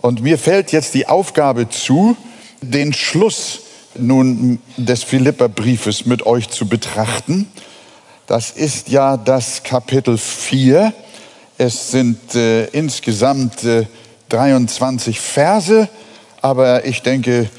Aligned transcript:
Und 0.00 0.22
mir 0.22 0.38
fällt 0.38 0.70
jetzt 0.70 0.94
die 0.94 1.08
Aufgabe 1.08 1.68
zu, 1.68 2.16
den 2.60 2.92
Schluss 2.92 3.60
nun 3.96 4.60
des 4.76 5.02
Philipperbriefes 5.02 6.06
mit 6.06 6.24
euch 6.24 6.50
zu 6.50 6.68
betrachten. 6.68 7.48
Das 8.28 8.52
ist 8.52 8.90
ja 8.90 9.16
das 9.16 9.64
Kapitel 9.64 10.16
4. 10.16 10.92
Es 11.56 11.90
sind 11.90 12.36
äh, 12.36 12.66
insgesamt 12.66 13.64
äh, 13.64 13.86
23 14.28 15.18
Verse, 15.18 15.88
aber 16.42 16.84
ich 16.84 17.02
denke, 17.02 17.50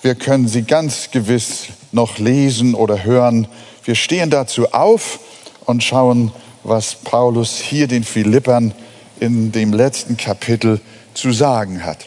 wir 0.00 0.14
können 0.14 0.46
sie 0.46 0.62
ganz 0.62 1.10
gewiss 1.10 1.66
noch 1.90 2.18
lesen 2.18 2.74
oder 2.74 3.02
hören. 3.02 3.48
Wir 3.82 3.96
stehen 3.96 4.30
dazu 4.30 4.72
auf 4.72 5.18
und 5.64 5.82
schauen, 5.82 6.30
was 6.62 6.94
Paulus 6.94 7.58
hier 7.58 7.88
den 7.88 8.04
Philippern 8.04 8.72
in 9.18 9.50
dem 9.50 9.72
letzten 9.72 10.16
Kapitel 10.16 10.80
zu 11.18 11.32
sagen 11.32 11.84
hat. 11.84 12.06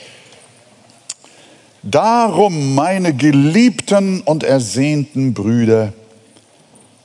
Darum, 1.84 2.76
meine 2.76 3.14
geliebten 3.14 4.22
und 4.22 4.44
ersehnten 4.44 5.34
Brüder, 5.34 5.94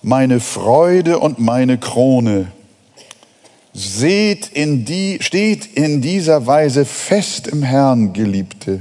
meine 0.02 0.40
Freude 0.40 1.18
und 1.18 1.38
meine 1.38 1.78
Krone, 1.78 2.48
seht 3.72 4.48
in 4.48 4.84
die, 4.84 5.18
steht 5.20 5.66
in 5.74 6.00
dieser 6.00 6.46
Weise 6.46 6.84
fest 6.84 7.46
im 7.48 7.62
Herrn, 7.62 8.12
Geliebte. 8.12 8.80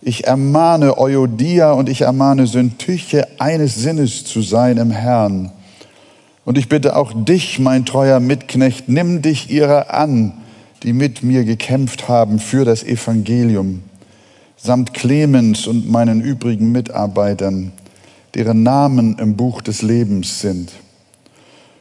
Ich 0.00 0.26
ermahne 0.26 0.98
Euodia 0.98 1.72
und 1.72 1.88
ich 1.88 2.02
ermahne 2.02 2.46
Syntyche, 2.46 3.28
eines 3.38 3.74
Sinnes 3.76 4.24
zu 4.24 4.42
sein 4.42 4.76
im 4.78 4.90
Herrn. 4.90 5.52
Und 6.44 6.56
ich 6.56 6.68
bitte 6.68 6.96
auch 6.96 7.12
dich, 7.14 7.58
mein 7.58 7.84
treuer 7.84 8.20
Mitknecht, 8.20 8.88
nimm 8.88 9.22
dich 9.22 9.50
ihrer 9.50 9.92
an, 9.92 10.32
die 10.82 10.92
mit 10.92 11.22
mir 11.22 11.44
gekämpft 11.44 12.08
haben 12.08 12.38
für 12.38 12.64
das 12.64 12.82
Evangelium, 12.84 13.82
samt 14.56 14.94
Clemens 14.94 15.66
und 15.66 15.88
meinen 15.88 16.20
übrigen 16.20 16.72
Mitarbeitern, 16.72 17.72
deren 18.34 18.62
Namen 18.62 19.18
im 19.18 19.36
Buch 19.36 19.62
des 19.62 19.82
Lebens 19.82 20.40
sind. 20.40 20.72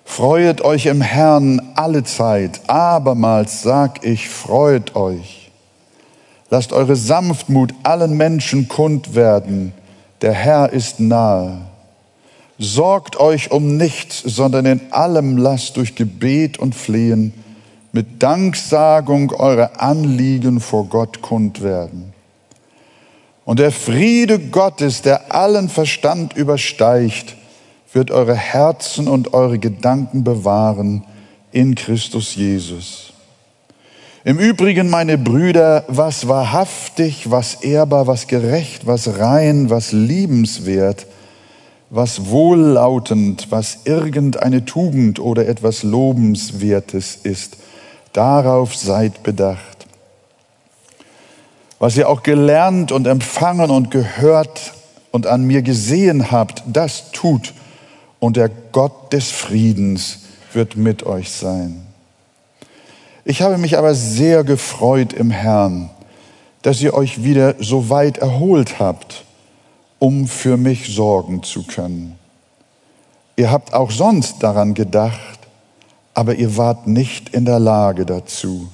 Freuet 0.06 0.62
euch 0.62 0.86
im 0.86 1.02
Herrn 1.02 1.62
alle 1.76 2.04
Zeit, 2.04 2.62
abermals 2.68 3.62
sag 3.62 4.04
ich, 4.06 4.30
freut 4.30 4.96
euch. 4.96 5.52
Lasst 6.50 6.72
eure 6.72 6.96
Sanftmut 6.96 7.74
allen 7.84 8.16
Menschen 8.16 8.68
kund 8.68 9.16
werden, 9.16 9.74
der 10.22 10.34
Herr 10.34 10.72
ist 10.72 11.00
nahe. 11.00 11.62
Sorgt 12.58 13.20
euch 13.20 13.52
um 13.52 13.78
nichts, 13.78 14.24
sondern 14.26 14.66
in 14.66 14.82
allem 14.92 15.38
lasst 15.38 15.78
durch 15.78 15.94
Gebet 15.94 16.58
und 16.58 16.74
Flehen 16.74 17.34
mit 17.92 18.22
Danksagung 18.22 19.32
eure 19.32 19.80
Anliegen 19.80 20.60
vor 20.60 20.86
Gott 20.86 21.22
kund 21.22 21.62
werden. 21.64 22.14
Und 23.46 23.60
der 23.60 23.72
Friede 23.72 24.40
Gottes, 24.40 25.02
der 25.02 25.34
allen 25.34 25.70
Verstand 25.70 26.36
übersteigt, 26.36 27.38
wird 27.94 28.12
eure 28.12 28.36
Herzen 28.36 29.08
und 29.08 29.34
eure 29.34 29.58
Gedanken 29.58 30.24
bewahren 30.24 31.04
in 31.52 31.76
Christus 31.76 32.36
Jesus. 32.36 33.14
Im 34.26 34.40
Übrigen, 34.40 34.90
meine 34.90 35.18
Brüder, 35.18 35.86
was 35.88 36.28
wahrhaftig, 36.28 37.32
was 37.32 37.64
ehrbar, 37.64 38.08
was 38.08 38.28
gerecht, 38.28 38.86
was 38.86 39.20
rein, 39.20 39.70
was 39.70 39.94
liebenswert, 39.94 41.08
was 41.90 42.30
wohllautend, 42.30 43.48
was 43.50 43.86
irgendeine 43.86 44.66
Tugend 44.66 45.22
oder 45.22 45.48
etwas 45.48 45.84
Lobenswertes 45.84 47.18
ist, 47.24 47.56
Darauf 48.18 48.76
seid 48.76 49.22
bedacht. 49.22 49.86
Was 51.78 51.96
ihr 51.98 52.10
auch 52.10 52.24
gelernt 52.24 52.92
und 52.92 53.06
empfangen 53.06 53.70
und 53.70 53.92
gehört 53.92 54.74
und 55.12 55.28
an 55.28 55.44
mir 55.44 55.62
gesehen 55.62 56.32
habt, 56.32 56.64
das 56.66 57.12
tut 57.12 57.54
und 58.18 58.36
der 58.36 58.50
Gott 58.72 59.14
des 59.14 59.30
Friedens 59.30 60.22
wird 60.52 60.78
mit 60.78 61.06
euch 61.06 61.30
sein. 61.30 61.86
Ich 63.24 63.44
habe 63.44 63.60
mich 63.60 63.78
aber 63.78 63.94
sehr 63.94 64.44
gefreut 64.44 65.14
im 65.14 65.30
Herrn, 65.30 65.92
dass 66.64 66.82
ihr 66.82 66.96
euch 66.96 67.24
wieder 67.24 67.54
so 67.60 67.92
weit 67.92 68.18
erholt 68.18 68.80
habt, 68.80 69.26
um 70.00 70.28
für 70.28 70.58
mich 70.58 70.92
sorgen 70.96 71.44
zu 71.44 71.68
können. 71.68 72.18
Ihr 73.36 73.52
habt 73.52 73.76
auch 73.76 73.92
sonst 73.92 74.42
daran 74.42 74.74
gedacht, 74.74 75.37
aber 76.18 76.34
ihr 76.34 76.58
wart 76.58 76.88
nicht 76.88 77.30
in 77.30 77.46
der 77.46 77.60
Lage 77.60 78.04
dazu. 78.04 78.72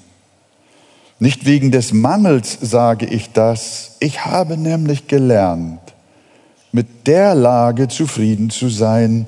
Nicht 1.20 1.46
wegen 1.46 1.72
des 1.72 1.92
Mangels 1.92 2.58
sage 2.62 3.06
ich 3.06 3.34
das, 3.34 3.98
ich 4.00 4.24
habe 4.24 4.56
nämlich 4.56 5.08
gelernt, 5.08 5.82
mit 6.72 7.06
der 7.06 7.36
Lage 7.36 7.90
zufrieden 7.90 8.50
zu 8.50 8.70
sein, 8.70 9.28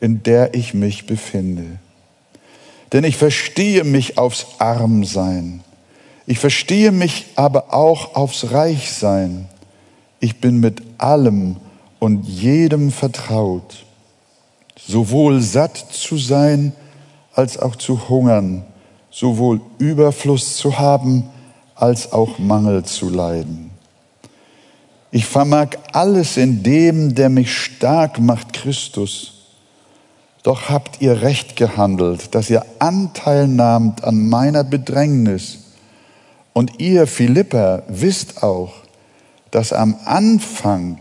in 0.00 0.24
der 0.24 0.54
ich 0.54 0.74
mich 0.74 1.06
befinde. 1.06 1.78
Denn 2.92 3.04
ich 3.04 3.16
verstehe 3.16 3.84
mich 3.84 4.18
aufs 4.18 4.44
Armsein. 4.58 5.60
Ich 6.26 6.40
verstehe 6.40 6.90
mich 6.90 7.26
aber 7.36 7.72
auch 7.72 8.16
aufs 8.16 8.50
Reichsein. 8.50 9.46
Ich 10.18 10.40
bin 10.40 10.58
mit 10.58 10.82
allem 10.98 11.58
und 12.00 12.26
jedem 12.26 12.90
vertraut, 12.90 13.84
sowohl 14.84 15.40
satt 15.40 15.76
zu 15.76 16.18
sein, 16.18 16.72
als 17.34 17.58
auch 17.58 17.76
zu 17.76 18.08
hungern, 18.08 18.64
sowohl 19.10 19.60
Überfluss 19.78 20.56
zu 20.56 20.78
haben, 20.78 21.28
als 21.74 22.12
auch 22.12 22.38
Mangel 22.38 22.84
zu 22.84 23.08
leiden. 23.08 23.70
Ich 25.10 25.26
vermag 25.26 25.68
alles 25.92 26.36
in 26.36 26.62
dem, 26.62 27.14
der 27.14 27.28
mich 27.28 27.54
stark 27.54 28.18
macht, 28.18 28.52
Christus. 28.52 29.34
Doch 30.42 30.70
habt 30.70 31.00
ihr 31.00 31.22
recht 31.22 31.56
gehandelt, 31.56 32.34
dass 32.34 32.50
ihr 32.50 32.64
Anteil 32.78 33.46
nahmt 33.46 34.02
an 34.04 34.28
meiner 34.28 34.64
Bedrängnis. 34.64 35.58
Und 36.52 36.80
ihr, 36.80 37.06
Philipper, 37.06 37.82
wisst 37.88 38.42
auch, 38.42 38.72
dass 39.50 39.72
am 39.72 39.96
Anfang 40.04 40.98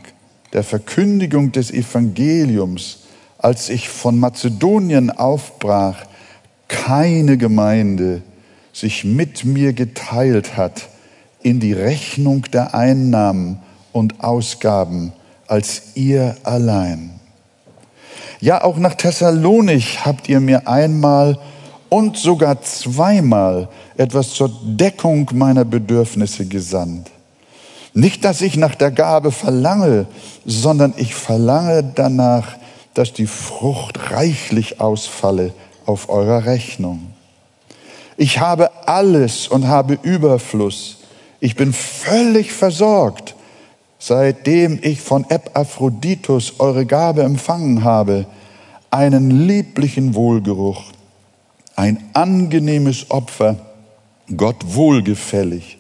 der 0.54 0.64
Verkündigung 0.64 1.52
des 1.52 1.72
Evangeliums, 1.72 3.00
als 3.38 3.70
ich 3.70 3.90
von 3.90 4.20
Mazedonien 4.20 5.10
aufbrach, 5.10 6.06
keine 6.72 7.38
Gemeinde 7.38 8.22
sich 8.74 9.04
mit 9.04 9.44
mir 9.44 9.74
geteilt 9.74 10.56
hat 10.56 10.88
in 11.44 11.60
die 11.60 11.74
Rechnung 11.74 12.44
der 12.54 12.74
Einnahmen 12.74 13.60
und 13.92 14.24
Ausgaben 14.24 15.12
als 15.48 15.96
ihr 15.96 16.38
allein. 16.44 17.20
Ja, 18.40 18.64
auch 18.64 18.78
nach 18.78 18.96
Thessalonich 18.96 20.06
habt 20.06 20.30
ihr 20.30 20.40
mir 20.40 20.68
einmal 20.68 21.38
und 21.90 22.16
sogar 22.18 22.62
zweimal 22.62 23.68
etwas 23.98 24.30
zur 24.30 24.50
Deckung 24.64 25.30
meiner 25.34 25.66
Bedürfnisse 25.66 26.46
gesandt. 26.46 27.12
Nicht, 27.94 28.24
dass 28.24 28.42
ich 28.42 28.56
nach 28.56 28.76
der 28.76 28.92
Gabe 28.92 29.34
verlange, 29.34 30.08
sondern 30.46 30.94
ich 30.96 31.14
verlange 31.14 31.84
danach, 31.84 32.56
dass 32.94 33.12
die 33.12 33.28
Frucht 33.28 34.12
reichlich 34.12 34.80
ausfalle 34.80 35.54
auf 35.86 36.10
eurer 36.10 36.46
Rechnung. 36.46 37.14
Ich 38.18 38.40
habe 38.40 38.88
alles 38.88 39.48
und 39.48 39.68
habe 39.68 39.98
Überfluss. 40.04 40.98
Ich 41.40 41.56
bin 41.56 41.74
völlig 41.74 42.52
versorgt, 42.52 43.36
seitdem 43.98 44.80
ich 44.82 45.02
von 45.02 45.26
Epaphroditus 45.30 46.60
eure 46.60 46.86
Gabe 46.86 47.24
empfangen 47.24 47.84
habe, 47.84 48.28
einen 48.92 49.48
lieblichen 49.48 50.14
Wohlgeruch, 50.14 50.84
ein 51.76 51.98
angenehmes 52.14 53.10
Opfer, 53.10 53.56
Gott 54.38 54.58
wohlgefällig. 54.66 55.80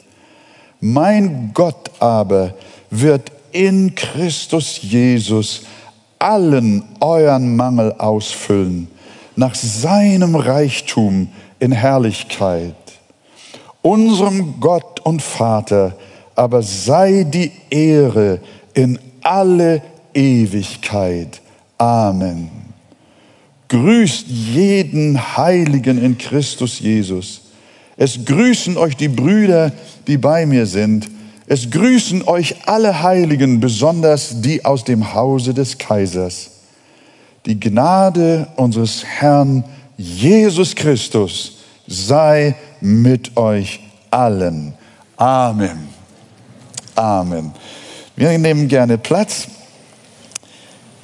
Mein 0.80 1.52
Gott 1.54 1.92
aber 2.00 2.56
wird 2.90 3.32
in 3.52 3.94
Christus 3.94 4.82
Jesus 4.82 5.64
allen 6.18 6.84
euren 7.00 7.56
Mangel 7.56 7.94
ausfüllen 7.94 8.88
nach 9.36 9.56
seinem 9.56 10.36
Reichtum 10.36 11.30
in 11.60 11.72
Herrlichkeit. 11.72 12.76
Unserem 13.82 14.60
Gott 14.60 15.00
und 15.02 15.22
Vater 15.22 15.96
aber 16.36 16.62
sei 16.62 17.24
die 17.24 17.52
Ehre 17.70 18.40
in 18.74 18.98
alle 19.22 19.82
Ewigkeit. 20.14 21.42
Amen. 21.78 22.50
Grüßt 23.68 24.28
jeden 24.28 25.38
Heiligen 25.38 25.98
in 26.02 26.18
Christus 26.18 26.80
Jesus. 26.80 27.42
Es 27.96 28.26
grüßen 28.26 28.78
euch 28.78 28.98
die 28.98 29.08
Brüder, 29.08 29.72
die 30.08 30.18
bei 30.18 30.46
mir 30.46 30.66
sind. 30.66 31.10
Es 31.48 31.70
grüßen 31.70 32.28
euch 32.28 32.56
alle 32.66 33.02
Heiligen, 33.02 33.60
besonders 33.60 34.42
die 34.42 34.64
aus 34.66 34.84
dem 34.84 35.14
Hause 35.14 35.54
des 35.54 35.78
Kaisers. 35.78 36.51
Die 37.46 37.59
Gnade 37.59 38.47
unseres 38.55 39.03
Herrn 39.03 39.64
Jesus 39.97 40.76
Christus 40.76 41.58
sei 41.88 42.55
mit 42.82 43.35
euch 43.35 43.79
allen. 44.11 44.73
Amen. 45.17 45.90
Amen. 46.96 47.52
Wir 48.16 48.38
nehmen 48.38 48.67
gerne 48.67 48.97
Platz. 48.97 49.47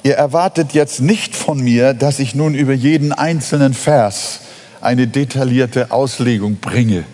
Ihr 0.04 0.14
erwartet 0.14 0.74
jetzt 0.74 1.00
nicht 1.00 1.34
von 1.34 1.60
mir, 1.60 1.92
dass 1.92 2.20
ich 2.20 2.34
nun 2.34 2.54
über 2.54 2.72
jeden 2.72 3.12
einzelnen 3.12 3.74
Vers 3.74 4.40
eine 4.80 5.08
detaillierte 5.08 5.90
Auslegung 5.90 6.56
bringe. 6.56 7.04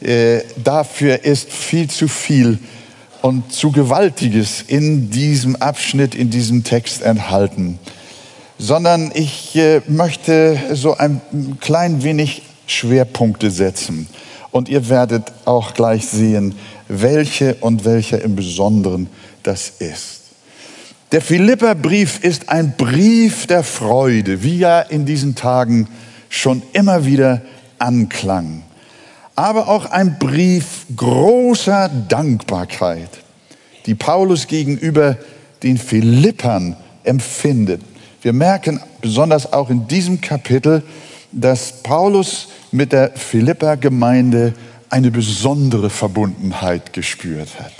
Äh, 0.00 0.40
dafür 0.62 1.24
ist 1.24 1.52
viel 1.52 1.88
zu 1.88 2.08
viel 2.08 2.58
und 3.22 3.52
zu 3.52 3.70
Gewaltiges 3.70 4.64
in 4.66 5.10
diesem 5.10 5.56
Abschnitt, 5.56 6.14
in 6.14 6.30
diesem 6.30 6.64
Text 6.64 7.02
enthalten, 7.02 7.78
sondern 8.60 9.10
ich 9.14 9.56
äh, 9.56 9.80
möchte 9.88 10.58
so 10.74 10.96
ein 10.96 11.20
klein 11.60 12.02
wenig 12.02 12.42
Schwerpunkte 12.66 13.50
setzen. 13.50 14.06
Und 14.52 14.68
ihr 14.68 14.88
werdet 14.88 15.32
auch 15.44 15.74
gleich 15.74 16.06
sehen, 16.06 16.54
welche 16.88 17.54
und 17.56 17.84
welcher 17.84 18.22
im 18.22 18.36
Besonderen 18.36 19.08
das 19.42 19.72
ist. 19.78 20.20
Der 21.10 21.20
Philipperbrief 21.20 22.22
ist 22.22 22.48
ein 22.48 22.74
Brief 22.76 23.46
der 23.46 23.64
Freude, 23.64 24.42
wie 24.42 24.58
ja 24.58 24.80
in 24.80 25.06
diesen 25.06 25.34
Tagen 25.34 25.88
schon 26.28 26.62
immer 26.72 27.04
wieder 27.06 27.42
anklang 27.78 28.62
aber 29.40 29.68
auch 29.68 29.86
ein 29.86 30.18
Brief 30.18 30.84
großer 30.94 31.88
Dankbarkeit, 32.08 33.08
die 33.86 33.94
Paulus 33.94 34.46
gegenüber 34.46 35.16
den 35.62 35.78
Philippern 35.78 36.76
empfindet. 37.04 37.80
Wir 38.22 38.32
merken 38.32 38.80
besonders 39.00 39.52
auch 39.52 39.70
in 39.70 39.88
diesem 39.88 40.20
Kapitel, 40.20 40.82
dass 41.32 41.82
Paulus 41.82 42.48
mit 42.70 42.92
der 42.92 43.12
Philipper-Gemeinde 43.12 44.54
eine 44.90 45.10
besondere 45.10 45.88
Verbundenheit 45.88 46.92
gespürt 46.92 47.48
hat. 47.60 47.72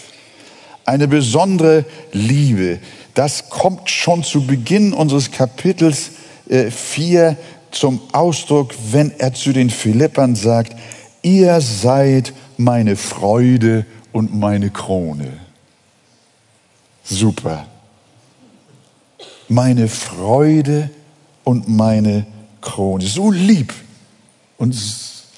Eine 0.85 1.09
besondere 1.09 1.85
Liebe. 2.13 2.79
Das 3.15 3.51
kommt 3.51 3.91
schon 3.91 4.23
zu 4.23 4.47
Beginn 4.47 4.93
unseres 4.93 5.31
Kapitels 5.31 6.13
4 6.49 7.29
äh, 7.29 7.37
zum 7.71 8.01
Ausdruck, 8.13 8.75
wenn 8.91 9.13
er 9.19 9.35
zu 9.35 9.53
den 9.53 9.71
Philippern 9.71 10.35
sagt, 10.35 10.75
ihr 11.23 11.61
seid 11.61 12.33
meine 12.57 12.97
Freude 12.97 13.85
und 14.13 14.35
meine 14.35 14.71
Krone. 14.71 15.33
Super. 17.05 17.67
Meine 19.51 19.89
Freude 19.89 20.91
und 21.43 21.69
meine 21.69 22.25
Krone. 22.61 23.05
So 23.05 23.33
lieb 23.33 23.75
und 24.59 24.77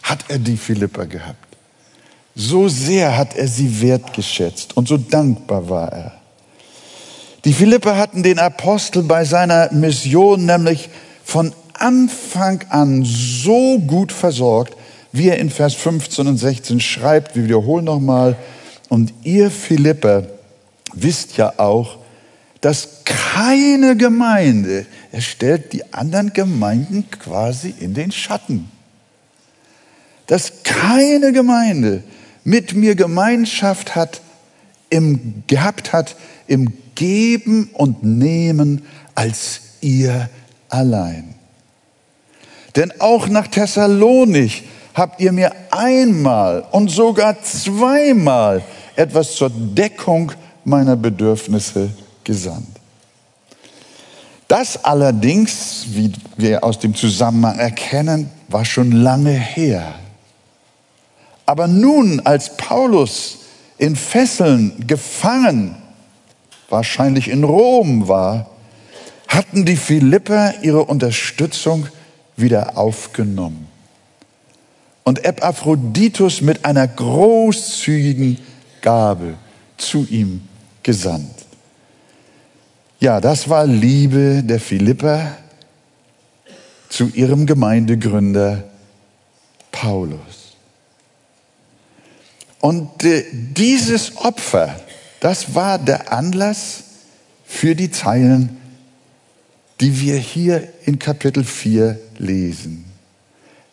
hat 0.03 0.27
er 0.29 0.39
die 0.39 0.59
Philippa 0.59 1.05
gehabt. 1.05 1.57
So 2.35 2.69
sehr 2.69 3.17
hat 3.17 3.35
er 3.35 3.49
sie 3.49 3.81
wertgeschätzt 3.81 4.77
und 4.77 4.87
so 4.87 4.99
dankbar 4.99 5.67
war 5.71 5.91
er. 5.91 6.13
Die 7.47 7.55
Philipper 7.55 7.97
hatten 7.97 8.23
den 8.23 8.39
Apostel 8.39 9.03
bei 9.03 9.25
seiner 9.25 9.73
Mission 9.73 10.45
nämlich 10.45 10.91
von 11.25 11.55
Anfang 11.73 12.63
an 12.69 13.05
so 13.07 13.79
gut 13.79 14.13
versorgt, 14.13 14.77
wie 15.13 15.29
er 15.29 15.39
in 15.39 15.49
Vers 15.49 15.73
15 15.73 16.27
und 16.27 16.37
16 16.37 16.81
schreibt, 16.81 17.35
wir 17.35 17.45
wiederholen 17.45 17.87
nochmal, 17.87 18.37
und 18.91 19.15
ihr 19.25 19.51
Philipper 19.51 20.25
wisst 20.93 21.39
ja 21.39 21.55
auch, 21.57 22.02
dass 22.63 23.03
keine 23.05 23.97
Gemeinde, 23.97 24.87
er 25.11 25.21
stellt 25.21 25.73
die 25.73 25.93
anderen 25.93 26.33
Gemeinden 26.33 27.11
quasi 27.11 27.75
in 27.81 27.93
den 27.93 28.13
Schatten, 28.13 28.71
dass 30.29 30.63
keine 30.63 31.33
Gemeinde 31.33 32.05
mit 32.45 32.73
mir 32.75 32.95
Gemeinschaft 32.95 33.97
hat, 33.97 34.23
im, 34.91 35.43
gehabt 35.49 35.93
hat 35.93 36.17
im 36.47 36.73
Geben 36.95 37.69
und 37.73 38.05
Nehmen 38.05 38.87
als 39.17 39.61
ihr 39.81 40.31
allein. 40.69 41.35
Denn 42.77 42.93
auch 43.01 43.27
nach 43.27 43.49
Thessalonich 43.49 44.65
habt 44.95 45.21
ihr 45.21 45.33
mir 45.33 45.53
einmal 45.73 46.65
und 46.71 46.93
sogar 46.93 47.43
zweimal 47.43 48.63
etwas 48.95 49.35
zur 49.35 49.51
Deckung 49.51 50.31
meiner 50.65 50.95
Bedürfnisse 50.95 51.91
gesandt. 52.25 52.69
Das 54.49 54.85
allerdings, 54.85 55.87
wie 55.89 56.13
wir 56.37 56.63
aus 56.63 56.79
dem 56.79 56.95
Zusammenhang 56.95 57.59
erkennen, 57.59 58.31
war 58.49 58.65
schon 58.65 58.93
lange 58.93 59.33
her. 59.33 59.95
Aber 61.47 61.67
nun, 61.67 62.21
als 62.21 62.57
Paulus 62.57 63.39
in 63.79 63.97
Fesseln 63.97 64.87
gefangen, 64.87 65.77
wahrscheinlich 66.69 67.29
in 67.29 67.45
Rom 67.45 68.09
war, 68.09 68.51
hatten 69.29 69.65
die 69.65 69.77
Philipper 69.77 70.55
ihre 70.63 70.85
Unterstützung 70.85 71.87
wieder 72.37 72.77
aufgenommen 72.77 73.69
und 75.05 75.25
Epaphroditus 75.25 76.41
mit 76.41 76.65
einer 76.65 76.87
großzügigen 76.87 78.39
Gabe 78.81 79.35
zu 79.77 80.07
ihm 80.09 80.43
gesandt. 80.83 81.42
Ja, 83.03 83.21
das 83.21 83.49
war 83.49 83.67
Liebe 83.67 84.45
der 84.45 84.61
Philipper 84.61 85.37
zu 86.89 87.09
ihrem 87.09 87.47
Gemeindegründer 87.47 88.63
Paulus. 89.73 90.55
Und 92.61 93.03
äh, 93.03 93.25
dieses 93.33 94.19
Opfer, 94.19 94.77
das 95.19 95.57
war 95.57 95.81
der 95.81 96.13
Anlass 96.13 96.85
für 97.45 97.75
die 97.75 97.91
Zeilen, 97.91 98.57
die 99.81 100.01
wir 100.01 100.17
hier 100.17 100.69
in 100.85 101.01
Kapitel 101.01 101.43
4 101.43 101.99
lesen. 102.19 102.85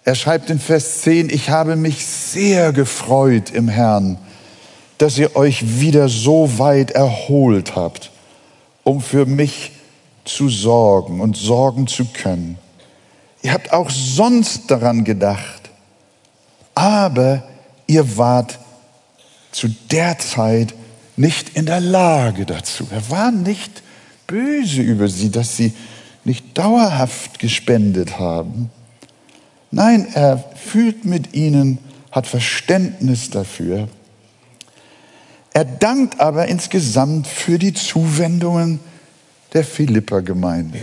Er 0.06 0.16
schreibt 0.16 0.50
in 0.50 0.58
Vers 0.58 1.02
10, 1.02 1.30
ich 1.30 1.52
habe 1.52 1.76
mich 1.76 2.04
sehr 2.04 2.74
gefreut 2.74 3.52
im 3.52 3.68
Herrn, 3.68 4.18
dass 4.98 5.20
ihr 5.20 5.36
euch 5.36 5.80
wieder 5.80 6.10
so 6.10 6.58
weit 6.58 6.90
erholt 6.90 7.76
habt, 7.76 8.10
um 8.84 9.02
für 9.02 9.26
mich 9.26 9.72
zu 10.26 10.50
sorgen 10.50 11.22
und 11.22 11.38
sorgen 11.38 11.88
zu 11.88 12.06
können. 12.06 12.58
Ihr 13.42 13.54
habt 13.54 13.72
auch 13.72 13.90
sonst 13.90 14.70
daran 14.70 15.04
gedacht, 15.04 15.70
aber 16.76 17.44
ihr 17.88 18.18
wart 18.18 18.60
zu 19.52 19.70
der 19.92 20.20
Zeit 20.20 20.74
nicht 21.16 21.56
in 21.58 21.66
der 21.66 21.80
Lage 21.80 22.46
dazu. 22.46 22.88
Er 22.92 23.10
war 23.10 23.32
nicht 23.32 23.84
böse 24.28 24.82
über 24.82 25.08
sie, 25.08 25.32
dass 25.32 25.58
sie 25.58 25.74
nicht 26.24 26.58
dauerhaft 26.58 27.40
gespendet 27.40 28.20
haben. 28.20 28.70
Nein, 29.72 30.08
er 30.14 30.44
fühlt 30.56 31.06
mit 31.06 31.34
ihnen, 31.34 31.80
hat 32.12 32.28
Verständnis 32.28 33.30
dafür. 33.30 33.88
Er 35.54 35.66
dankt 35.66 36.20
aber 36.20 36.48
insgesamt 36.48 37.28
für 37.28 37.58
die 37.58 37.74
Zuwendungen 37.74 38.80
der 39.54 39.64
Philipper-Gemeinde. 39.64 40.80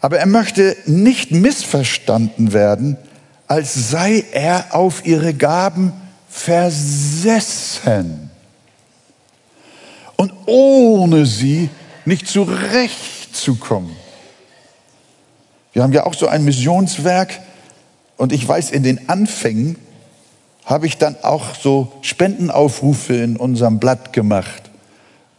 Aber 0.00 0.18
er 0.18 0.26
möchte 0.26 0.76
nicht 0.86 1.30
missverstanden 1.30 2.52
werden, 2.52 2.96
als 3.46 3.90
sei 3.90 4.24
er 4.32 4.74
auf 4.74 5.06
ihre 5.06 5.34
Gaben 5.34 5.92
versessen 6.28 8.30
und 10.16 10.32
ohne 10.46 11.26
sie 11.26 11.68
nicht 12.04 12.26
zurechtzukommen. 12.26 13.94
Wir 15.72 15.82
haben 15.82 15.92
ja 15.92 16.06
auch 16.06 16.14
so 16.14 16.28
ein 16.28 16.44
Missionswerk, 16.44 17.40
und 18.16 18.32
ich 18.32 18.46
weiß, 18.46 18.70
in 18.70 18.82
den 18.82 19.08
Anfängen 19.08 19.76
habe 20.64 20.86
ich 20.86 20.98
dann 20.98 21.16
auch 21.22 21.54
so 21.54 21.92
Spendenaufrufe 22.02 23.14
in 23.14 23.36
unserem 23.36 23.78
Blatt 23.78 24.12
gemacht. 24.12 24.70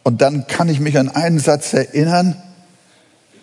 Und 0.04 0.22
dann 0.22 0.48
kann 0.48 0.70
ich 0.70 0.80
mich 0.80 0.98
an 0.98 1.10
einen 1.10 1.40
Satz 1.40 1.74
erinnern, 1.74 2.36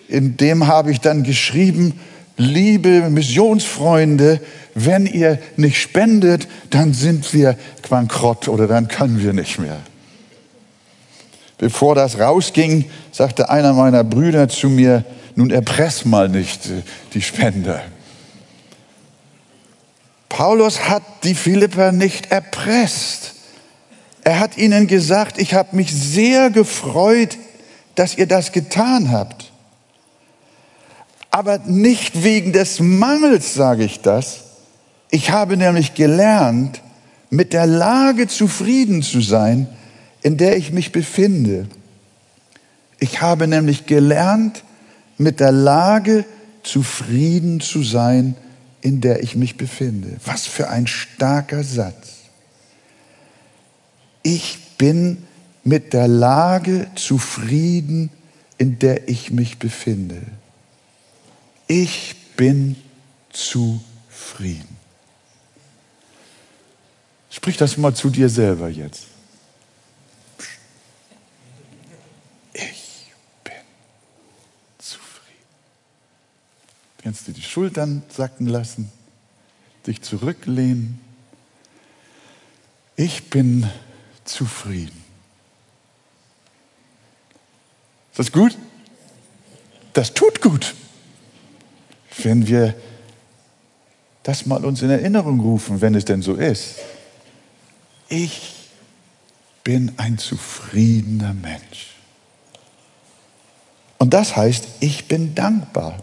in 0.08 0.37
dem 0.37 0.66
habe 0.66 0.90
ich 0.90 1.00
dann 1.00 1.22
geschrieben, 1.22 1.99
liebe 2.37 3.08
Missionsfreunde, 3.10 4.40
wenn 4.75 5.06
ihr 5.06 5.38
nicht 5.56 5.80
spendet, 5.80 6.49
dann 6.70 6.92
sind 6.92 7.32
wir 7.32 7.56
bankrott 7.88 8.49
oder 8.49 8.66
dann 8.66 8.88
können 8.88 9.22
wir 9.22 9.32
nicht 9.32 9.58
mehr. 9.58 9.78
Bevor 11.58 11.94
das 11.94 12.18
rausging, 12.18 12.87
sagte 13.12 13.50
einer 13.50 13.72
meiner 13.72 14.04
Brüder 14.04 14.49
zu 14.49 14.68
mir, 14.68 15.04
nun 15.34 15.50
erpress 15.50 16.04
mal 16.04 16.28
nicht 16.28 16.66
äh, 16.66 16.82
die 17.12 17.22
Spender. 17.22 17.82
Paulus 20.30 20.88
hat 20.88 21.02
die 21.25 21.34
Philipper 21.34 21.92
nicht 21.92 22.30
erpresst. 22.30 23.34
Er 24.22 24.38
hat 24.38 24.56
ihnen 24.56 24.87
gesagt, 24.87 25.38
ich 25.38 25.52
habe 25.52 25.76
mich 25.76 25.92
sehr 25.92 26.50
gefreut, 26.50 27.37
dass 27.96 28.16
ihr 28.16 28.26
das 28.26 28.52
getan 28.52 29.10
habt. 29.10 29.52
Aber 31.30 31.58
nicht 31.58 32.22
wegen 32.22 32.52
des 32.52 32.80
Mangels 32.80 33.54
sage 33.54 33.84
ich 33.84 34.00
das. 34.00 34.44
Ich 35.10 35.30
habe 35.32 35.56
nämlich 35.56 35.94
gelernt, 35.94 36.80
mit 37.28 37.52
der 37.52 37.66
Lage 37.66 38.28
zufrieden 38.28 39.02
zu 39.02 39.20
sein, 39.20 39.68
in 40.22 40.37
der 40.37 40.56
ich 40.56 40.72
mich 40.72 40.92
befinde. 40.92 41.66
Ich 43.00 43.20
habe 43.20 43.49
nämlich 43.49 43.87
gelernt, 43.87 44.62
mit 45.18 45.40
der 45.40 45.52
Lage 45.52 46.25
zufrieden 46.62 47.60
zu 47.60 47.82
sein, 47.82 48.37
in 48.82 49.00
der 49.00 49.22
ich 49.22 49.37
mich 49.37 49.56
befinde. 49.56 50.16
Was 50.25 50.46
für 50.46 50.68
ein 50.68 50.87
starker 50.87 51.64
Satz. 51.64 52.20
Ich 54.22 54.58
bin 54.78 55.26
mit 55.64 55.92
der 55.92 56.08
Lage 56.08 56.90
zufrieden, 56.94 58.10
in 58.58 58.78
der 58.78 59.08
ich 59.08 59.30
mich 59.30 59.58
befinde. 59.58 60.22
Ich 61.66 62.16
bin 62.37 62.76
zufrieden. 63.30 64.76
Sprich 67.30 67.56
das 67.56 67.76
mal 67.76 67.94
zu 67.94 68.10
dir 68.10 68.28
selber 68.28 68.68
jetzt. 68.68 69.06
Ich 72.52 73.12
bin 73.44 73.52
zufrieden. 74.78 75.10
Kannst 77.11 77.26
du 77.26 77.33
die 77.33 77.43
Schultern 77.43 78.05
sacken 78.09 78.47
lassen, 78.47 78.88
dich 79.85 80.00
zurücklehnen. 80.00 81.00
Ich 82.95 83.31
bin 83.31 83.69
zufrieden. 84.25 85.02
Ist 88.12 88.19
das 88.21 88.31
gut? 88.31 88.57
Das 89.93 90.14
tut 90.14 90.40
gut, 90.40 90.76
wenn 92.23 92.47
wir 92.47 92.76
das 94.23 94.47
mal 94.47 94.64
uns 94.64 94.81
in 94.83 94.90
Erinnerung 94.90 95.40
rufen, 95.40 95.81
wenn 95.81 95.97
es 95.97 96.05
denn 96.05 96.23
so 96.23 96.37
ist. 96.37 96.76
Ich 98.09 98.69
bin 99.64 99.95
ein 99.97 100.17
zufriedener 100.17 101.35
Mensch. 101.35 101.97
Und 103.99 104.14
das 104.14 104.37
heißt, 104.37 104.69
ich 104.79 105.09
bin 105.09 105.35
dankbar. 105.35 105.99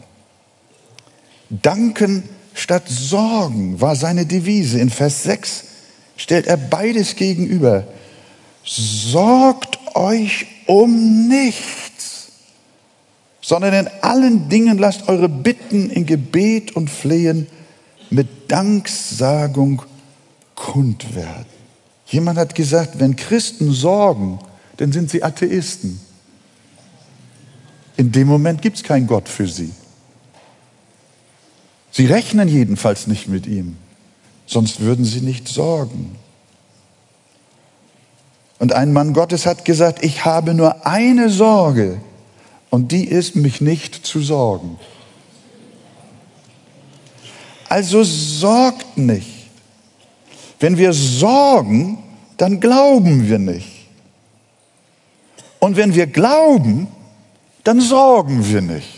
Danken 1.49 2.23
statt 2.53 2.83
Sorgen 2.87 3.79
war 3.79 3.95
seine 3.95 4.25
Devise. 4.25 4.79
In 4.79 4.89
Vers 4.89 5.23
6 5.23 5.63
stellt 6.17 6.47
er 6.47 6.57
beides 6.57 7.15
gegenüber. 7.15 7.87
Sorgt 8.63 9.79
euch 9.95 10.47
um 10.65 11.27
nichts, 11.27 12.31
sondern 13.41 13.73
in 13.73 13.89
allen 14.01 14.49
Dingen 14.49 14.77
lasst 14.77 15.07
eure 15.07 15.29
Bitten 15.29 15.89
in 15.89 16.05
Gebet 16.05 16.75
und 16.75 16.89
Flehen 16.89 17.47
mit 18.09 18.51
Danksagung 18.51 19.83
kund 20.55 21.15
werden. 21.15 21.45
Jemand 22.07 22.37
hat 22.37 22.55
gesagt, 22.55 22.99
wenn 22.99 23.15
Christen 23.15 23.71
sorgen, 23.71 24.39
dann 24.77 24.91
sind 24.91 25.09
sie 25.09 25.23
Atheisten. 25.23 25.99
In 27.95 28.11
dem 28.11 28.27
Moment 28.27 28.61
gibt 28.61 28.77
es 28.77 28.83
keinen 28.83 29.07
Gott 29.07 29.27
für 29.27 29.47
sie. 29.47 29.71
Sie 31.97 32.05
rechnen 32.05 32.47
jedenfalls 32.47 33.07
nicht 33.07 33.27
mit 33.27 33.47
ihm, 33.47 33.75
sonst 34.45 34.81
würden 34.81 35.03
sie 35.03 35.21
nicht 35.21 35.47
sorgen. 35.47 36.15
Und 38.59 38.71
ein 38.71 38.93
Mann 38.93 39.13
Gottes 39.13 39.47
hat 39.47 39.65
gesagt, 39.65 40.05
ich 40.05 40.23
habe 40.23 40.53
nur 40.53 40.85
eine 40.85 41.31
Sorge 41.31 41.99
und 42.69 42.91
die 42.91 43.05
ist, 43.05 43.35
mich 43.35 43.61
nicht 43.61 44.05
zu 44.05 44.21
sorgen. 44.21 44.77
Also 47.67 48.03
sorgt 48.03 48.99
nicht. 48.99 49.49
Wenn 50.59 50.77
wir 50.77 50.93
sorgen, 50.93 51.97
dann 52.37 52.59
glauben 52.59 53.27
wir 53.27 53.39
nicht. 53.39 53.87
Und 55.57 55.77
wenn 55.77 55.95
wir 55.95 56.05
glauben, 56.05 56.89
dann 57.63 57.81
sorgen 57.81 58.47
wir 58.47 58.61
nicht. 58.61 58.96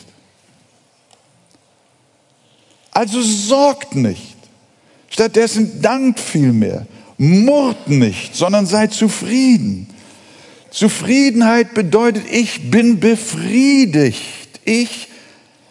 Also 3.00 3.22
sorgt 3.22 3.96
nicht. 3.96 4.36
Stattdessen 5.10 5.82
dankt 5.82 6.20
vielmehr. 6.20 6.86
Murrt 7.18 7.88
nicht, 7.88 8.36
sondern 8.36 8.66
seid 8.66 8.92
zufrieden. 8.92 9.88
Zufriedenheit 10.70 11.74
bedeutet, 11.74 12.26
ich 12.30 12.70
bin 12.70 13.00
befriedigt. 13.00 14.60
Ich, 14.66 15.08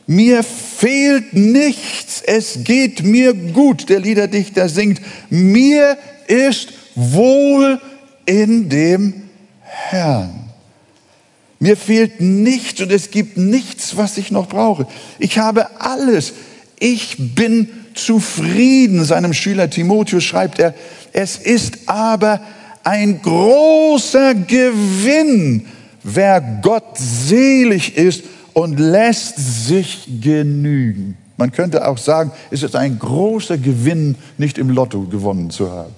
mir 0.06 0.42
fehlt 0.42 1.34
nichts. 1.34 2.22
Es 2.24 2.64
geht 2.64 3.02
mir 3.02 3.34
gut. 3.34 3.90
Der 3.90 4.00
Liederdichter 4.00 4.70
singt, 4.70 5.02
mir 5.28 5.98
ist 6.28 6.72
wohl 6.94 7.78
in 8.24 8.70
dem 8.70 9.12
Herrn. 9.60 10.48
Mir 11.58 11.76
fehlt 11.76 12.22
nichts 12.22 12.80
und 12.80 12.90
es 12.90 13.10
gibt 13.10 13.36
nichts, 13.36 13.98
was 13.98 14.16
ich 14.16 14.30
noch 14.30 14.48
brauche. 14.48 14.86
Ich 15.18 15.36
habe 15.36 15.78
alles. 15.78 16.32
Ich 16.80 17.16
bin 17.34 17.68
zufrieden. 17.94 19.04
Seinem 19.04 19.34
Schüler 19.34 19.70
Timotheus 19.70 20.24
schreibt 20.24 20.58
er, 20.58 20.74
es 21.12 21.36
ist 21.36 21.88
aber 21.88 22.40
ein 22.84 23.20
großer 23.20 24.34
Gewinn, 24.34 25.66
wer 26.02 26.40
Gott 26.62 26.96
selig 26.96 27.96
ist 27.96 28.24
und 28.52 28.78
lässt 28.78 29.36
sich 29.66 30.08
genügen. 30.20 31.16
Man 31.36 31.52
könnte 31.52 31.86
auch 31.86 31.98
sagen, 31.98 32.32
es 32.50 32.62
ist 32.62 32.74
ein 32.74 32.98
großer 32.98 33.58
Gewinn, 33.58 34.16
nicht 34.38 34.58
im 34.58 34.70
Lotto 34.70 35.02
gewonnen 35.02 35.50
zu 35.50 35.70
haben. 35.70 35.94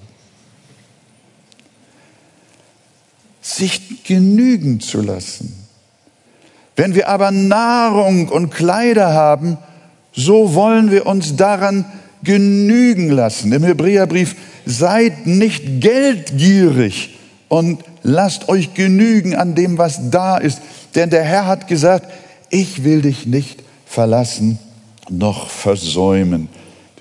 Sich 3.41 4.03
genügen 4.03 4.79
zu 4.79 5.01
lassen. 5.01 5.55
Wenn 6.75 6.93
wir 6.93 7.09
aber 7.09 7.31
Nahrung 7.31 8.29
und 8.29 8.51
Kleider 8.51 9.13
haben, 9.13 9.57
so 10.13 10.53
wollen 10.53 10.91
wir 10.91 11.05
uns 11.05 11.35
daran 11.35 11.85
genügen 12.23 13.09
lassen. 13.09 13.51
Im 13.51 13.63
Hebräerbrief, 13.63 14.35
seid 14.65 15.25
nicht 15.25 15.81
geldgierig 15.81 17.17
und 17.47 17.79
lasst 18.03 18.49
euch 18.49 18.73
genügen 18.73 19.35
an 19.35 19.55
dem, 19.55 19.77
was 19.77 20.11
da 20.11 20.37
ist. 20.37 20.61
Denn 20.95 21.09
der 21.09 21.23
Herr 21.23 21.47
hat 21.47 21.67
gesagt, 21.67 22.11
ich 22.49 22.83
will 22.83 23.01
dich 23.01 23.25
nicht 23.25 23.63
verlassen 23.85 24.59
noch 25.09 25.49
versäumen. 25.49 26.47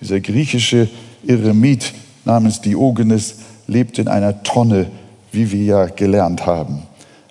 Dieser 0.01 0.21
griechische 0.21 0.89
Eremit 1.27 1.93
namens 2.25 2.61
Diogenes 2.61 3.37
lebt 3.67 3.99
in 3.99 4.09
einer 4.09 4.43
Tonne, 4.43 4.87
wie 5.33 5.53
wir 5.53 5.65
ja 5.65 5.87
gelernt 5.87 6.47
haben. 6.47 6.83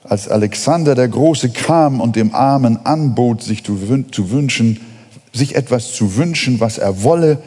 Als 0.04 0.30
Alexander 0.30 0.96
der 0.96 1.08
Große 1.08 1.50
kam 1.50 2.02
und 2.02 2.16
dem 2.16 2.34
Armen 2.34 2.86
anbot, 2.86 3.44
sich 3.44 3.64
zu 3.64 3.82
wünschen, 3.90 4.80
sich 5.34 5.56
etwas 5.56 5.94
zu 5.94 6.16
wünschen, 6.16 6.60
was 6.60 6.78
er 6.78 7.04
wolle, 7.04 7.42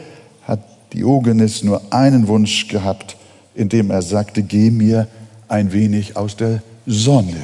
hat 0.47 0.61
Diogenes 0.93 1.63
nur 1.63 1.83
einen 1.93 2.29
Wunsch 2.29 2.69
gehabt, 2.69 3.17
indem 3.55 3.91
er 3.91 4.03
sagte, 4.03 4.43
geh 4.43 4.71
mir 4.71 5.09
ein 5.49 5.73
wenig 5.73 6.17
aus 6.17 6.37
der 6.37 6.63
Sonne. 6.87 7.37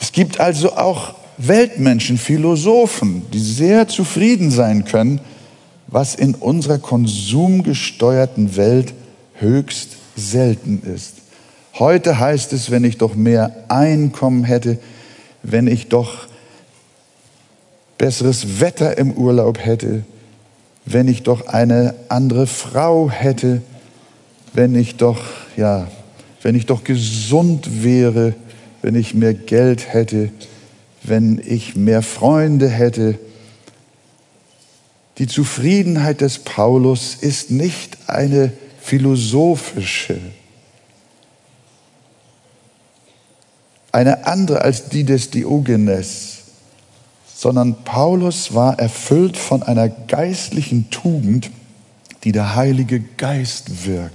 Es 0.00 0.12
gibt 0.12 0.40
also 0.40 0.72
auch 0.72 1.14
Weltmenschen, 1.38 2.16
Philosophen, 2.18 3.22
die 3.32 3.38
sehr 3.38 3.88
zufrieden 3.88 4.50
sein 4.50 4.84
können, 4.84 5.20
was 5.86 6.14
in 6.14 6.34
unserer 6.34 6.78
konsumgesteuerten 6.78 8.56
Welt 8.56 8.94
höchst 9.34 9.90
selten 10.16 10.82
ist. 10.82 11.14
Heute 11.78 12.18
heißt 12.18 12.52
es, 12.54 12.70
wenn 12.70 12.84
ich 12.84 12.96
doch 12.96 13.14
mehr 13.14 13.64
Einkommen 13.68 14.44
hätte, 14.44 14.78
wenn 15.42 15.66
ich 15.66 15.88
doch 15.88 16.26
besseres 17.98 18.60
Wetter 18.60 18.98
im 18.98 19.12
Urlaub 19.12 19.58
hätte, 19.58 20.04
wenn 20.84 21.08
ich 21.08 21.22
doch 21.22 21.48
eine 21.48 21.94
andere 22.08 22.46
Frau 22.46 23.10
hätte, 23.10 23.62
wenn 24.52 24.74
ich 24.74 24.96
doch, 24.96 25.20
ja, 25.56 25.88
wenn 26.42 26.54
ich 26.54 26.66
doch 26.66 26.84
gesund 26.84 27.82
wäre, 27.82 28.34
wenn 28.82 28.94
ich 28.94 29.14
mehr 29.14 29.34
Geld 29.34 29.92
hätte, 29.92 30.30
wenn 31.02 31.42
ich 31.44 31.76
mehr 31.76 32.02
Freunde 32.02 32.68
hätte. 32.68 33.18
Die 35.18 35.26
Zufriedenheit 35.26 36.20
des 36.20 36.38
Paulus 36.38 37.14
ist 37.14 37.50
nicht 37.50 37.98
eine 38.06 38.52
philosophische, 38.80 40.18
eine 43.90 44.26
andere 44.26 44.60
als 44.60 44.88
die 44.88 45.04
des 45.04 45.30
Diogenes 45.30 46.35
sondern 47.36 47.84
Paulus 47.84 48.54
war 48.54 48.78
erfüllt 48.78 49.36
von 49.36 49.62
einer 49.62 49.90
geistlichen 49.90 50.88
Tugend, 50.88 51.50
die 52.24 52.32
der 52.32 52.56
Heilige 52.56 52.98
Geist 52.98 53.84
wirkt. 53.86 54.14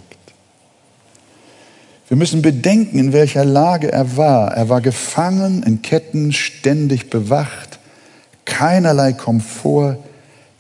Wir 2.08 2.18
müssen 2.18 2.42
bedenken, 2.42 2.98
in 2.98 3.14
welcher 3.14 3.46
Lage 3.46 3.92
er 3.92 4.18
war. 4.18 4.56
Er 4.56 4.70
war 4.70 4.82
gefangen, 4.82 5.62
in 5.62 5.84
Ketten, 5.84 6.34
ständig 6.34 7.12
bewacht, 7.12 7.78
keinerlei 8.46 9.14
Komfort. 9.14 9.98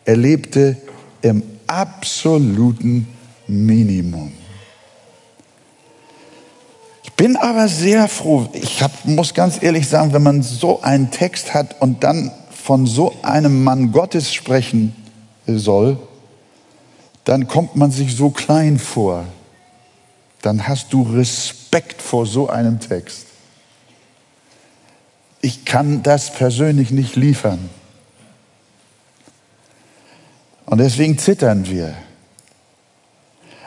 Er 0.06 0.18
lebte 0.18 0.78
im 1.24 1.42
absoluten 1.66 3.08
Minimum. 3.48 4.34
Ich 7.04 7.14
bin 7.14 7.36
aber 7.38 7.68
sehr 7.68 8.08
froh, 8.08 8.48
ich 8.54 8.84
hab, 8.84 9.04
muss 9.06 9.34
ganz 9.34 9.62
ehrlich 9.64 9.90
sagen, 9.90 10.14
wenn 10.14 10.24
man 10.24 10.44
so 10.44 10.84
einen 10.84 11.10
Text 11.10 11.56
hat 11.56 11.82
und 11.82 12.04
dann 12.04 12.32
von 12.64 12.86
so 12.86 13.16
einem 13.24 13.64
Mann 13.64 13.92
Gottes 13.92 14.32
sprechen 14.32 14.96
soll, 15.48 15.98
dann 17.24 17.48
kommt 17.48 17.76
man 17.76 17.92
sich 17.92 18.16
so 18.16 18.30
klein 18.30 18.78
vor. 18.78 19.26
Dann 20.42 20.68
hast 20.68 20.94
du 20.94 21.02
Respekt 21.02 22.02
vor 22.02 22.26
so 22.26 22.50
einem 22.50 22.80
Text. 22.80 23.26
Ich 25.42 25.66
kann 25.66 26.04
das 26.04 26.34
persönlich 26.34 26.92
nicht 26.92 27.16
liefern. 27.16 27.70
Und 30.66 30.78
deswegen 30.78 31.18
zittern 31.18 31.68
wir. 31.68 31.96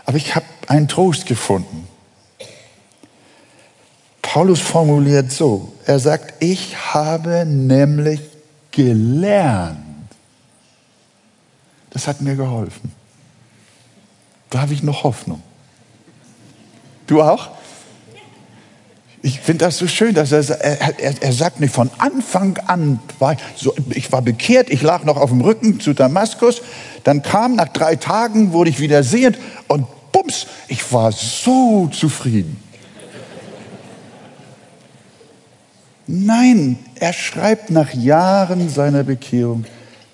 Aber 0.04 0.16
ich 0.16 0.36
habe 0.36 0.46
einen 0.68 0.86
Trost 0.86 1.26
gefunden. 1.26 1.88
Paulus 4.22 4.60
formuliert 4.60 5.32
so, 5.32 5.72
er 5.84 5.98
sagt, 5.98 6.42
ich 6.42 6.94
habe 6.94 7.44
nämlich 7.44 8.20
gelernt. 8.74 9.78
Das 11.90 12.08
hat 12.08 12.20
mir 12.20 12.34
geholfen. 12.34 12.92
Da 14.50 14.60
habe 14.60 14.72
ich 14.72 14.82
noch 14.82 15.04
Hoffnung. 15.04 15.42
Du 17.06 17.22
auch? 17.22 17.50
Ich 19.22 19.40
finde 19.40 19.64
das 19.64 19.78
so 19.78 19.86
schön, 19.86 20.14
dass 20.14 20.32
er, 20.32 20.50
er, 20.60 21.22
er 21.22 21.32
sagt 21.32 21.60
nicht 21.60 21.74
von 21.74 21.90
Anfang 21.98 22.58
an, 22.66 22.98
war 23.18 23.32
ich, 23.32 23.38
so, 23.56 23.74
ich 23.90 24.12
war 24.12 24.20
bekehrt, 24.20 24.68
ich 24.68 24.82
lag 24.82 25.04
noch 25.04 25.16
auf 25.16 25.30
dem 25.30 25.40
Rücken 25.40 25.80
zu 25.80 25.94
Damaskus, 25.94 26.60
dann 27.04 27.22
kam 27.22 27.54
nach 27.56 27.68
drei 27.68 27.96
Tagen, 27.96 28.52
wurde 28.52 28.70
ich 28.70 28.80
wieder 28.80 29.02
sehend 29.02 29.38
und 29.66 29.86
bums, 30.12 30.46
ich 30.68 30.92
war 30.92 31.10
so 31.10 31.88
zufrieden. 31.88 32.63
Nein, 36.06 36.78
er 36.96 37.12
schreibt 37.12 37.70
nach 37.70 37.94
Jahren 37.94 38.68
seiner 38.68 39.04
Bekehrung, 39.04 39.64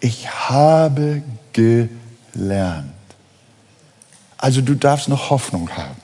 ich 0.01 0.31
habe 0.49 1.23
gelernt. 1.53 2.93
Also 4.39 4.61
du 4.61 4.75
darfst 4.75 5.09
noch 5.09 5.31
Hoffnung 5.31 5.71
haben. 5.71 5.97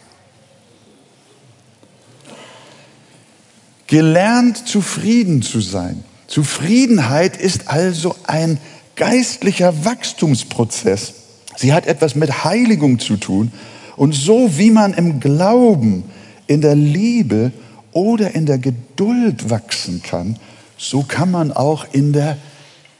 Gelernt 3.87 4.69
zufrieden 4.69 5.43
zu 5.43 5.61
sein. 5.61 6.05
Zufriedenheit 6.27 7.37
ist 7.37 7.69
also 7.69 8.17
ein 8.27 8.59
geistlicher 8.97 9.85
Wachstumsprozess. 9.85 11.15
Sie 11.57 11.73
hat 11.73 11.87
etwas 11.87 12.17
mit 12.17 12.45
Heiligung 12.45 12.99
zu 12.99 13.17
tun. 13.17 13.53
Und 13.97 14.13
so 14.13 14.59
wie 14.59 14.71
man 14.71 14.93
im 14.93 15.21
Glauben, 15.21 16.05
in 16.47 16.61
der 16.61 16.75
Liebe 16.75 17.53
oder 17.97 18.35
in 18.35 18.45
der 18.45 18.59
Geduld 18.59 19.49
wachsen 19.49 20.03
kann, 20.03 20.39
so 20.77 21.03
kann 21.03 21.31
man 21.31 21.51
auch 21.51 21.87
in 21.93 22.13
der 22.13 22.37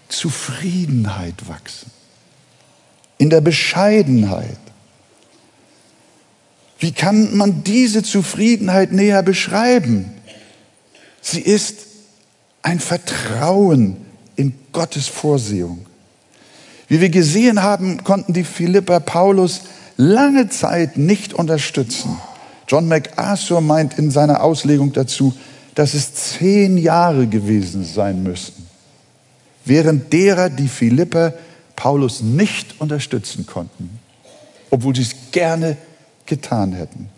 Zufriedenheit 0.09 1.49
wachsen, 1.49 1.91
in 3.19 3.29
der 3.29 3.43
Bescheidenheit. 3.43 4.57
Wie 6.79 6.93
kann 6.93 7.37
man 7.37 7.63
diese 7.63 8.03
Zufriedenheit 8.05 8.93
näher 8.93 9.23
beschreiben? 9.23 10.13
Sie 11.21 11.43
ist 11.43 11.81
ein 12.63 12.81
Vertrauen 12.81 13.99
in 14.35 14.55
Gottes 14.73 15.09
Vorsehung. 15.09 15.85
Wie 16.89 17.03
wir 17.03 17.11
gesehen 17.11 17.63
haben, 17.63 18.03
konnten 18.03 18.33
die 18.33 18.45
Philipper 18.45 19.01
Paulus 19.01 19.61
lange 19.99 20.49
Zeit 20.49 20.97
nicht 20.97 21.35
unterstützen. 21.35 22.19
John 22.69 22.89
MacArthur 22.89 23.61
meint 23.61 23.99
in 23.99 24.11
seiner 24.11 24.43
Auslegung 24.43 24.93
dazu, 24.93 25.35
dass 25.75 25.95
es 25.95 26.15
zehn 26.15 26.79
Jahre 26.79 27.27
gewesen 27.27 27.85
sein 27.85 28.23
müssten, 28.23 28.67
während 29.65 30.13
derer 30.13 30.49
die 30.49 30.69
Philipper 30.69 31.35
Paulus 31.77 32.23
nicht 32.23 32.81
unterstützen 32.81 33.47
konnten, 33.47 33.99
obwohl 34.71 34.97
sie 34.97 35.03
es 35.03 35.15
gerne 35.33 35.77
getan 36.25 36.73
hätten. 36.73 37.09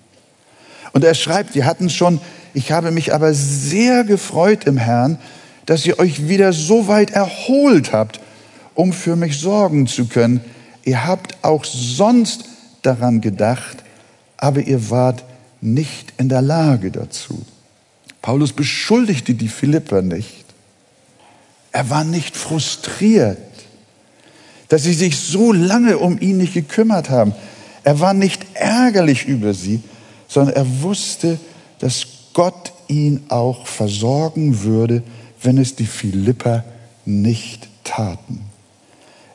Und 0.93 1.05
er 1.05 1.15
schreibt, 1.15 1.55
wir 1.55 1.65
hatten 1.65 1.89
schon, 1.91 2.21
ich 2.55 2.73
habe 2.73 2.91
mich 2.91 3.15
aber 3.15 3.33
sehr 3.33 4.05
gefreut 4.05 4.65
im 4.65 4.77
Herrn, 4.77 5.19
dass 5.67 5.87
ihr 5.87 5.99
euch 5.99 6.29
wieder 6.29 6.53
so 6.53 6.89
weit 6.89 7.13
erholt 7.13 7.93
habt, 7.93 8.21
um 8.75 8.93
für 8.93 9.17
mich 9.17 9.39
sorgen 9.39 9.87
zu 9.87 10.07
können. 10.07 10.41
Ihr 10.85 11.07
habt 11.07 11.37
auch 11.43 11.65
sonst 11.65 12.45
daran 12.83 13.21
gedacht, 13.21 13.85
aber 14.37 14.63
ihr 14.63 14.91
wart 14.91 15.25
nicht 15.61 16.13
in 16.19 16.29
der 16.29 16.43
Lage 16.43 16.91
dazu. 16.91 17.45
Paulus 18.23 18.53
beschuldigte 18.53 19.35
die 19.35 19.49
Philipper 19.49 20.03
nicht. 20.03 20.45
Er 21.73 21.91
war 21.91 22.05
nicht 22.05 22.37
frustriert, 22.37 23.39
dass 24.69 24.83
sie 24.83 24.95
sich 24.95 25.19
so 25.19 25.53
lange 25.53 25.99
um 25.99 26.21
ihn 26.21 26.39
nicht 26.39 26.55
gekümmert 26.55 27.11
haben. 27.11 27.35
Er 27.85 28.01
war 28.01 28.15
nicht 28.15 28.45
ärgerlich 28.55 29.27
über 29.27 29.55
sie, 29.55 29.83
sondern 30.27 30.57
er 30.57 30.83
wusste, 30.83 31.39
dass 31.79 32.07
Gott 32.35 32.73
ihn 32.89 33.25
auch 33.29 33.67
versorgen 33.67 34.63
würde, 34.63 35.03
wenn 35.43 35.59
es 35.59 35.77
die 35.77 35.87
Philipper 35.87 36.65
nicht 37.05 37.69
taten. 37.85 38.41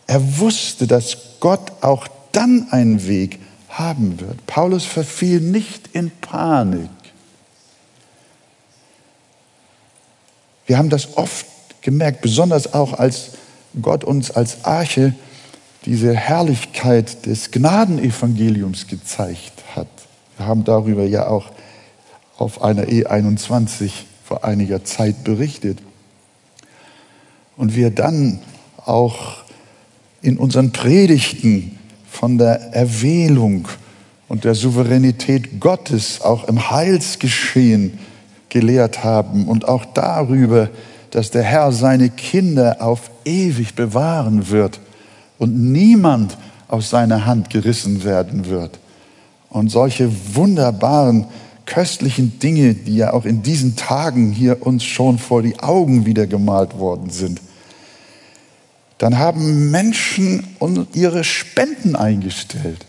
Er 0.05 0.39
wusste, 0.39 0.85
dass 0.85 1.17
Gott 1.39 1.71
auch 1.81 2.07
dann 2.31 2.67
einen 2.71 3.07
Weg 3.07 3.39
haben 3.77 4.19
wird. 4.19 4.45
Paulus 4.45 4.85
verfiel 4.85 5.41
nicht 5.41 5.89
in 5.93 6.11
Panik. 6.21 6.89
Wir 10.65 10.77
haben 10.77 10.89
das 10.89 11.17
oft 11.17 11.45
gemerkt, 11.81 12.21
besonders 12.21 12.73
auch 12.73 12.93
als 12.93 13.31
Gott 13.81 14.03
uns 14.03 14.31
als 14.31 14.63
Arche 14.63 15.13
diese 15.85 16.15
Herrlichkeit 16.15 17.25
des 17.25 17.51
Gnadenevangeliums 17.51 18.87
gezeigt 18.87 19.63
hat. 19.75 19.87
Wir 20.37 20.45
haben 20.45 20.63
darüber 20.63 21.03
ja 21.03 21.27
auch 21.27 21.51
auf 22.37 22.61
einer 22.61 22.83
E21 22.83 23.91
vor 24.23 24.45
einiger 24.45 24.83
Zeit 24.83 25.23
berichtet. 25.23 25.79
Und 27.57 27.75
wir 27.75 27.91
dann 27.91 28.39
auch 28.77 29.43
in 30.21 30.37
unseren 30.37 30.71
Predigten 30.71 31.77
von 32.13 32.37
der 32.37 32.73
Erwählung 32.73 33.67
und 34.29 34.43
der 34.43 34.53
Souveränität 34.53 35.59
Gottes 35.59 36.21
auch 36.21 36.47
im 36.47 36.69
Heilsgeschehen 36.69 37.97
gelehrt 38.49 39.03
haben 39.03 39.47
und 39.47 39.67
auch 39.67 39.83
darüber, 39.83 40.69
dass 41.09 41.31
der 41.31 41.41
Herr 41.41 41.71
seine 41.71 42.09
Kinder 42.09 42.77
auf 42.79 43.09
ewig 43.25 43.73
bewahren 43.73 44.51
wird 44.51 44.79
und 45.39 45.71
niemand 45.71 46.37
aus 46.67 46.91
seiner 46.91 47.25
Hand 47.25 47.49
gerissen 47.49 48.03
werden 48.03 48.45
wird. 48.45 48.79
Und 49.49 49.69
solche 49.69 50.11
wunderbaren, 50.35 51.25
köstlichen 51.65 52.37
Dinge, 52.37 52.75
die 52.75 52.97
ja 52.97 53.13
auch 53.13 53.25
in 53.25 53.41
diesen 53.41 53.75
Tagen 53.75 54.31
hier 54.31 54.65
uns 54.65 54.83
schon 54.83 55.17
vor 55.17 55.41
die 55.41 55.59
Augen 55.59 56.05
wieder 56.05 56.27
gemalt 56.27 56.77
worden 56.77 57.09
sind 57.09 57.41
dann 59.03 59.19
haben 59.19 59.69
Menschen 59.69 60.55
ihre 60.93 61.25
Spenden 61.25 61.97
eingestellt. 61.97 62.85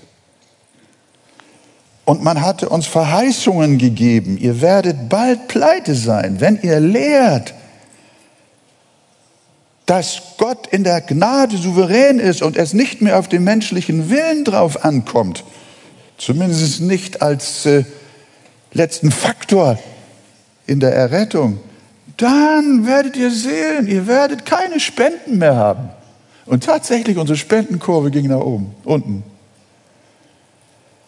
Und 2.05 2.23
man 2.23 2.41
hatte 2.41 2.69
uns 2.69 2.87
Verheißungen 2.87 3.79
gegeben, 3.79 4.39
ihr 4.39 4.61
werdet 4.61 5.09
bald 5.09 5.49
pleite 5.49 5.97
sein, 5.97 6.37
wenn 6.39 6.61
ihr 6.63 6.79
lehrt, 6.79 7.53
dass 9.87 10.23
Gott 10.39 10.69
in 10.69 10.85
der 10.85 11.01
Gnade 11.01 11.57
souverän 11.57 12.21
ist 12.21 12.43
und 12.43 12.57
es 12.57 12.75
nicht 12.75 13.03
mehr 13.03 13.19
auf 13.19 13.27
den 13.29 13.43
menschlichen 13.43 14.09
Willen 14.09 14.45
drauf 14.45 14.85
ankommt, 14.85 15.43
zumindest 16.17 16.81
nicht 16.81 17.23
als 17.23 17.67
äh, 17.67 17.83
letzten 18.73 19.11
Faktor 19.11 19.81
in 20.69 20.79
der 20.79 20.95
Errettung, 20.95 21.59
dann 22.19 22.87
werdet 22.87 23.17
ihr 23.17 23.33
sehen, 23.33 23.89
ihr 23.89 24.07
werdet 24.07 24.47
keine 24.47 24.79
Spenden 24.79 25.39
mehr 25.39 25.57
haben. 25.57 25.91
Und 26.47 26.65
tatsächlich, 26.65 27.17
unsere 27.17 27.39
Spendenkurve 27.39 28.11
ging 28.11 28.27
nach 28.29 28.41
oben, 28.41 28.75
unten. 28.85 29.23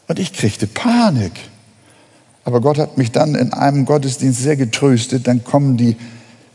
Und 0.08 0.18
ich 0.18 0.32
kriegte 0.32 0.66
Panik. 0.66 1.32
Aber 2.44 2.60
Gott 2.60 2.78
hat 2.78 2.96
mich 2.96 3.10
dann 3.10 3.34
in 3.34 3.52
einem 3.52 3.84
Gottesdienst 3.86 4.40
sehr 4.40 4.56
getröstet. 4.56 5.26
Dann 5.26 5.42
kommen 5.44 5.76
die 5.76 5.96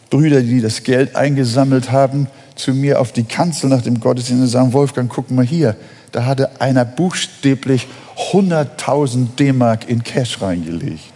Brüder, 0.09 0.41
die 0.41 0.61
das 0.61 0.83
Geld 0.83 1.15
eingesammelt 1.15 1.91
haben, 1.91 2.27
zu 2.55 2.73
mir 2.73 2.99
auf 2.99 3.11
die 3.11 3.23
Kanzel 3.23 3.69
nach 3.69 3.81
dem 3.81 3.99
Gottesdienst 3.99 4.43
und 4.43 4.47
sagen, 4.47 4.73
Wolfgang, 4.73 5.11
guck 5.11 5.29
mal 5.31 5.45
hier. 5.45 5.75
Da 6.11 6.25
hatte 6.25 6.61
einer 6.61 6.85
buchstäblich 6.85 7.87
100.000 8.31 9.35
D-Mark 9.37 9.89
in 9.89 10.03
Cash 10.03 10.41
reingelegt. 10.41 11.11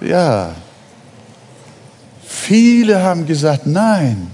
Ja. 0.00 0.54
Viele 2.24 3.02
haben 3.02 3.26
gesagt, 3.26 3.66
nein, 3.66 4.30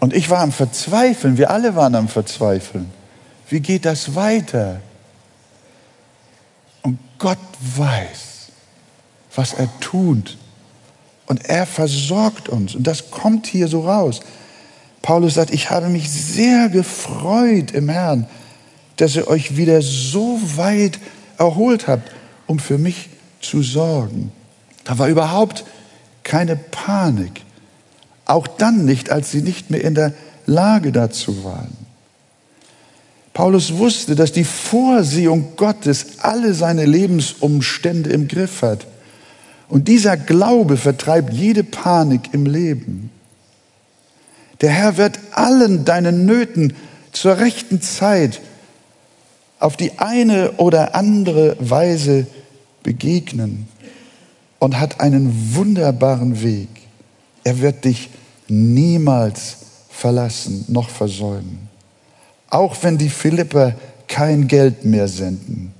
und 0.00 0.14
ich 0.14 0.30
war 0.30 0.40
am 0.40 0.50
Verzweifeln, 0.50 1.36
wir 1.36 1.50
alle 1.50 1.76
waren 1.76 1.94
am 1.94 2.08
Verzweifeln. 2.08 2.90
Wie 3.48 3.60
geht 3.60 3.84
das 3.84 4.14
weiter? 4.14 4.80
Und 6.82 6.98
Gott 7.18 7.38
weiß, 7.76 8.50
was 9.34 9.52
er 9.52 9.68
tut. 9.80 10.38
Und 11.26 11.44
er 11.44 11.66
versorgt 11.66 12.48
uns. 12.48 12.74
Und 12.74 12.86
das 12.86 13.10
kommt 13.10 13.46
hier 13.46 13.68
so 13.68 13.82
raus. 13.82 14.20
Paulus 15.02 15.34
sagt, 15.34 15.52
ich 15.52 15.70
habe 15.70 15.88
mich 15.88 16.10
sehr 16.10 16.68
gefreut 16.68 17.72
im 17.72 17.88
Herrn, 17.88 18.26
dass 18.96 19.16
ihr 19.16 19.28
euch 19.28 19.56
wieder 19.56 19.82
so 19.82 20.40
weit 20.56 20.98
erholt 21.38 21.88
habt, 21.88 22.10
um 22.46 22.58
für 22.58 22.78
mich 22.78 23.10
zu 23.40 23.62
sorgen. 23.62 24.32
Da 24.84 24.98
war 24.98 25.08
überhaupt 25.08 25.64
keine 26.22 26.56
Panik. 26.56 27.42
Auch 28.30 28.46
dann 28.46 28.84
nicht, 28.84 29.10
als 29.10 29.32
sie 29.32 29.42
nicht 29.42 29.70
mehr 29.70 29.82
in 29.82 29.96
der 29.96 30.12
Lage 30.46 30.92
dazu 30.92 31.42
waren. 31.42 31.76
Paulus 33.32 33.76
wusste, 33.76 34.14
dass 34.14 34.30
die 34.30 34.44
Vorsehung 34.44 35.56
Gottes 35.56 36.20
alle 36.20 36.54
seine 36.54 36.84
Lebensumstände 36.84 38.08
im 38.10 38.28
Griff 38.28 38.62
hat. 38.62 38.86
Und 39.68 39.88
dieser 39.88 40.16
Glaube 40.16 40.76
vertreibt 40.76 41.32
jede 41.32 41.64
Panik 41.64 42.32
im 42.32 42.46
Leben. 42.46 43.10
Der 44.60 44.70
Herr 44.70 44.96
wird 44.96 45.18
allen 45.32 45.84
deinen 45.84 46.24
Nöten 46.24 46.74
zur 47.10 47.38
rechten 47.38 47.82
Zeit 47.82 48.40
auf 49.58 49.76
die 49.76 49.98
eine 49.98 50.52
oder 50.52 50.94
andere 50.94 51.56
Weise 51.58 52.28
begegnen 52.84 53.66
und 54.60 54.78
hat 54.78 55.00
einen 55.00 55.56
wunderbaren 55.56 56.42
Weg. 56.44 56.68
Er 57.44 57.58
wird 57.60 57.84
dich 57.84 58.10
niemals 58.48 59.56
verlassen 59.88 60.64
noch 60.68 60.88
versäumen. 60.88 61.68
Auch 62.48 62.76
wenn 62.82 62.98
die 62.98 63.08
Philipper 63.08 63.74
kein 64.08 64.48
Geld 64.48 64.84
mehr 64.84 65.08
senden. 65.08 65.72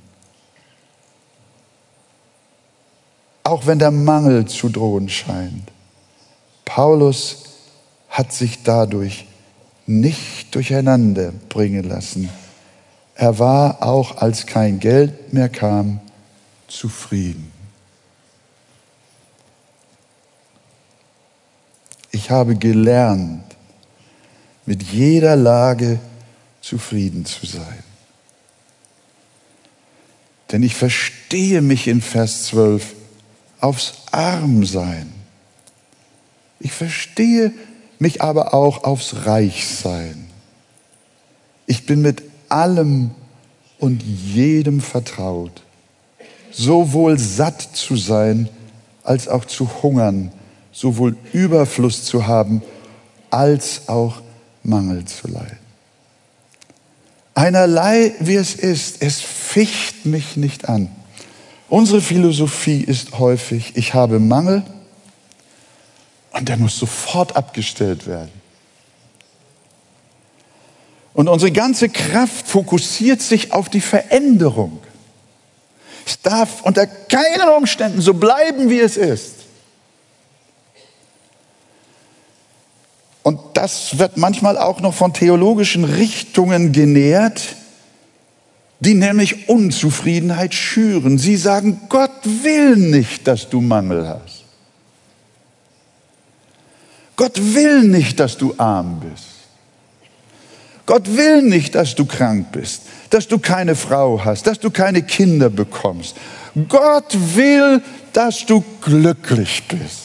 Auch 3.43 3.67
wenn 3.67 3.79
der 3.79 3.91
Mangel 3.91 4.47
zu 4.47 4.69
drohen 4.69 5.09
scheint. 5.09 5.71
Paulus 6.65 7.45
hat 8.09 8.33
sich 8.33 8.63
dadurch 8.63 9.27
nicht 9.87 10.55
durcheinander 10.55 11.33
bringen 11.49 11.83
lassen. 11.83 12.31
Er 13.17 13.39
war 13.39 13.83
auch, 13.83 14.19
als 14.19 14.47
kein 14.47 14.79
Geld 14.79 15.33
mehr 15.33 15.49
kam, 15.49 16.01
zufrieden. 16.69 17.50
Ich 22.13 22.31
habe 22.31 22.57
gelernt, 22.57 23.45
mit 24.67 24.83
jeder 24.83 25.37
Lage 25.37 25.99
zufrieden 26.61 27.25
zu 27.25 27.47
sein. 27.47 27.83
Denn 30.53 30.63
ich 30.63 30.75
verstehe 30.75 31.63
mich 31.63 31.87
in 31.87 32.01
Vers 32.01 32.45
12 32.47 32.95
aufs 33.61 33.95
Armsein. 34.11 35.13
Ich 36.59 36.73
verstehe 36.73 37.53
mich 37.99 38.23
aber 38.23 38.55
auch 38.55 38.85
aufs 38.85 39.27
Reichsein. 39.27 40.27
Ich 41.67 41.87
bin 41.87 42.03
mit 42.03 42.23
allem 42.49 43.13
und 43.79 44.03
jedem 44.03 44.81
vertraut, 44.81 45.63
sowohl 46.51 47.19
satt 47.19 47.63
zu 47.63 47.97
sein 47.97 48.49
als 49.05 49.29
auch 49.29 49.45
zu 49.45 49.83
hungern, 49.83 50.33
sowohl 50.81 51.15
Überfluss 51.35 52.05
zu 52.05 52.27
haben 52.27 52.63
als 53.29 53.87
auch 53.87 54.23
Mangel 54.63 55.05
zu 55.05 55.29
leiden. 55.29 55.59
Einerlei 57.35 58.15
wie 58.21 58.37
es 58.37 58.55
ist, 58.55 59.03
es 59.03 59.21
ficht 59.21 60.07
mich 60.07 60.39
nicht 60.39 60.71
an. 60.71 60.91
Unsere 61.69 62.01
Philosophie 62.01 62.81
ist 62.81 63.19
häufig, 63.19 63.77
ich 63.77 63.93
habe 63.93 64.19
Mangel 64.19 64.63
und 66.33 66.49
der 66.49 66.57
muss 66.57 66.79
sofort 66.79 67.37
abgestellt 67.37 68.07
werden. 68.07 68.33
Und 71.13 71.29
unsere 71.29 71.53
ganze 71.53 71.91
Kraft 71.91 72.49
fokussiert 72.49 73.21
sich 73.21 73.53
auf 73.53 73.69
die 73.69 73.83
Veränderung. 73.83 74.81
Es 76.07 76.23
darf 76.23 76.63
unter 76.63 76.87
keinen 76.87 77.51
Umständen 77.55 78.01
so 78.01 78.15
bleiben, 78.15 78.71
wie 78.71 78.81
es 78.81 78.97
ist. 78.97 79.40
Und 83.23 83.39
das 83.55 83.99
wird 83.99 84.17
manchmal 84.17 84.57
auch 84.57 84.81
noch 84.81 84.95
von 84.95 85.13
theologischen 85.13 85.85
Richtungen 85.85 86.73
genährt, 86.73 87.57
die 88.81 88.95
nämlich 88.95 89.49
Unzufriedenheit 89.49 90.55
schüren. 90.55 91.19
Sie 91.19 91.37
sagen, 91.37 91.83
Gott 91.89 92.11
will 92.25 92.77
nicht, 92.77 93.27
dass 93.27 93.49
du 93.51 93.61
Mangel 93.61 94.09
hast. 94.09 94.45
Gott 97.17 97.39
will 97.55 97.83
nicht, 97.83 98.19
dass 98.19 98.39
du 98.39 98.55
arm 98.57 99.01
bist. 99.01 99.27
Gott 100.87 101.15
will 101.17 101.43
nicht, 101.43 101.75
dass 101.75 101.95
du 101.95 102.07
krank 102.07 102.51
bist, 102.53 102.83
dass 103.11 103.29
du 103.29 103.39
keine 103.39 103.77
Frau 103.77 104.25
hast, 104.25 104.47
dass 104.47 104.59
du 104.59 104.71
keine 104.71 105.03
Kinder 105.03 105.51
bekommst. 105.51 106.17
Gott 106.69 107.17
will, 107.37 107.83
dass 108.15 108.47
du 108.47 108.65
glücklich 108.81 109.63
bist. 109.69 110.01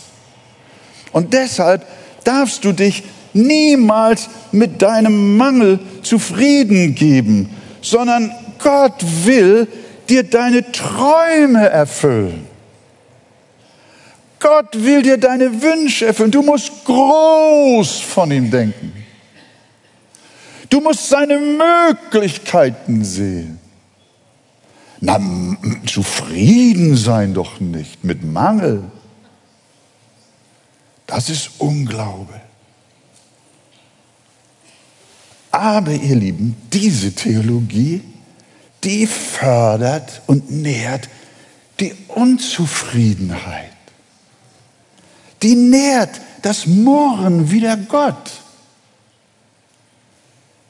Und 1.14 1.34
deshalb 1.34 1.88
darfst 2.28 2.66
du 2.66 2.72
dich 2.72 3.04
niemals 3.34 4.30
mit 4.52 4.82
deinem 4.82 5.38
Mangel 5.38 5.80
zufrieden 6.02 6.96
geben, 6.96 7.50
sondern 7.82 8.32
Gott 8.60 9.04
will 9.26 9.68
dir 10.10 10.24
deine 10.24 10.72
Träume 10.72 11.68
erfüllen. 11.68 12.48
Gott 14.40 14.68
will 14.74 15.02
dir 15.02 15.18
deine 15.18 15.62
Wünsche 15.62 16.08
erfüllen. 16.08 16.32
Du 16.32 16.42
musst 16.42 16.72
groß 16.86 18.00
von 18.00 18.32
ihm 18.32 18.52
denken. 18.52 18.94
Du 20.70 20.82
musst 20.82 21.10
seine 21.10 21.40
Möglichkeiten 21.40 23.04
sehen. 23.04 23.60
Na, 25.02 25.20
zufrieden 25.86 26.96
sein 26.96 27.34
doch 27.34 27.60
nicht 27.60 28.04
mit 28.04 28.24
Mangel. 28.24 28.84
Das 31.08 31.30
ist 31.30 31.52
Unglaube. 31.60 32.42
Aber 35.52 35.92
ihr 35.92 36.16
Lieben, 36.16 36.56
diese 36.74 37.14
Theologie, 37.14 38.02
die 38.84 39.08
fördert 39.08 40.22
und 40.28 40.52
nährt 40.52 41.10
die 41.80 41.94
Unzufriedenheit. 42.10 43.72
Die 45.42 45.56
nährt 45.56 46.22
das 46.42 46.66
Murren 46.66 47.52
wider 47.52 47.78
Gott. 47.78 48.32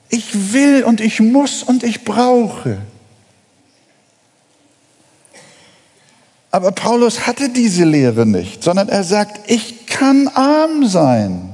Ich 0.09 0.53
will 0.53 0.83
und 0.83 1.01
ich 1.01 1.19
muss 1.19 1.63
und 1.63 1.83
ich 1.83 2.03
brauche. 2.03 2.77
Aber 6.55 6.71
Paulus 6.71 7.27
hatte 7.27 7.49
diese 7.49 7.83
Lehre 7.83 8.25
nicht, 8.25 8.63
sondern 8.63 8.87
er 8.87 9.03
sagt, 9.03 9.51
ich 9.51 9.87
kann 9.87 10.29
arm 10.29 10.87
sein. 10.87 11.53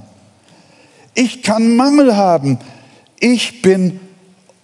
Ich 1.16 1.42
kann 1.42 1.76
Mangel 1.76 2.16
haben. 2.16 2.60
Ich 3.20 3.64
bin 3.64 4.00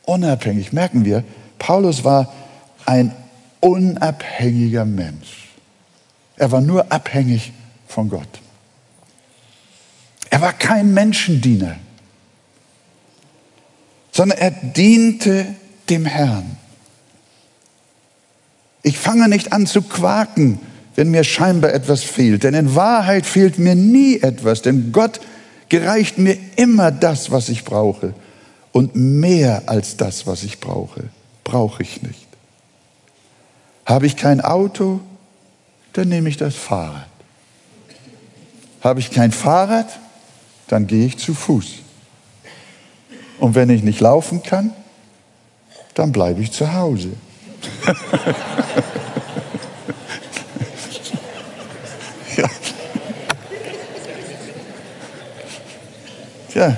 unabhängig. 0.06 0.73
Merken 0.73 1.06
wir, 1.06 1.23
Paulus 1.58 2.04
war 2.04 2.32
ein 2.86 3.15
unabhängiger 3.62 4.86
Mensch. 4.86 5.47
Er 6.36 6.52
war 6.52 6.62
nur 6.62 6.91
abhängig 6.91 7.52
von 7.88 8.08
Gott. 8.08 8.30
Er 10.30 10.39
war 10.41 10.54
kein 10.54 10.93
Menschendiener, 10.93 11.78
sondern 14.12 14.38
er 14.38 14.52
diente 14.52 15.47
dem 15.89 16.06
Herrn. 16.06 16.58
Ich 18.88 18.97
fange 18.97 19.28
nicht 19.28 19.52
an 19.52 19.65
zu 19.65 19.82
quaken, 19.82 20.60
wenn 20.95 21.12
mir 21.12 21.26
scheinbar 21.26 21.73
etwas 21.73 22.04
fehlt, 22.04 22.45
denn 22.45 22.54
in 22.54 22.73
Wahrheit 22.73 23.26
fehlt 23.26 23.60
mir 23.60 23.76
nie 23.76 24.21
etwas, 24.21 24.62
denn 24.62 24.93
Gott 24.93 25.19
gereicht 25.67 26.17
mir 26.19 26.38
immer 26.56 26.89
das, 26.89 27.30
was 27.30 27.50
ich 27.50 27.65
brauche. 27.65 28.13
Und 28.71 28.95
mehr 28.95 29.63
als 29.65 29.97
das, 29.97 30.26
was 30.26 30.43
ich 30.43 30.62
brauche, 30.62 31.04
brauche 31.43 31.84
ich 31.84 32.02
nicht. 32.02 32.28
Habe 33.86 34.06
ich 34.06 34.15
kein 34.15 34.39
Auto, 34.39 35.02
dann 35.91 36.08
nehme 36.08 36.30
ich 36.30 36.38
das 36.38 36.56
Fahrrad. 36.56 37.10
Habe 38.80 39.02
ich 39.02 39.12
kein 39.12 39.34
Fahrrad, 39.34 40.00
dann 40.69 40.88
gehe 40.88 41.08
ich 41.08 41.17
zu 41.17 41.34
Fuß. 41.34 41.80
Und 43.41 43.54
wenn 43.54 43.69
ich 43.69 43.84
nicht 43.84 44.00
laufen 44.00 44.43
kann, 44.43 44.71
dann 45.93 46.13
bleibe 46.13 46.41
ich 46.41 46.54
zu 46.54 46.71
Hause. 46.73 47.10
Ja. 52.38 52.49
ja. 56.53 56.77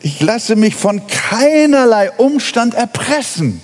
Ich, 0.00 0.20
lasse 0.20 0.56
mich 0.56 0.74
von 0.74 1.06
keinerlei 1.06 2.10
Umstand 2.12 2.74
erpressen. 2.74 3.60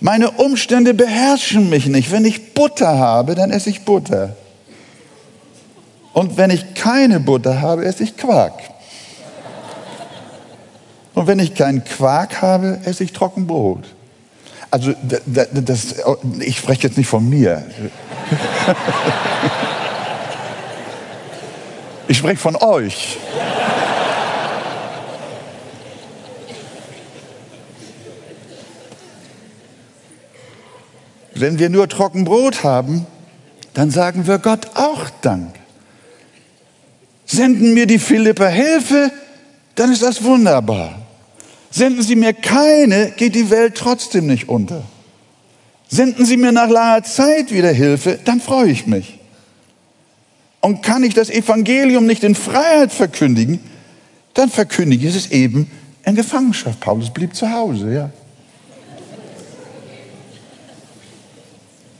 Meine 0.00 0.32
Umstände 0.32 0.92
beherrschen 0.92 1.70
mich 1.70 1.86
nicht. 1.86 2.10
Wenn 2.10 2.24
ich 2.24 2.52
Butter 2.52 2.98
habe, 2.98 3.34
dann 3.34 3.50
esse 3.50 3.70
ich 3.70 3.84
Butter. 3.84 4.36
Und 6.12 6.36
wenn 6.36 6.50
ich 6.50 6.74
keine 6.74 7.20
Butter 7.20 7.60
habe, 7.60 7.84
esse 7.84 8.04
ich 8.04 8.16
Quark. 8.16 8.73
Und 11.14 11.26
wenn 11.26 11.38
ich 11.38 11.54
keinen 11.54 11.84
Quark 11.84 12.42
habe, 12.42 12.80
esse 12.84 13.04
ich 13.04 13.12
Trockenbrot. 13.12 13.84
Also 14.70 14.92
das, 15.26 15.48
das, 15.52 15.94
ich 16.40 16.58
spreche 16.58 16.88
jetzt 16.88 16.98
nicht 16.98 17.06
von 17.06 17.28
mir. 17.28 17.64
Ich 22.06 22.18
spreche 22.18 22.36
von 22.36 22.56
euch. 22.56 23.18
Wenn 31.34 31.58
wir 31.58 31.70
nur 31.70 31.88
Trockenbrot 31.88 32.62
haben, 32.62 33.06
dann 33.72 33.90
sagen 33.90 34.26
wir 34.26 34.38
Gott 34.38 34.68
auch 34.74 35.10
Dank. 35.22 35.54
Senden 37.24 37.74
mir 37.74 37.86
die 37.86 37.98
Philipper 37.98 38.48
Hilfe, 38.48 39.10
dann 39.74 39.90
ist 39.90 40.02
das 40.02 40.22
wunderbar. 40.22 41.03
Senden 41.76 42.04
Sie 42.04 42.14
mir 42.14 42.32
keine, 42.34 43.10
geht 43.16 43.34
die 43.34 43.50
Welt 43.50 43.74
trotzdem 43.74 44.28
nicht 44.28 44.48
unter. 44.48 44.84
Senden 45.88 46.24
Sie 46.24 46.36
mir 46.36 46.52
nach 46.52 46.68
langer 46.68 47.02
Zeit 47.02 47.52
wieder 47.52 47.72
Hilfe, 47.72 48.20
dann 48.24 48.40
freue 48.40 48.70
ich 48.70 48.86
mich. 48.86 49.18
Und 50.60 50.84
kann 50.84 51.02
ich 51.02 51.14
das 51.14 51.30
Evangelium 51.30 52.06
nicht 52.06 52.22
in 52.22 52.36
Freiheit 52.36 52.92
verkündigen, 52.92 53.58
dann 54.34 54.50
verkündige 54.50 55.08
ich 55.08 55.16
es 55.16 55.32
eben 55.32 55.68
in 56.04 56.14
Gefangenschaft. 56.14 56.78
Paulus 56.78 57.12
blieb 57.12 57.34
zu 57.34 57.50
Hause, 57.50 57.92
ja. 57.92 58.10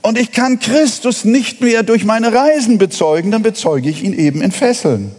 Und 0.03 0.17
ich 0.17 0.31
kann 0.31 0.61
Christus 0.61 1.25
nicht 1.25 1.59
mehr 1.59 1.83
durch 1.83 2.05
meine 2.05 2.33
Reisen 2.33 2.77
bezeugen, 2.77 3.29
dann 3.29 3.43
bezeuge 3.43 3.89
ich 3.89 4.05
ihn 4.05 4.13
eben 4.13 4.41
in 4.41 4.53
Fesseln. 4.53 5.11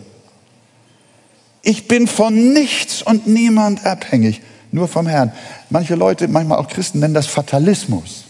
Ich 1.68 1.88
bin 1.88 2.06
von 2.06 2.52
nichts 2.52 3.02
und 3.02 3.26
niemand 3.26 3.84
abhängig, 3.84 4.40
nur 4.70 4.86
vom 4.86 5.08
Herrn. 5.08 5.32
Manche 5.68 5.96
Leute, 5.96 6.28
manchmal 6.28 6.58
auch 6.58 6.68
Christen, 6.68 7.00
nennen 7.00 7.12
das 7.12 7.26
Fatalismus. 7.26 8.22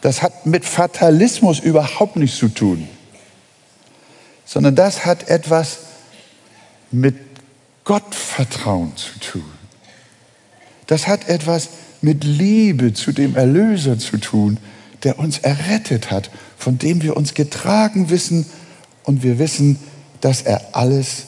Das 0.00 0.22
hat 0.22 0.46
mit 0.46 0.64
Fatalismus 0.64 1.58
überhaupt 1.58 2.14
nichts 2.14 2.38
zu 2.38 2.50
tun, 2.50 2.88
sondern 4.44 4.76
das 4.76 5.06
hat 5.06 5.28
etwas 5.28 5.78
mit 6.92 7.16
Gottvertrauen 7.82 8.92
zu 8.96 9.18
tun. 9.18 9.52
Das 10.86 11.08
hat 11.08 11.28
etwas 11.28 11.68
mit 12.00 12.22
Liebe 12.22 12.94
zu 12.94 13.10
dem 13.10 13.34
Erlöser 13.34 13.98
zu 13.98 14.18
tun, 14.18 14.58
der 15.02 15.18
uns 15.18 15.38
errettet 15.38 16.12
hat, 16.12 16.30
von 16.56 16.78
dem 16.78 17.02
wir 17.02 17.16
uns 17.16 17.34
getragen 17.34 18.08
wissen 18.08 18.46
und 19.02 19.24
wir 19.24 19.40
wissen, 19.40 19.80
dass 20.20 20.42
er 20.42 20.76
alles 20.76 21.24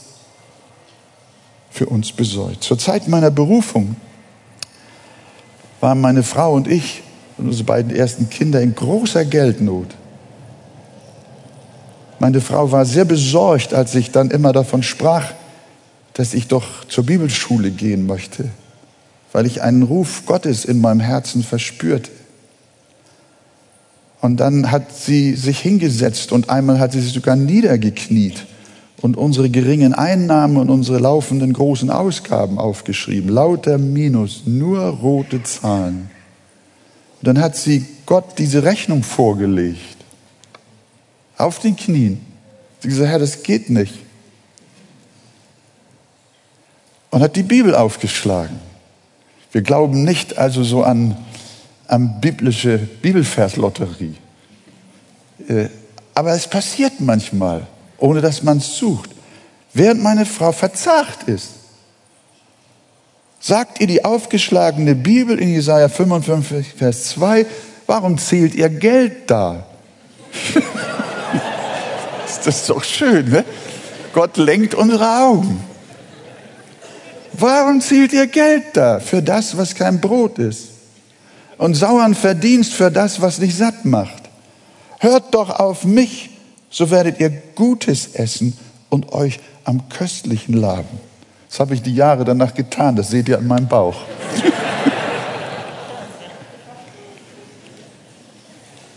für 1.71 1.87
uns 1.87 2.13
besorgt. 2.13 2.65
Zur 2.65 2.79
Zeit 2.79 3.09
meiner 3.09 3.31
Berufung 3.31 3.97
waren 5.81 6.01
meine 6.01 6.23
Frau 6.23 6.53
und 6.53 6.69
ich 6.69 7.03
und 7.39 7.47
unsere 7.47 7.65
beiden 7.65 7.95
ersten 7.95 8.29
Kinder 8.29 8.61
in 8.61 8.75
großer 8.75 9.25
Geldnot. 9.25 9.89
Meine 12.19 12.43
Frau 12.43 12.71
war 12.71 12.85
sehr 12.85 13.07
besorgt, 13.07 13.73
als 13.73 13.95
ich 13.95 14.11
dann 14.11 14.31
immer 14.31 14.53
davon 14.53 14.83
sprach, 14.83 15.33
dass 16.13 16.35
ich 16.35 16.49
doch 16.49 16.85
zur 16.87 17.07
Bibelschule 17.07 17.71
gehen 17.71 18.05
möchte, 18.07 18.51
weil 19.33 19.47
ich 19.47 19.63
einen 19.63 19.85
Ruf 19.85 20.27
Gottes 20.27 20.67
in 20.67 20.83
meinem 20.83 21.01
Herzen 21.01 21.43
verspürte. 21.43 22.11
Und 24.21 24.37
dann 24.39 24.71
hat 24.71 24.95
sie 24.95 25.35
sich 25.35 25.61
hingesetzt 25.61 26.31
und 26.31 26.51
einmal 26.51 26.79
hat 26.79 26.93
sie 26.93 27.01
sich 27.01 27.15
sogar 27.15 27.37
niedergekniet 27.37 28.45
und 29.03 29.17
unsere 29.17 29.51
geringen 29.51 29.95
Einnahmen 29.95 30.57
und 30.57 30.71
unsere 30.71 30.99
laufenden 30.99 31.53
großen 31.53 31.91
Ausgaben 31.91 32.59
aufgeschrieben. 32.59 33.31
Lauter 33.31 33.79
Minus, 33.79 34.43
nur 34.47 34.81
rote 34.81 35.43
Zahlen. 35.43 36.11
Und 37.21 37.27
dann 37.27 37.41
hat 37.41 37.57
sie 37.57 37.87
Gott 38.07 38.39
diese 38.39 38.63
Rechnung 38.63 39.03
vorgelegt. 39.03 39.97
Auf 41.37 41.59
den 41.59 41.77
Knien. 41.77 42.21
Sie 42.81 42.89
gesagt, 42.89 43.11
Herr, 43.11 43.19
das 43.19 43.43
geht 43.43 43.71
nicht. 43.71 43.95
Und 47.11 47.23
hat 47.23 47.37
die 47.37 47.43
Bibel 47.43 47.75
aufgeschlagen. 47.75 48.59
Wir 49.53 49.63
glauben 49.63 50.05
nicht 50.05 50.39
also 50.39 50.63
so 50.63 50.85
an 50.85 51.17
an 51.91 52.21
biblische 52.21 52.79
Bibelverslotterie. 52.79 54.15
Äh, 55.49 55.69
aber 56.15 56.33
es 56.33 56.47
passiert 56.47 57.01
manchmal, 57.01 57.67
ohne 58.01 58.21
dass 58.21 58.43
man 58.43 58.59
es 58.59 58.77
sucht. 58.77 59.11
Während 59.73 60.03
meine 60.03 60.27
Frau 60.27 60.53
verzagt 60.53 61.29
ist, 61.29 61.51
sagt 63.39 63.81
ihr 63.81 63.87
die 63.87 64.05
aufgeschlagene 64.05 64.95
Bibel 64.95 65.39
in 65.39 65.53
Jesaja 65.53 65.89
55, 65.89 66.75
Vers 66.75 67.11
2, 67.11 67.47
warum 67.87 68.19
zählt 68.19 68.55
ihr 68.55 68.69
Geld 68.69 69.31
da? 69.31 69.65
ist 72.27 72.47
das 72.47 72.67
doch 72.67 72.83
schön, 72.83 73.31
ne? 73.31 73.45
Gott 74.13 74.37
lenkt 74.37 74.75
unsere 74.75 75.09
Augen. 75.23 75.63
Warum 77.33 77.81
zählt 77.81 78.13
ihr 78.13 78.27
Geld 78.27 78.65
da 78.75 78.99
für 78.99 79.23
das, 79.23 79.57
was 79.57 79.75
kein 79.75 80.01
Brot 80.01 80.39
ist? 80.39 80.71
und 81.61 81.75
sauern 81.75 82.15
Verdienst 82.15 82.73
für 82.73 82.91
das, 82.91 83.21
was 83.21 83.39
dich 83.39 83.55
satt 83.55 83.85
macht. 83.85 84.23
Hört 84.99 85.35
doch 85.35 85.51
auf 85.51 85.85
mich, 85.85 86.31
so 86.71 86.91
werdet 86.91 87.21
ihr 87.21 87.31
Gutes 87.55 88.15
essen 88.15 88.57
und 88.89 89.13
euch 89.13 89.41
am 89.65 89.89
Köstlichen 89.89 90.55
laben. 90.55 90.89
Das 91.49 91.61
habe 91.61 91.75
ich 91.75 91.83
die 91.83 91.95
Jahre 91.95 92.25
danach 92.25 92.55
getan, 92.55 92.97
das 92.97 93.11
seht 93.11 93.29
ihr 93.29 93.37
an 93.39 93.47
meinem 93.49 93.67
Bauch. 93.69 93.97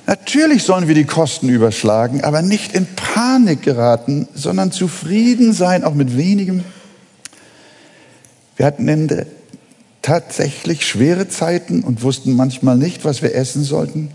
Natürlich 0.06 0.64
sollen 0.64 0.88
wir 0.88 0.94
die 0.94 1.06
Kosten 1.06 1.50
überschlagen, 1.50 2.24
aber 2.24 2.44
nicht 2.44 2.74
in 2.76 2.86
Panik 2.96 3.64
geraten, 3.64 4.28
sondern 4.36 4.72
zufrieden 4.72 5.52
sein, 5.54 5.84
auch 5.84 5.96
mit 5.96 6.16
wenigem. 6.16 6.64
Wir 8.56 8.68
hatten 8.68 8.88
in 8.88 9.08
der 9.08 9.26
tatsächlich 10.04 10.86
schwere 10.86 11.28
Zeiten 11.28 11.84
und 11.84 12.04
wussten 12.04 12.36
manchmal 12.36 12.78
nicht, 12.78 13.04
was 13.06 13.24
wir 13.24 13.34
essen 13.34 13.64
sollten. 13.64 14.12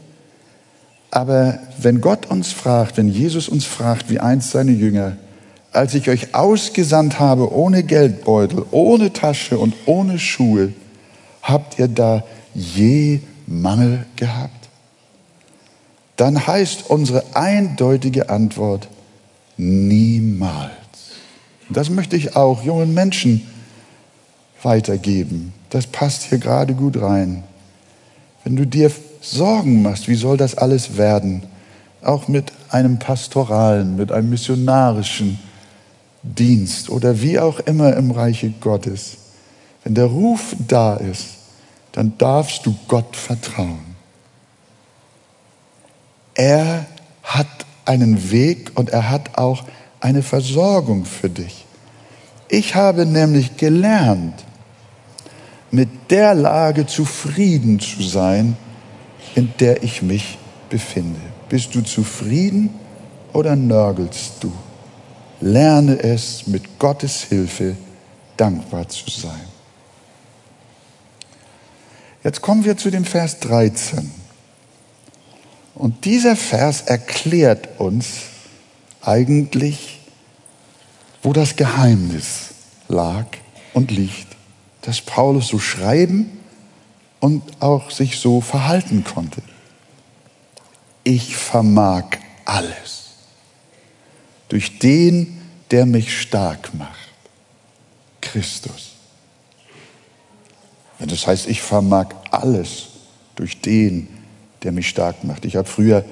Aber 1.10 1.58
wenn 1.78 2.00
Gott 2.00 2.26
uns 2.26 2.52
fragt, 2.52 2.96
wenn 2.96 3.08
Jesus 3.08 3.48
uns 3.48 3.64
fragt, 3.64 4.10
wie 4.10 4.20
einst 4.20 4.50
seine 4.50 4.72
Jünger, 4.72 5.16
als 5.72 5.94
ich 5.94 6.08
euch 6.08 6.34
ausgesandt 6.34 7.18
habe 7.18 7.52
ohne 7.52 7.82
Geldbeutel, 7.82 8.64
ohne 8.70 9.12
Tasche 9.12 9.58
und 9.58 9.74
ohne 9.86 10.18
Schuhe, 10.18 10.72
habt 11.42 11.78
ihr 11.78 11.88
da 11.88 12.24
je 12.54 13.20
Mangel 13.46 14.06
gehabt? 14.16 14.68
Dann 16.16 16.46
heißt 16.46 16.90
unsere 16.90 17.24
eindeutige 17.34 18.28
Antwort 18.28 18.88
niemals. 19.56 20.72
Das 21.68 21.90
möchte 21.90 22.16
ich 22.16 22.34
auch 22.34 22.64
jungen 22.64 22.92
Menschen 22.94 23.46
weitergeben. 24.62 25.52
Das 25.70 25.86
passt 25.86 26.24
hier 26.24 26.38
gerade 26.38 26.74
gut 26.74 27.00
rein. 27.00 27.44
Wenn 28.42 28.56
du 28.56 28.66
dir 28.66 28.90
Sorgen 29.30 29.82
machst, 29.82 30.08
wie 30.08 30.14
soll 30.14 30.36
das 30.36 30.56
alles 30.56 30.96
werden? 30.96 31.42
Auch 32.02 32.28
mit 32.28 32.52
einem 32.70 32.98
pastoralen, 32.98 33.96
mit 33.96 34.12
einem 34.12 34.30
missionarischen 34.30 35.38
Dienst 36.22 36.90
oder 36.90 37.20
wie 37.20 37.38
auch 37.38 37.60
immer 37.60 37.96
im 37.96 38.10
Reiche 38.10 38.50
Gottes. 38.60 39.16
Wenn 39.84 39.94
der 39.94 40.06
Ruf 40.06 40.54
da 40.66 40.96
ist, 40.96 41.26
dann 41.92 42.16
darfst 42.18 42.66
du 42.66 42.74
Gott 42.86 43.16
vertrauen. 43.16 43.96
Er 46.34 46.86
hat 47.22 47.46
einen 47.84 48.30
Weg 48.30 48.72
und 48.74 48.90
er 48.90 49.10
hat 49.10 49.38
auch 49.38 49.64
eine 50.00 50.22
Versorgung 50.22 51.04
für 51.04 51.28
dich. 51.28 51.64
Ich 52.48 52.74
habe 52.74 53.04
nämlich 53.06 53.56
gelernt, 53.56 54.44
mit 55.70 55.88
der 56.10 56.34
Lage 56.34 56.86
zufrieden 56.86 57.80
zu 57.80 58.02
sein, 58.02 58.56
in 59.34 59.52
der 59.60 59.82
ich 59.82 60.02
mich 60.02 60.38
befinde. 60.68 61.20
Bist 61.48 61.74
du 61.74 61.82
zufrieden 61.82 62.70
oder 63.32 63.56
nörgelst 63.56 64.34
du? 64.40 64.52
Lerne 65.40 65.98
es 66.02 66.46
mit 66.46 66.78
Gottes 66.78 67.22
Hilfe 67.24 67.76
dankbar 68.36 68.88
zu 68.88 69.08
sein. 69.10 69.46
Jetzt 72.24 72.42
kommen 72.42 72.64
wir 72.64 72.76
zu 72.76 72.90
dem 72.90 73.04
Vers 73.04 73.38
13. 73.40 74.10
Und 75.74 76.04
dieser 76.04 76.34
Vers 76.34 76.82
erklärt 76.82 77.80
uns 77.80 78.06
eigentlich, 79.00 80.00
wo 81.22 81.32
das 81.32 81.54
Geheimnis 81.54 82.48
lag 82.88 83.26
und 83.74 83.90
liegt, 83.92 84.26
dass 84.82 85.00
Paulus 85.00 85.48
so 85.48 85.58
schreiben 85.58 86.37
und 87.20 87.42
auch 87.60 87.90
sich 87.90 88.18
so 88.18 88.40
verhalten 88.40 89.04
konnte. 89.04 89.42
Ich 91.04 91.36
vermag 91.36 92.04
alles 92.44 93.14
durch 94.48 94.78
den, 94.78 95.40
der 95.70 95.86
mich 95.86 96.20
stark 96.20 96.74
macht, 96.74 97.10
Christus. 98.20 98.92
Das 100.98 101.26
heißt, 101.26 101.48
ich 101.48 101.62
vermag 101.62 102.08
alles 102.30 102.88
durch 103.36 103.60
den, 103.60 104.08
der 104.62 104.72
mich 104.72 104.88
stark 104.88 105.22
macht. 105.24 105.44
Ich 105.44 105.56
habe 105.56 105.68
früher 105.68 106.04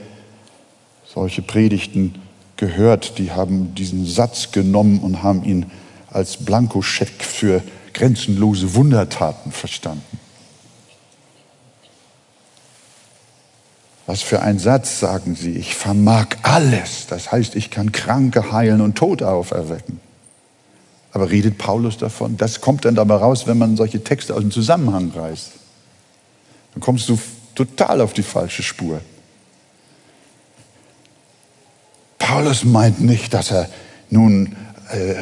solche 1.12 1.42
Predigten 1.42 2.14
gehört, 2.56 3.18
die 3.18 3.32
haben 3.32 3.74
diesen 3.74 4.06
Satz 4.06 4.52
genommen 4.52 5.00
und 5.00 5.22
haben 5.22 5.44
ihn 5.44 5.66
als 6.10 6.36
Blankoscheck 6.36 7.22
für 7.22 7.62
grenzenlose 7.92 8.74
Wundertaten 8.74 9.52
verstanden. 9.52 10.20
Was 14.06 14.22
für 14.22 14.40
ein 14.40 14.58
Satz, 14.60 15.00
sagen 15.00 15.34
Sie, 15.34 15.52
ich 15.52 15.74
vermag 15.74 16.26
alles. 16.42 17.06
Das 17.08 17.32
heißt, 17.32 17.56
ich 17.56 17.70
kann 17.70 17.90
Kranke 17.90 18.52
heilen 18.52 18.80
und 18.80 18.96
Tote 18.96 19.28
auferwecken. 19.28 20.00
Aber 21.10 21.30
redet 21.30 21.58
Paulus 21.58 21.98
davon? 21.98 22.36
Das 22.36 22.60
kommt 22.60 22.84
dann 22.84 22.94
dabei 22.94 23.16
raus, 23.16 23.46
wenn 23.46 23.58
man 23.58 23.76
solche 23.76 24.04
Texte 24.04 24.34
aus 24.34 24.40
dem 24.40 24.50
Zusammenhang 24.50 25.10
reißt. 25.10 25.50
Dann 26.74 26.80
kommst 26.80 27.08
du 27.08 27.18
total 27.54 28.00
auf 28.00 28.12
die 28.12 28.22
falsche 28.22 28.62
Spur. 28.62 29.00
Paulus 32.18 32.64
meint 32.64 33.00
nicht, 33.00 33.34
dass 33.34 33.50
er 33.50 33.68
nun 34.10 34.54
äh, 34.90 35.14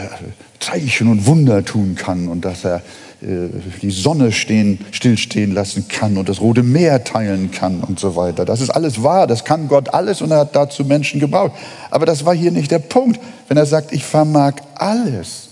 Zeichen 0.61 1.09
und 1.09 1.27
Wunder 1.27 1.64
tun 1.64 1.94
kann 1.94 2.29
und 2.29 2.44
dass 2.44 2.64
er 2.64 2.83
die 3.24 3.90
Sonne 3.90 4.32
stehen, 4.32 4.78
stillstehen 4.90 5.52
lassen 5.52 5.88
kann 5.88 6.16
und 6.16 6.28
das 6.28 6.40
Rote 6.40 6.62
Meer 6.62 7.04
teilen 7.04 7.50
kann 7.50 7.80
und 7.80 7.98
so 7.98 8.16
weiter. 8.16 8.44
Das 8.44 8.60
ist 8.60 8.70
alles 8.70 9.02
wahr, 9.02 9.26
das 9.26 9.44
kann 9.44 9.68
Gott 9.68 9.94
alles 9.94 10.20
und 10.20 10.30
er 10.30 10.40
hat 10.40 10.54
dazu 10.54 10.84
Menschen 10.84 11.20
gebraucht. 11.20 11.52
Aber 11.90 12.04
das 12.04 12.24
war 12.24 12.34
hier 12.34 12.50
nicht 12.50 12.70
der 12.70 12.80
Punkt. 12.80 13.20
Wenn 13.48 13.56
er 13.56 13.66
sagt, 13.66 13.92
ich 13.92 14.04
vermag 14.04 14.54
alles, 14.74 15.48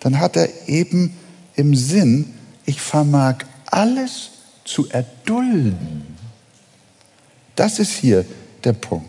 dann 0.00 0.18
hat 0.18 0.36
er 0.36 0.48
eben 0.66 1.16
im 1.54 1.74
Sinn, 1.74 2.34
ich 2.64 2.80
vermag 2.80 3.36
alles 3.66 4.30
zu 4.64 4.88
erdulden. 4.88 6.06
Das 7.54 7.78
ist 7.78 7.92
hier 7.92 8.24
der 8.64 8.72
Punkt. 8.72 9.06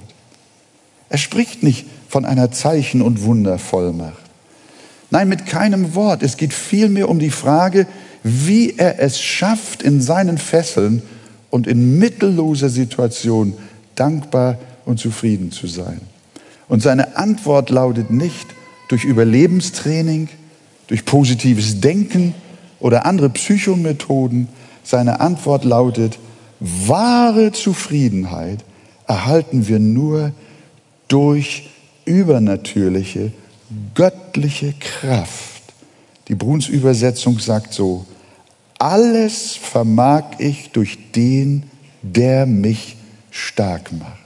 Er 1.09 1.17
spricht 1.17 1.63
nicht 1.63 1.87
von 2.07 2.25
einer 2.25 2.51
Zeichen- 2.51 3.01
und 3.01 3.23
Wundervollmacht. 3.23 4.20
Nein, 5.11 5.27
mit 5.27 5.45
keinem 5.45 5.93
Wort. 5.93 6.23
Es 6.23 6.37
geht 6.37 6.53
vielmehr 6.53 7.09
um 7.09 7.19
die 7.19 7.29
Frage, 7.29 7.85
wie 8.23 8.75
er 8.77 8.99
es 8.99 9.21
schafft, 9.21 9.83
in 9.83 10.01
seinen 10.01 10.37
Fesseln 10.37 11.01
und 11.49 11.67
in 11.67 11.99
mittelloser 11.99 12.69
Situation 12.69 13.53
dankbar 13.95 14.57
und 14.85 14.99
zufrieden 14.99 15.51
zu 15.51 15.67
sein. 15.67 15.99
Und 16.69 16.81
seine 16.81 17.17
Antwort 17.17 17.69
lautet 17.69 18.09
nicht 18.09 18.47
durch 18.87 19.03
Überlebenstraining, 19.03 20.29
durch 20.87 21.03
positives 21.03 21.81
Denken 21.81 22.33
oder 22.79 23.05
andere 23.05 23.29
Psychomethoden. 23.29 24.47
Seine 24.83 25.19
Antwort 25.19 25.65
lautet, 25.65 26.19
wahre 26.61 27.51
Zufriedenheit 27.51 28.63
erhalten 29.07 29.67
wir 29.67 29.79
nur 29.79 30.31
durch 31.09 31.69
übernatürliche 32.05 33.33
göttliche 33.93 34.73
Kraft. 34.79 35.61
Die 36.27 36.35
Bruns 36.35 36.67
Übersetzung 36.67 37.39
sagt 37.39 37.73
so, 37.73 38.05
alles 38.77 39.55
vermag 39.55 40.23
ich 40.39 40.71
durch 40.71 41.11
den, 41.11 41.63
der 42.01 42.45
mich 42.45 42.97
stark 43.29 43.91
macht. 43.91 44.17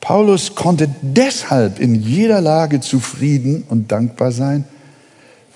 Paulus 0.00 0.54
konnte 0.54 0.88
deshalb 1.02 1.80
in 1.80 1.94
jeder 1.94 2.40
Lage 2.40 2.80
zufrieden 2.80 3.64
und 3.68 3.90
dankbar 3.92 4.32
sein, 4.32 4.64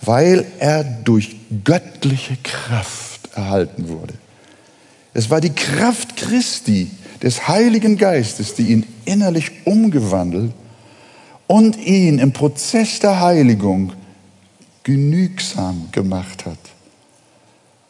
weil 0.00 0.44
er 0.58 0.82
durch 0.84 1.36
göttliche 1.64 2.36
Kraft 2.42 3.30
erhalten 3.34 3.88
wurde. 3.88 4.14
Es 5.14 5.30
war 5.30 5.40
die 5.40 5.50
Kraft 5.54 6.16
Christi, 6.16 6.90
des 7.22 7.46
Heiligen 7.46 7.96
Geistes, 7.96 8.54
die 8.54 8.72
ihn 8.72 8.84
innerlich 9.04 9.50
umgewandelt 9.64 10.52
und 11.52 11.76
ihn 11.76 12.18
im 12.18 12.32
Prozess 12.32 12.98
der 12.98 13.20
Heiligung 13.20 13.92
genügsam 14.84 15.88
gemacht 15.92 16.46
hat. 16.46 16.58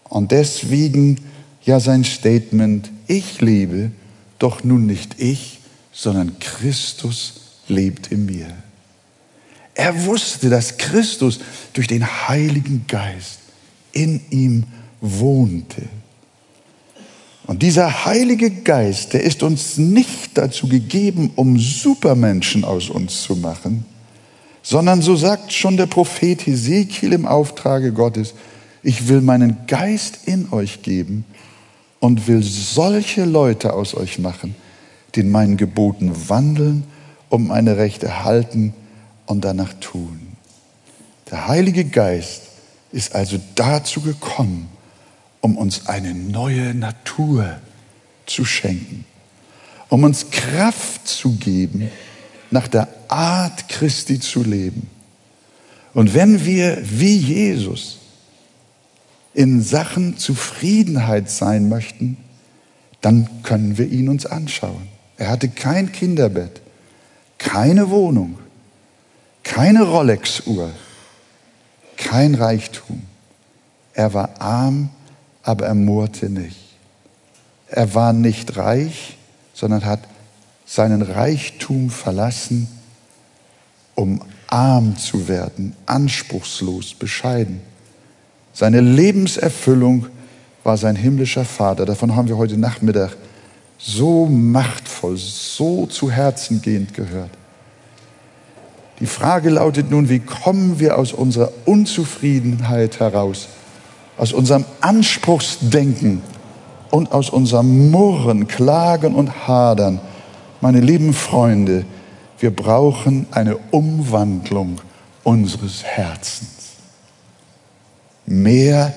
Und 0.09 0.33
deswegen 0.33 1.21
ja 1.63 1.79
sein 1.79 2.03
Statement, 2.03 2.91
ich 3.07 3.41
lebe, 3.41 3.93
doch 4.41 4.65
nun 4.65 4.87
nicht 4.87 5.21
ich, 5.21 5.61
sondern 5.93 6.41
Christus 6.41 7.35
lebt 7.69 8.11
in 8.11 8.27
mir. 8.27 8.49
Er 9.77 10.07
wusste, 10.07 10.51
dass 10.51 10.77
Christus 10.77 11.39
durch 11.73 11.87
den 11.87 12.05
Heiligen 12.05 12.87
Geist 12.89 13.39
in 13.93 14.23
ihm 14.31 14.65
wohnte. 15.01 15.83
Und 17.53 17.61
dieser 17.61 18.07
Heilige 18.07 18.51
Geist, 18.51 19.13
der 19.13 19.25
ist 19.25 19.43
uns 19.43 19.77
nicht 19.77 20.39
dazu 20.39 20.69
gegeben, 20.69 21.33
um 21.37 21.59
Supermenschen 21.59 22.65
aus 22.65 22.89
uns 22.89 23.25
zu 23.25 23.37
machen, 23.37 23.85
sondern 24.63 25.03
so 25.03 25.17
sagt 25.17 25.53
schon 25.53 25.77
der 25.77 25.85
Prophet 25.85 26.47
Hesekiel 26.47 27.13
im 27.13 27.27
Auftrage 27.27 27.93
Gottes, 27.93 28.33
ich 28.83 29.07
will 29.07 29.21
meinen 29.21 29.67
Geist 29.67 30.21
in 30.25 30.51
euch 30.51 30.81
geben 30.81 31.27
und 32.01 32.27
will 32.27 32.43
solche 32.43 33.27
Leute 33.27 33.75
aus 33.75 33.95
euch 33.95 34.19
machen, 34.19 34.55
die 35.15 35.21
in 35.21 35.31
meinen 35.31 35.59
Geboten 35.59 36.11
wandeln, 36.29 36.85
um 37.29 37.49
meine 37.49 37.77
Rechte 37.77 38.25
halten 38.25 38.73
und 39.27 39.45
danach 39.45 39.75
tun. 39.75 40.29
Der 41.31 41.49
Heilige 41.49 41.85
Geist 41.85 42.45
ist 42.93 43.15
also 43.15 43.39
dazu 43.57 44.01
gekommen, 44.01 44.69
um 45.43 45.59
uns 45.59 45.89
eine 45.89 46.15
neue 46.15 46.73
Natur 46.73 47.59
zu 48.25 48.47
schenken, 48.47 49.05
um 49.91 50.05
uns 50.05 50.31
Kraft 50.31 51.07
zu 51.07 51.33
geben, 51.33 51.91
nach 52.51 52.69
der 52.69 52.89
Art 53.09 53.69
Christi 53.69 54.21
zu 54.21 54.43
leben. 54.43 54.89
Und 55.93 56.15
wenn 56.15 56.47
wir 56.47 56.79
wie 56.83 57.17
Jesus 57.17 57.99
in 59.35 59.63
Sachen 59.63 60.17
Zufriedenheit 60.17 61.29
sein 61.29 61.69
möchten, 61.69 62.17
dann 63.01 63.43
können 63.43 63.77
wir 63.77 63.89
ihn 63.89 64.09
uns 64.09 64.25
anschauen. 64.25 64.89
Er 65.17 65.31
hatte 65.31 65.49
kein 65.49 65.91
Kinderbett, 65.93 66.63
keine 67.39 67.91
Wohnung, 67.91 68.39
keine 69.43 69.83
Rolex-Uhr, 69.83 70.71
kein 71.97 72.35
Reichtum. 72.37 73.03
Er 73.95 74.15
war 74.15 74.41
arm 74.41 74.91
aber 75.43 75.67
er 75.67 75.75
murrte 75.75 76.29
nicht. 76.29 76.57
Er 77.69 77.95
war 77.95 78.13
nicht 78.13 78.57
reich, 78.57 79.17
sondern 79.55 79.85
hat 79.85 80.01
seinen 80.67 81.03
Reichtum 81.03 81.91
verlassen, 81.91 82.69
um 83.95 84.21
arm 84.47 84.97
zu 84.97 85.29
werden, 85.29 85.75
anspruchslos, 85.87 86.95
bescheiden. 86.95 87.61
Seine 88.53 88.81
Lebenserfüllung 88.81 90.07
war 90.63 90.77
sein 90.77 90.97
himmlischer 90.97 91.45
Vater. 91.45 91.87
Davon 91.87 92.15
haben 92.15 92.29
wir 92.29 92.37
heute 92.37 92.59
Nachmittag 92.59 93.17
so 93.79 94.27
machtvoll, 94.27 95.17
so 95.17 95.87
zu 95.87 96.11
Herzen 96.11 96.63
gehend 96.63 96.95
gehört. 96.95 97.31
Die 99.01 99.07
Frage 99.07 99.51
lautet 99.51 99.91
nun, 99.91 100.09
wie 100.09 100.21
kommen 100.21 100.79
wir 100.79 100.99
aus 100.99 101.13
unserer 101.13 101.53
Unzufriedenheit 101.65 103.01
heraus? 103.01 103.49
Aus 104.17 104.33
unserem 104.33 104.65
Anspruchsdenken 104.81 106.23
und 106.91 107.13
aus 107.13 107.31
unserem 107.31 107.91
Murren, 107.91 108.47
Klagen 108.47 109.15
und 109.15 109.47
Hadern. 109.49 110.01
Meine 110.61 110.81
lieben 110.81 111.15
Freunde, 111.15 111.85
wir 112.39 112.55
brauchen 112.55 113.27
eine 113.31 113.57
Umwandlung 113.71 114.81
unseres 115.25 115.83
Herzens. 115.83 116.49
Mehr 118.27 118.93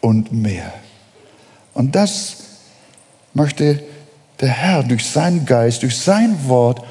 und 0.00 0.32
mehr. 0.32 0.72
Und 1.74 1.94
das 1.94 2.36
möchte 3.34 3.82
der 4.40 4.48
Herr 4.48 4.82
durch 4.82 5.06
seinen 5.08 5.46
Geist, 5.46 5.82
durch 5.82 5.98
sein 5.98 6.36
Wort 6.48 6.82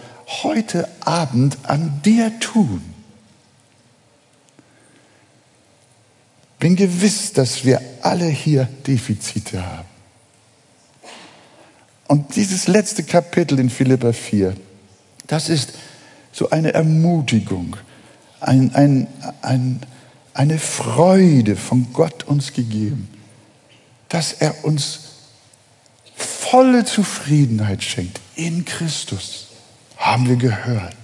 heute 0.44 0.88
Abend 1.02 1.58
an 1.64 2.02
dir 2.04 2.32
tun. 2.40 2.91
Bin 6.62 6.76
gewiss, 6.76 7.34
dass 7.34 7.66
wir 7.66 7.82
alle 8.04 8.28
hier 8.28 8.70
Defizite 8.86 9.66
haben. 9.66 9.88
Und 12.08 12.36
dieses 12.36 12.68
letzte 12.68 13.04
Kapitel 13.04 13.60
in 13.60 13.70
Philippa 13.70 14.14
4, 14.14 14.54
das 15.26 15.50
ist 15.50 15.74
so 16.32 16.52
eine 16.52 16.74
Ermutigung, 16.74 17.78
ein, 18.40 18.76
ein, 18.76 19.08
ein, 19.42 19.80
eine 20.36 20.60
Freude 20.60 21.56
von 21.56 21.88
Gott 21.94 22.26
uns 22.26 22.54
gegeben, 22.54 23.10
dass 24.10 24.34
er 24.34 24.64
uns 24.64 25.00
volle 26.16 26.86
Zufriedenheit 26.86 27.84
schenkt 27.84 28.20
in 28.36 28.66
Christus, 28.66 29.48
haben 29.98 30.30
wir 30.30 30.36
gehört. 30.36 30.96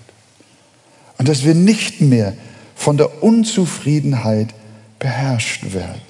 Und 1.18 1.28
dass 1.28 1.44
wir 1.44 1.56
nicht 1.56 2.00
mehr 2.00 2.36
von 2.76 2.98
der 2.98 3.24
Unzufriedenheit 3.24 4.54
beherrscht 5.00 5.74
werden. 5.74 6.02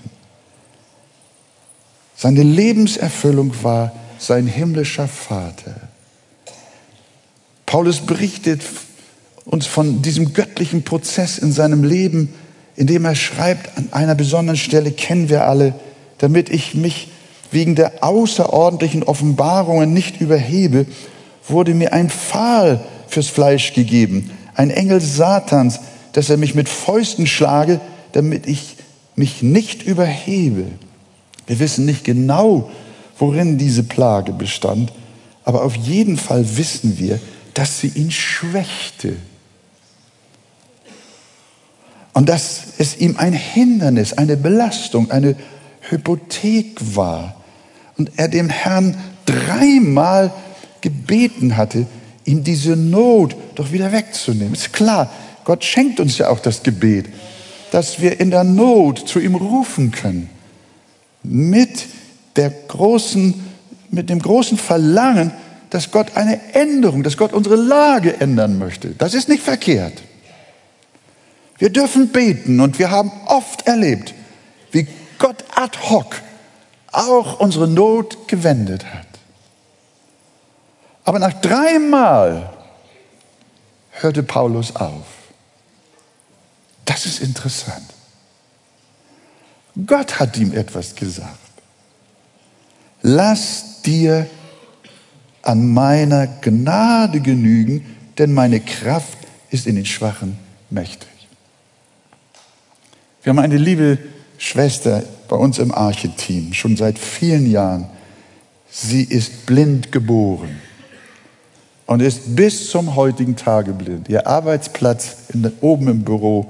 Seine 2.15 2.43
Lebenserfüllung 2.43 3.53
war 3.63 3.91
sein 4.17 4.47
himmlischer 4.47 5.07
Vater. 5.07 5.75
Paulus 7.65 8.01
berichtet 8.01 8.63
uns 9.45 9.67
von 9.67 10.01
diesem 10.01 10.33
göttlichen 10.33 10.83
Prozess 10.83 11.37
in 11.37 11.51
seinem 11.51 11.83
Leben, 11.83 12.33
indem 12.75 13.05
er 13.05 13.15
schreibt, 13.15 13.77
an 13.77 13.89
einer 13.91 14.15
besonderen 14.15 14.57
Stelle 14.57 14.91
kennen 14.91 15.29
wir 15.29 15.47
alle, 15.47 15.75
damit 16.17 16.49
ich 16.49 16.73
mich 16.73 17.09
wegen 17.51 17.75
der 17.75 18.03
außerordentlichen 18.03 19.03
Offenbarungen 19.03 19.93
nicht 19.93 20.21
überhebe, 20.21 20.85
wurde 21.47 21.73
mir 21.73 21.93
ein 21.93 22.09
Pfahl 22.09 22.83
fürs 23.07 23.27
Fleisch 23.27 23.73
gegeben, 23.73 24.31
ein 24.55 24.69
Engel 24.69 25.01
Satans, 25.01 25.79
dass 26.13 26.29
er 26.29 26.37
mich 26.37 26.55
mit 26.55 26.67
Fäusten 26.67 27.27
schlage, 27.27 27.79
damit 28.11 28.47
ich 28.47 28.76
mich 29.17 29.41
nicht 29.41 29.83
überhebe. 29.83 30.67
Wir 31.47 31.59
wissen 31.59 31.85
nicht 31.85 32.05
genau, 32.05 32.69
worin 33.17 33.57
diese 33.57 33.83
Plage 33.83 34.31
bestand, 34.31 34.93
aber 35.43 35.63
auf 35.63 35.75
jeden 35.75 36.17
Fall 36.17 36.57
wissen 36.57 36.97
wir, 36.99 37.19
dass 37.53 37.81
sie 37.81 37.87
ihn 37.87 38.11
schwächte. 38.11 39.15
Und 42.13 42.29
dass 42.29 42.63
es 42.77 42.97
ihm 42.97 43.17
ein 43.17 43.33
Hindernis, 43.33 44.13
eine 44.13 44.37
Belastung, 44.37 45.11
eine 45.11 45.35
Hypothek 45.89 46.95
war. 46.95 47.35
Und 47.97 48.11
er 48.17 48.27
dem 48.27 48.49
Herrn 48.49 48.97
dreimal 49.25 50.31
gebeten 50.81 51.57
hatte, 51.57 51.87
ihm 52.25 52.43
diese 52.43 52.75
Not 52.75 53.35
doch 53.55 53.71
wieder 53.71 53.91
wegzunehmen. 53.91 54.53
Ist 54.53 54.73
klar, 54.73 55.11
Gott 55.43 55.63
schenkt 55.63 55.99
uns 55.99 56.17
ja 56.17 56.29
auch 56.29 56.39
das 56.39 56.61
Gebet, 56.61 57.07
dass 57.71 58.01
wir 58.01 58.19
in 58.19 58.31
der 58.31 58.43
Not 58.43 59.07
zu 59.07 59.19
ihm 59.19 59.35
rufen 59.35 59.91
können. 59.91 60.29
Mit 61.23 61.87
der 62.35 62.49
großen, 62.49 63.33
mit 63.89 64.09
dem 64.09 64.19
großen 64.19 64.57
Verlangen, 64.57 65.31
dass 65.69 65.91
Gott 65.91 66.15
eine 66.15 66.53
Änderung, 66.53 67.03
dass 67.03 67.17
Gott 67.17 67.33
unsere 67.33 67.55
Lage 67.55 68.21
ändern 68.21 68.57
möchte. 68.57 68.89
Das 68.89 69.13
ist 69.13 69.27
nicht 69.27 69.43
verkehrt. 69.43 70.01
Wir 71.57 71.69
dürfen 71.69 72.09
beten 72.09 72.59
und 72.59 72.79
wir 72.79 72.91
haben 72.91 73.11
oft 73.25 73.67
erlebt, 73.67 74.13
wie 74.71 74.87
Gott 75.17 75.43
ad 75.55 75.77
hoc 75.89 76.21
auch 76.91 77.39
unsere 77.39 77.67
Not 77.67 78.27
gewendet 78.27 78.85
hat. 78.85 79.07
Aber 81.03 81.19
nach 81.19 81.33
dreimal 81.41 82.53
hörte 83.91 84.23
Paulus 84.23 84.75
auf. 84.75 85.16
Das 86.87 87.05
ist 87.05 87.19
interessant. 87.19 87.85
Gott 89.85 90.19
hat 90.19 90.37
ihm 90.37 90.53
etwas 90.53 90.95
gesagt. 90.95 91.37
Lass 93.01 93.81
dir 93.83 94.25
an 95.43 95.73
meiner 95.73 96.27
Gnade 96.27 97.19
genügen, 97.19 97.85
denn 98.17 98.33
meine 98.33 98.61
Kraft 98.61 99.17
ist 99.51 99.67
in 99.67 99.75
den 99.75 99.85
Schwachen 99.85 100.39
mächtig. 100.69 101.09
Wir 103.21 103.31
haben 103.31 103.39
eine 103.39 103.57
liebe 103.57 103.99
Schwester 104.37 105.03
bei 105.27 105.35
uns 105.35 105.59
im 105.59 105.73
Archeteam, 105.73 106.53
schon 106.53 106.77
seit 106.77 106.97
vielen 106.97 107.51
Jahren. 107.51 107.89
Sie 108.69 109.03
ist 109.03 109.45
blind 109.45 109.91
geboren 109.91 110.61
und 111.85 112.01
ist 112.01 112.35
bis 112.35 112.69
zum 112.69 112.95
heutigen 112.95 113.35
Tage 113.35 113.73
blind. 113.73 114.07
Ihr 114.07 114.25
Arbeitsplatz 114.25 115.17
in, 115.33 115.51
oben 115.59 115.89
im 115.89 116.03
Büro, 116.03 116.49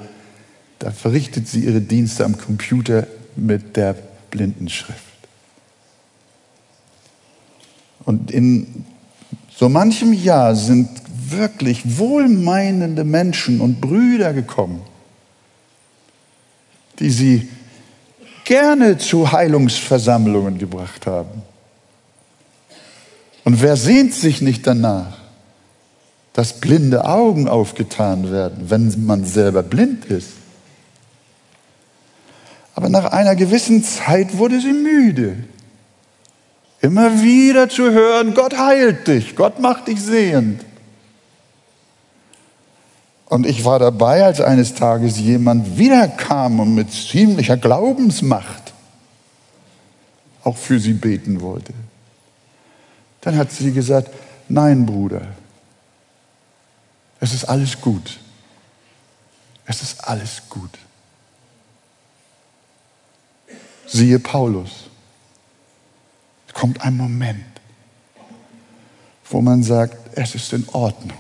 da 0.80 0.92
verrichtet 0.92 1.48
sie 1.48 1.62
ihre 1.62 1.82
Dienste 1.82 2.26
am 2.26 2.38
Computer 2.38 3.08
mit 3.36 3.76
der 3.76 3.96
Blindenschrift. 4.32 5.02
Und 8.06 8.32
in 8.32 8.86
so 9.56 9.70
manchem 9.70 10.14
Jahr 10.14 10.56
sind 10.56 10.90
wirklich 11.30 11.98
wohlmeinende 11.98 13.04
Menschen 13.04 13.60
und 13.60 13.82
Brüder 13.82 14.34
gekommen, 14.34 14.82
die 17.00 17.10
sie 17.10 17.50
gerne 18.46 18.98
zu 18.98 19.32
Heilungsversammlungen 19.32 20.58
gebracht 20.58 21.06
haben. 21.06 21.42
Und 23.44 23.62
wer 23.62 23.76
sehnt 23.76 24.14
sich 24.14 24.42
nicht 24.42 24.66
danach, 24.68 25.18
dass 26.34 26.54
blinde 26.54 27.06
Augen 27.06 27.48
aufgetan 27.48 28.32
werden, 28.32 28.70
wenn 28.70 29.06
man 29.06 29.26
selber 29.26 29.64
blind 29.64 30.06
ist? 30.06 30.30
Aber 32.78 32.90
nach 32.90 33.06
einer 33.06 33.36
gewissen 33.36 33.84
Zeit 33.84 34.38
wurde 34.38 34.62
sie 34.62 34.72
müde. 34.72 35.36
Immer 36.80 37.24
wieder 37.24 37.70
zu 37.70 37.90
hören, 37.90 38.36
Gott 38.36 38.56
heilt 38.56 39.08
dich, 39.08 39.36
Gott 39.36 39.60
macht 39.60 39.88
dich 39.88 40.00
sehend. 40.00 40.64
Und 43.26 43.48
ich 43.48 43.66
war 43.66 43.80
dabei, 43.80 44.24
als 44.24 44.42
eines 44.42 44.76
Tages 44.76 45.18
jemand 45.18 45.80
wiederkam 45.80 46.60
und 46.60 46.76
mit 46.76 46.94
ziemlicher 46.94 47.58
Glaubensmacht 47.58 48.74
auch 50.44 50.56
für 50.56 50.80
sie 50.80 50.94
beten 50.94 51.42
wollte. 51.42 51.74
Dann 53.22 53.38
hat 53.38 53.52
sie 53.52 53.72
gesagt, 53.72 54.12
nein 54.50 54.86
Bruder, 54.86 55.24
es 57.20 57.34
ist 57.34 57.46
alles 57.46 57.82
gut. 57.82 58.20
Es 59.66 59.82
ist 59.82 60.08
alles 60.08 60.44
gut. 60.48 60.78
Siehe 63.88 64.20
Paulus. 64.20 64.90
Es 66.48 66.54
kommt 66.54 66.82
ein 66.82 66.98
Moment, 66.98 67.46
wo 69.30 69.42
man 69.42 69.64
sagt, 69.64 70.18
es 70.18 70.36
ist 70.36 70.54
in 70.54 70.68
Ordnung 70.70 71.18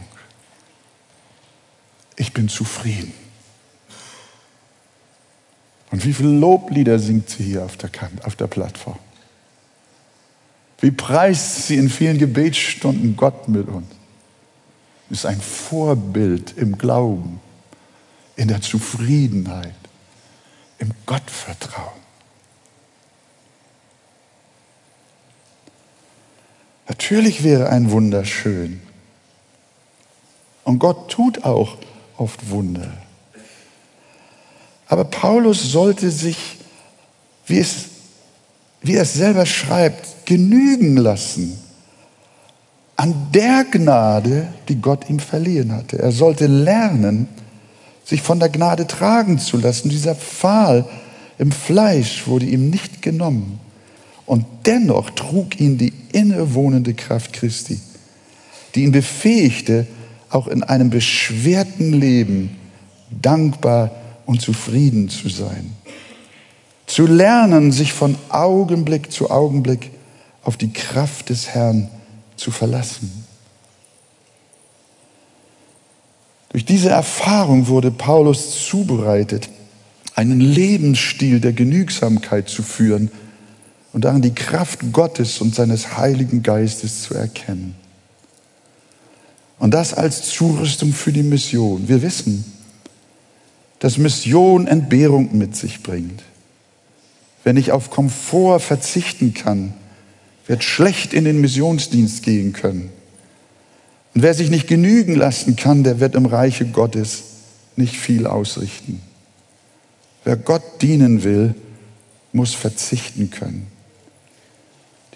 ich 2.17 2.33
bin 2.33 2.49
zufrieden. 2.49 3.13
Und 5.91 6.03
wie 6.03 6.11
viele 6.11 6.29
Loblieder 6.29 6.99
singt 6.99 7.29
sie 7.29 7.43
hier 7.43 7.63
auf 7.63 7.77
der, 7.77 7.89
auf 8.23 8.35
der 8.35 8.47
Plattform? 8.47 8.99
Wie 10.81 10.91
preist 10.91 11.67
sie 11.67 11.77
in 11.77 11.89
vielen 11.89 12.17
Gebetsstunden 12.17 13.15
Gott 13.15 13.47
mit 13.47 13.67
uns? 13.67 13.87
Ist 15.09 15.25
ein 15.25 15.39
Vorbild 15.39 16.57
im 16.57 16.77
Glauben, 16.77 17.39
in 18.35 18.49
der 18.49 18.61
Zufriedenheit, 18.61 19.73
im 20.79 20.91
Gottvertrauen. 21.05 22.06
Natürlich 26.87 27.43
wäre 27.43 27.69
ein 27.69 27.91
Wunder 27.91 28.25
schön. 28.25 28.81
Und 30.63 30.79
Gott 30.79 31.09
tut 31.09 31.43
auch 31.43 31.77
oft 32.17 32.49
Wunder. 32.49 32.91
Aber 34.87 35.03
Paulus 35.03 35.71
sollte 35.71 36.11
sich, 36.11 36.57
wie, 37.45 37.59
es, 37.59 37.85
wie 38.81 38.95
er 38.95 39.03
es 39.03 39.13
selber 39.13 39.45
schreibt, 39.45 40.25
genügen 40.25 40.97
lassen 40.97 41.61
an 42.97 43.27
der 43.31 43.63
Gnade, 43.63 44.47
die 44.67 44.81
Gott 44.81 45.09
ihm 45.09 45.19
verliehen 45.19 45.71
hatte. 45.71 45.99
Er 45.99 46.11
sollte 46.11 46.47
lernen, 46.47 47.27
sich 48.03 48.21
von 48.23 48.39
der 48.39 48.49
Gnade 48.49 48.87
tragen 48.87 49.37
zu 49.37 49.57
lassen. 49.57 49.89
Dieser 49.89 50.15
Pfahl 50.15 50.85
im 51.37 51.51
Fleisch 51.51 52.27
wurde 52.27 52.47
ihm 52.47 52.69
nicht 52.69 53.01
genommen. 53.03 53.59
Und 54.27 54.45
dennoch 54.65 55.09
trug 55.11 55.59
ihn 55.59 55.77
die 55.77 55.93
innewohnende 56.11 56.93
Kraft 56.93 57.31
Christi, 57.31 57.79
die 58.75 58.83
ihn 58.83 58.91
befähigte, 58.91 59.87
auch 60.29 60.47
in 60.47 60.63
einem 60.63 60.89
beschwerten 60.89 61.93
Leben 61.93 62.57
dankbar 63.09 63.91
und 64.25 64.41
zufrieden 64.41 65.07
zu 65.07 65.29
sein. 65.29 65.71
Zu 66.85 67.07
lernen, 67.07 67.71
sich 67.71 67.93
von 67.93 68.17
Augenblick 68.27 69.13
zu 69.13 69.31
Augenblick 69.31 69.91
auf 70.43 70.57
die 70.57 70.73
Kraft 70.73 71.29
des 71.29 71.47
Herrn 71.47 71.87
zu 72.35 72.51
verlassen. 72.51 73.25
Durch 76.49 76.65
diese 76.65 76.89
Erfahrung 76.89 77.67
wurde 77.67 77.91
Paulus 77.91 78.67
zubereitet, 78.67 79.47
einen 80.15 80.41
Lebensstil 80.41 81.39
der 81.39 81.53
Genügsamkeit 81.53 82.49
zu 82.49 82.61
führen 82.61 83.09
und 83.93 84.05
darin 84.05 84.21
die 84.21 84.35
Kraft 84.35 84.79
Gottes 84.91 85.41
und 85.41 85.55
seines 85.55 85.97
Heiligen 85.97 86.43
Geistes 86.43 87.03
zu 87.03 87.13
erkennen. 87.13 87.75
Und 89.59 89.73
das 89.73 89.93
als 89.93 90.29
Zurüstung 90.29 90.93
für 90.93 91.11
die 91.11 91.23
Mission. 91.23 91.87
Wir 91.87 92.01
wissen, 92.01 92.45
dass 93.79 93.97
Mission 93.97 94.67
Entbehrung 94.67 95.37
mit 95.37 95.55
sich 95.55 95.83
bringt. 95.83 96.23
Wenn 97.43 97.57
ich 97.57 97.71
auf 97.71 97.89
Komfort 97.89 98.59
verzichten 98.59 99.33
kann, 99.33 99.73
wird 100.47 100.63
schlecht 100.63 101.13
in 101.13 101.25
den 101.25 101.41
Missionsdienst 101.41 102.23
gehen 102.23 102.53
können. 102.53 102.89
Und 104.13 104.23
wer 104.23 104.33
sich 104.33 104.49
nicht 104.49 104.67
genügen 104.67 105.15
lassen 105.15 105.55
kann, 105.55 105.83
der 105.83 105.99
wird 105.99 106.15
im 106.15 106.25
Reiche 106.25 106.65
Gottes 106.65 107.23
nicht 107.75 107.95
viel 107.95 108.25
ausrichten. 108.25 109.01
Wer 110.23 110.37
Gott 110.37 110.81
dienen 110.81 111.23
will, 111.23 111.55
muss 112.33 112.53
verzichten 112.53 113.29
können. 113.29 113.67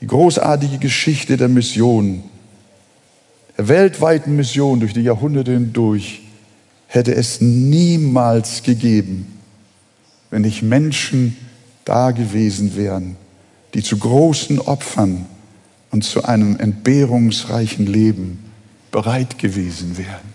Die 0.01 0.07
großartige 0.07 0.79
Geschichte 0.79 1.37
der 1.37 1.47
Mission, 1.47 2.23
der 3.57 3.67
weltweiten 3.67 4.35
Mission 4.35 4.79
durch 4.79 4.93
die 4.93 5.01
Jahrhunderte 5.01 5.51
hindurch, 5.51 6.23
hätte 6.87 7.13
es 7.13 7.39
niemals 7.39 8.63
gegeben, 8.63 9.39
wenn 10.31 10.41
nicht 10.41 10.63
Menschen 10.63 11.37
da 11.85 12.11
gewesen 12.11 12.75
wären, 12.75 13.15
die 13.73 13.83
zu 13.83 13.97
großen 13.97 14.59
Opfern 14.59 15.25
und 15.91 16.03
zu 16.03 16.23
einem 16.23 16.57
entbehrungsreichen 16.57 17.85
Leben 17.85 18.51
bereit 18.91 19.37
gewesen 19.37 19.97
wären. 19.97 20.31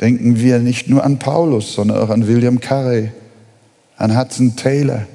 Denken 0.00 0.38
wir 0.38 0.58
nicht 0.58 0.88
nur 0.88 1.02
an 1.02 1.18
Paulus, 1.18 1.72
sondern 1.72 1.98
auch 1.98 2.10
an 2.10 2.26
William 2.28 2.60
Carey, 2.60 3.12
an 3.96 4.16
Hudson 4.16 4.56
Taylor, 4.56 5.06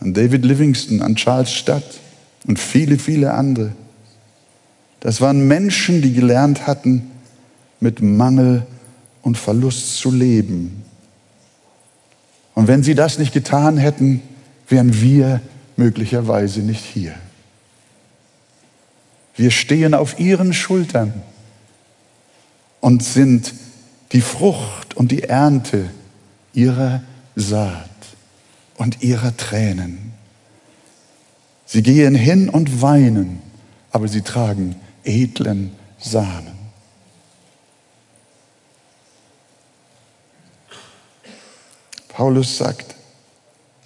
an 0.00 0.14
David 0.14 0.44
Livingston, 0.44 1.02
an 1.02 1.16
Charles 1.16 1.52
Stadt 1.52 2.00
und 2.46 2.58
viele, 2.58 2.98
viele 2.98 3.32
andere. 3.32 3.72
Das 5.00 5.20
waren 5.20 5.46
Menschen, 5.46 6.02
die 6.02 6.12
gelernt 6.12 6.66
hatten, 6.66 7.10
mit 7.80 8.02
Mangel 8.02 8.66
und 9.22 9.36
Verlust 9.36 9.98
zu 9.98 10.10
leben. 10.10 10.82
Und 12.54 12.68
wenn 12.68 12.82
sie 12.82 12.94
das 12.94 13.18
nicht 13.18 13.32
getan 13.32 13.76
hätten, 13.76 14.22
wären 14.68 15.00
wir 15.00 15.40
möglicherweise 15.76 16.60
nicht 16.60 16.84
hier. 16.84 17.14
Wir 19.36 19.50
stehen 19.50 19.92
auf 19.92 20.18
ihren 20.18 20.54
Schultern 20.54 21.12
und 22.80 23.02
sind 23.02 23.52
die 24.12 24.22
Frucht 24.22 24.96
und 24.96 25.12
die 25.12 25.24
Ernte 25.24 25.90
ihrer 26.54 27.02
Saat 27.34 27.90
und 28.76 29.02
ihrer 29.02 29.36
Tränen. 29.36 30.12
Sie 31.64 31.82
gehen 31.82 32.14
hin 32.14 32.48
und 32.48 32.82
weinen, 32.82 33.40
aber 33.90 34.08
sie 34.08 34.22
tragen 34.22 34.76
edlen 35.04 35.72
Samen. 35.98 36.56
Paulus 42.08 42.56
sagt, 42.56 42.94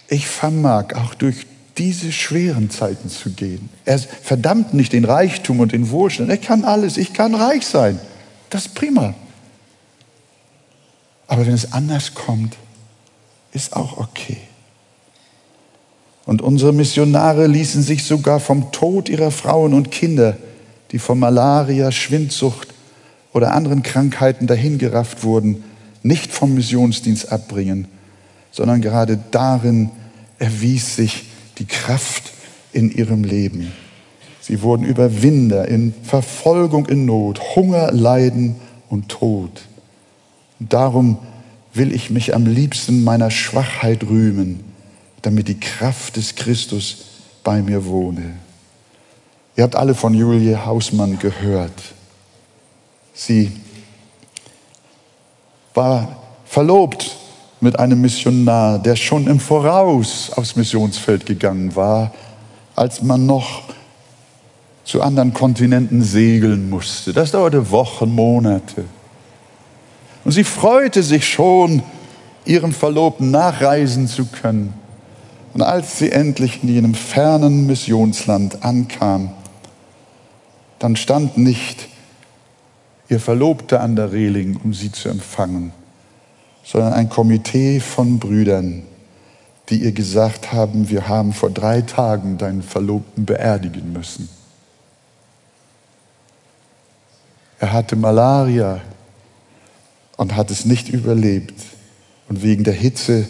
ich 0.07 0.27
vermag 0.27 0.93
auch 0.95 1.15
durch 1.15 1.47
diese 1.77 2.11
schweren 2.11 2.69
Zeiten 2.69 3.09
zu 3.09 3.31
gehen. 3.31 3.69
Er 3.85 3.99
verdammt 3.99 4.73
nicht 4.73 4.93
den 4.93 5.05
Reichtum 5.05 5.59
und 5.59 5.71
den 5.71 5.89
Wohlstand. 5.89 6.29
Er 6.29 6.37
kann 6.37 6.63
alles. 6.63 6.97
Ich 6.97 7.13
kann 7.13 7.33
reich 7.33 7.65
sein. 7.65 7.99
Das 8.49 8.67
ist 8.67 8.75
prima. 8.75 9.13
Aber 11.27 11.45
wenn 11.45 11.53
es 11.53 11.71
anders 11.71 12.13
kommt, 12.13 12.57
ist 13.53 13.73
auch 13.73 13.97
okay. 13.97 14.37
Und 16.31 16.41
unsere 16.41 16.71
Missionare 16.71 17.45
ließen 17.45 17.83
sich 17.83 18.05
sogar 18.05 18.39
vom 18.39 18.71
Tod 18.71 19.09
ihrer 19.09 19.31
Frauen 19.31 19.73
und 19.73 19.91
Kinder, 19.91 20.37
die 20.91 20.99
von 20.99 21.19
Malaria, 21.19 21.91
Schwindsucht 21.91 22.69
oder 23.33 23.53
anderen 23.53 23.83
Krankheiten 23.83 24.47
dahingerafft 24.47 25.23
wurden, 25.23 25.63
nicht 26.03 26.31
vom 26.31 26.55
Missionsdienst 26.55 27.31
abbringen 27.31 27.87
sondern 28.51 28.81
gerade 28.81 29.17
darin 29.31 29.89
erwies 30.37 30.95
sich 30.95 31.25
die 31.57 31.65
Kraft 31.65 32.33
in 32.73 32.91
ihrem 32.91 33.23
Leben. 33.23 33.71
Sie 34.41 34.61
wurden 34.61 34.85
Überwinder 34.85 35.67
in 35.67 35.93
Verfolgung, 36.03 36.87
in 36.87 37.05
Not, 37.05 37.55
Hunger, 37.55 37.91
Leiden 37.91 38.55
und 38.89 39.09
Tod. 39.09 39.61
Darum 40.59 41.17
will 41.73 41.93
ich 41.93 42.09
mich 42.09 42.35
am 42.35 42.45
liebsten 42.45 43.03
meiner 43.03 43.31
Schwachheit 43.31 44.03
rühmen, 44.03 44.61
damit 45.21 45.47
die 45.47 45.59
Kraft 45.59 46.15
des 46.15 46.35
Christus 46.35 46.97
bei 47.43 47.61
mir 47.61 47.85
wohne. 47.85 48.33
Ihr 49.55 49.63
habt 49.63 49.75
alle 49.75 49.95
von 49.95 50.13
Julie 50.13 50.65
Hausmann 50.65 51.19
gehört. 51.19 51.73
Sie 53.13 53.51
war 55.73 56.17
verlobt 56.45 57.17
mit 57.59 57.77
einem 57.77 58.01
Missionar, 58.01 58.79
der 58.79 58.95
schon 58.95 59.27
im 59.27 59.39
Voraus 59.39 60.31
aufs 60.35 60.55
Missionsfeld 60.55 61.25
gegangen 61.25 61.75
war, 61.75 62.11
als 62.75 63.01
man 63.01 63.25
noch 63.25 63.63
zu 64.83 65.01
anderen 65.01 65.33
Kontinenten 65.33 66.01
segeln 66.01 66.69
musste. 66.69 67.13
Das 67.13 67.31
dauerte 67.31 67.69
Wochen, 67.69 68.13
Monate. 68.13 68.85
Und 70.23 70.31
sie 70.31 70.43
freute 70.43 71.03
sich 71.03 71.27
schon, 71.27 71.83
ihrem 72.45 72.73
Verlobten 72.73 73.31
nachreisen 73.31 74.07
zu 74.07 74.25
können. 74.25 74.73
Und 75.53 75.61
als 75.61 75.97
sie 75.97 76.11
endlich 76.11 76.63
in 76.63 76.69
jenem 76.69 76.93
fernen 76.93 77.67
Missionsland 77.67 78.63
ankam, 78.63 79.31
dann 80.79 80.95
stand 80.95 81.37
nicht 81.37 81.89
ihr 83.09 83.19
Verlobter 83.19 83.81
an 83.81 83.95
der 83.95 84.13
Reling, 84.13 84.57
um 84.63 84.73
sie 84.73 84.91
zu 84.91 85.09
empfangen, 85.09 85.73
sondern 86.63 86.93
ein 86.93 87.09
Komitee 87.09 87.79
von 87.81 88.19
Brüdern, 88.19 88.83
die 89.69 89.83
ihr 89.83 89.91
gesagt 89.91 90.53
haben, 90.53 90.89
wir 90.89 91.07
haben 91.07 91.33
vor 91.33 91.49
drei 91.49 91.81
Tagen 91.81 92.37
deinen 92.37 92.63
Verlobten 92.63 93.25
beerdigen 93.25 93.91
müssen. 93.91 94.29
Er 97.59 97.73
hatte 97.73 97.95
Malaria 97.95 98.81
und 100.17 100.35
hat 100.35 100.49
es 100.49 100.65
nicht 100.65 100.89
überlebt. 100.89 101.53
Und 102.27 102.41
wegen 102.41 102.63
der 102.63 102.73
Hitze 102.73 103.27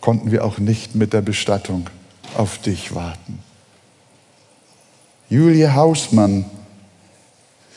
konnten 0.00 0.30
wir 0.30 0.44
auch 0.44 0.58
nicht 0.58 0.94
mit 0.94 1.12
der 1.12 1.22
Bestattung 1.22 1.88
auf 2.36 2.58
dich 2.58 2.94
warten. 2.94 3.40
Julie 5.28 5.74
Hausmann, 5.74 6.44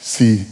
sie 0.01 0.45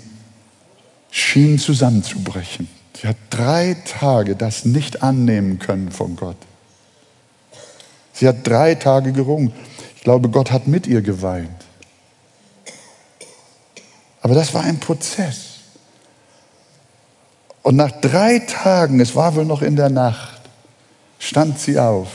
schien 1.09 1.57
zusammenzubrechen. 1.59 2.67
Sie 2.99 3.07
hat 3.07 3.17
drei 3.30 3.76
Tage 3.86 4.36
das 4.36 4.65
nicht 4.65 5.01
annehmen 5.01 5.57
können 5.57 5.91
von 5.91 6.15
Gott. 6.15 6.38
Sie 8.13 8.28
hat 8.28 8.45
drei 8.45 8.76
Tage 8.76 9.11
gerungen. 9.11 9.51
Ich 9.95 10.03
glaube, 10.03 10.30
Gott 10.30 10.51
hat 10.51 10.67
mit 10.67 10.86
ihr 10.86 11.01
geweint. 11.01 11.49
Aber 14.22 14.36
das 14.36 14.53
war 14.53 14.63
ein 14.63 14.80
Prozess. 14.80 15.55
Und 17.63 17.76
nach 17.76 17.91
drei 18.01 18.39
Tagen, 18.39 18.99
es 18.99 19.15
war 19.15 19.36
wohl 19.36 19.45
noch 19.45 19.61
in 19.61 19.76
der 19.76 19.89
Nacht, 19.89 20.40
stand 21.22 21.59
sie 21.59 21.78
auf, 21.78 22.09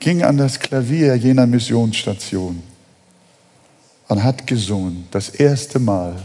ging 0.00 0.22
an 0.22 0.38
das 0.38 0.58
Klavier 0.58 1.14
jener 1.14 1.46
Missionsstation 1.46 2.62
und 4.08 4.24
hat 4.24 4.46
gesungen, 4.46 5.06
das 5.10 5.28
erste 5.28 5.78
Mal. 5.78 6.16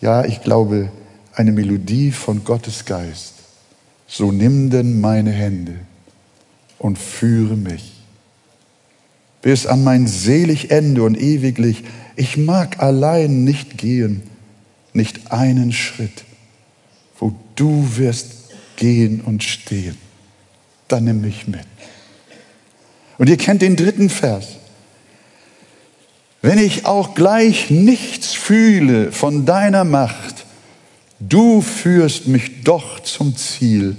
Ja, 0.00 0.24
ich 0.24 0.40
glaube, 0.42 0.92
eine 1.34 1.50
Melodie 1.50 2.12
von 2.12 2.44
Gottes 2.44 2.84
Geist. 2.84 3.34
So 4.06 4.30
nimm 4.30 4.70
denn 4.70 5.00
meine 5.00 5.32
Hände 5.32 5.74
und 6.78 6.98
führe 6.98 7.56
mich 7.56 8.00
bis 9.42 9.66
an 9.66 9.82
mein 9.82 10.06
selig 10.06 10.70
Ende 10.70 11.02
und 11.02 11.18
ewiglich. 11.18 11.82
Ich 12.14 12.36
mag 12.36 12.82
allein 12.82 13.42
nicht 13.42 13.78
gehen, 13.78 14.22
nicht 14.92 15.32
einen 15.32 15.72
Schritt, 15.72 16.24
wo 17.18 17.34
du 17.56 17.96
wirst 17.96 18.50
gehen 18.76 19.20
und 19.22 19.42
stehen. 19.42 19.96
Dann 20.90 21.04
nimm 21.04 21.20
mich 21.20 21.46
mit. 21.46 21.66
Und 23.18 23.28
ihr 23.28 23.36
kennt 23.36 23.62
den 23.62 23.76
dritten 23.76 24.10
Vers. 24.10 24.46
Wenn 26.42 26.58
ich 26.58 26.86
auch 26.86 27.14
gleich 27.14 27.70
nichts 27.70 28.32
fühle 28.32 29.12
von 29.12 29.44
deiner 29.44 29.84
Macht, 29.84 30.46
Du 31.20 31.60
führst 31.60 32.28
mich 32.28 32.64
doch 32.64 33.00
zum 33.00 33.36
Ziel, 33.36 33.96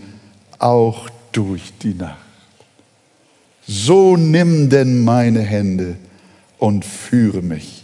auch 0.58 1.08
durch 1.32 1.72
die 1.82 1.94
Nacht. 1.94 2.18
So 3.68 4.18
nimm 4.18 4.70
denn 4.70 5.04
meine 5.04 5.42
Hände 5.42 5.98
und 6.58 6.84
führe 6.84 7.44
mich 7.44 7.84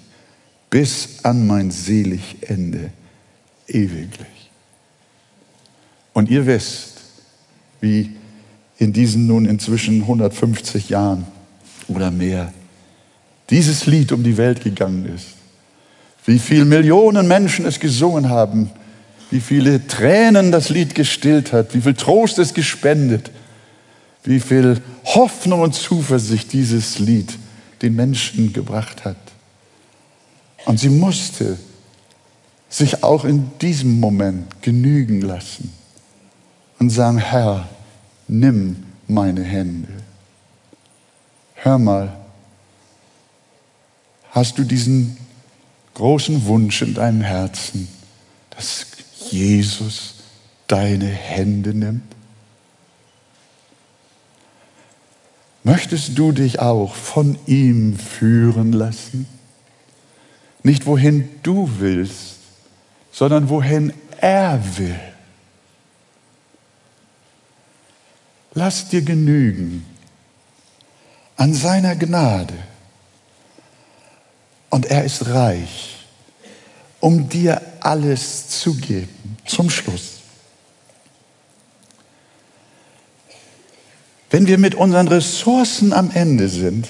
bis 0.71 1.23
an 1.23 1.45
mein 1.45 1.69
selig 1.69 2.37
Ende 2.41 2.91
ewiglich. 3.67 4.27
Und 6.13 6.29
ihr 6.29 6.47
wisst, 6.47 7.01
wie 7.79 8.16
in 8.77 8.93
diesen 8.93 9.27
nun 9.27 9.45
inzwischen 9.45 10.01
150 10.01 10.89
Jahren 10.89 11.25
oder 11.87 12.11
mehr 12.11 12.53
dieses 13.49 13.85
Lied 13.85 14.11
um 14.11 14.23
die 14.23 14.37
Welt 14.37 14.63
gegangen 14.63 15.05
ist. 15.13 15.27
Wie 16.25 16.39
viele 16.39 16.65
Millionen 16.65 17.27
Menschen 17.27 17.65
es 17.65 17.79
gesungen 17.79 18.29
haben 18.29 18.69
wie 19.29 19.41
viele 19.41 19.85
Tränen 19.87 20.51
das 20.51 20.69
Lied 20.69 20.95
gestillt 20.95 21.51
hat, 21.51 21.73
wie 21.73 21.81
viel 21.81 21.93
Trost 21.93 22.39
es 22.39 22.53
gespendet, 22.53 23.31
wie 24.23 24.39
viel 24.39 24.81
Hoffnung 25.05 25.61
und 25.61 25.73
Zuversicht 25.73 26.53
dieses 26.53 26.99
Lied 26.99 27.33
den 27.81 27.95
Menschen 27.95 28.53
gebracht 28.53 29.05
hat. 29.05 29.17
Und 30.65 30.79
sie 30.79 30.89
musste 30.89 31.57
sich 32.69 33.03
auch 33.03 33.23
in 33.23 33.51
diesem 33.61 33.99
Moment 33.99 34.61
genügen 34.61 35.21
lassen 35.21 35.71
und 36.79 36.89
sagen, 36.89 37.17
Herr, 37.17 37.67
nimm 38.27 38.83
meine 39.07 39.43
Hände. 39.43 39.93
Hör 41.55 41.77
mal, 41.77 42.15
hast 44.31 44.57
du 44.57 44.63
diesen 44.63 45.17
großen 45.93 46.45
Wunsch 46.45 46.81
in 46.81 46.93
deinem 46.93 47.21
Herzen, 47.21 47.87
dass 48.51 48.85
Jesus 49.31 50.15
deine 50.67 51.07
Hände 51.07 51.73
nimmt? 51.73 52.03
Möchtest 55.63 56.17
du 56.17 56.31
dich 56.31 56.59
auch 56.59 56.95
von 56.95 57.37
ihm 57.45 57.97
führen 57.97 58.71
lassen? 58.71 59.27
Nicht 60.63 60.85
wohin 60.85 61.29
du 61.43 61.69
willst, 61.79 62.37
sondern 63.11 63.49
wohin 63.49 63.91
er 64.21 64.61
will. 64.77 64.99
Lass 68.57 68.87
dir 68.89 69.03
genügen 69.03 69.85
an 71.35 71.53
seiner 71.53 71.95
Gnade. 71.95 72.55
Und 74.71 74.87
er 74.87 75.03
ist 75.03 75.27
reich, 75.27 76.07
um 76.99 77.29
dir 77.29 77.61
alles 77.81 78.49
zu 78.49 78.73
geben. 78.73 79.37
Zum 79.45 79.69
Schluss. 79.69 80.21
Wenn 84.31 84.47
wir 84.47 84.57
mit 84.57 84.73
unseren 84.73 85.07
Ressourcen 85.07 85.93
am 85.93 86.09
Ende 86.09 86.49
sind, 86.49 86.87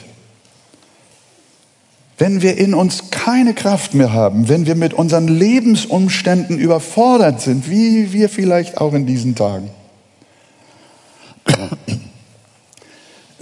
wenn 2.17 2.41
wir 2.41 2.57
in 2.57 2.75
uns 2.75 3.11
keine 3.11 3.53
Kraft 3.53 3.93
mehr 3.93 4.13
haben, 4.13 4.47
wenn 4.47 4.67
wir 4.67 4.75
mit 4.75 4.93
unseren 4.93 5.27
Lebensumständen 5.27 6.59
überfordert 6.59 7.41
sind, 7.41 7.69
wie 7.69 8.13
wir 8.13 8.29
vielleicht 8.29 8.77
auch 8.77 8.93
in 8.93 9.05
diesen 9.05 9.35
Tagen, 9.35 9.69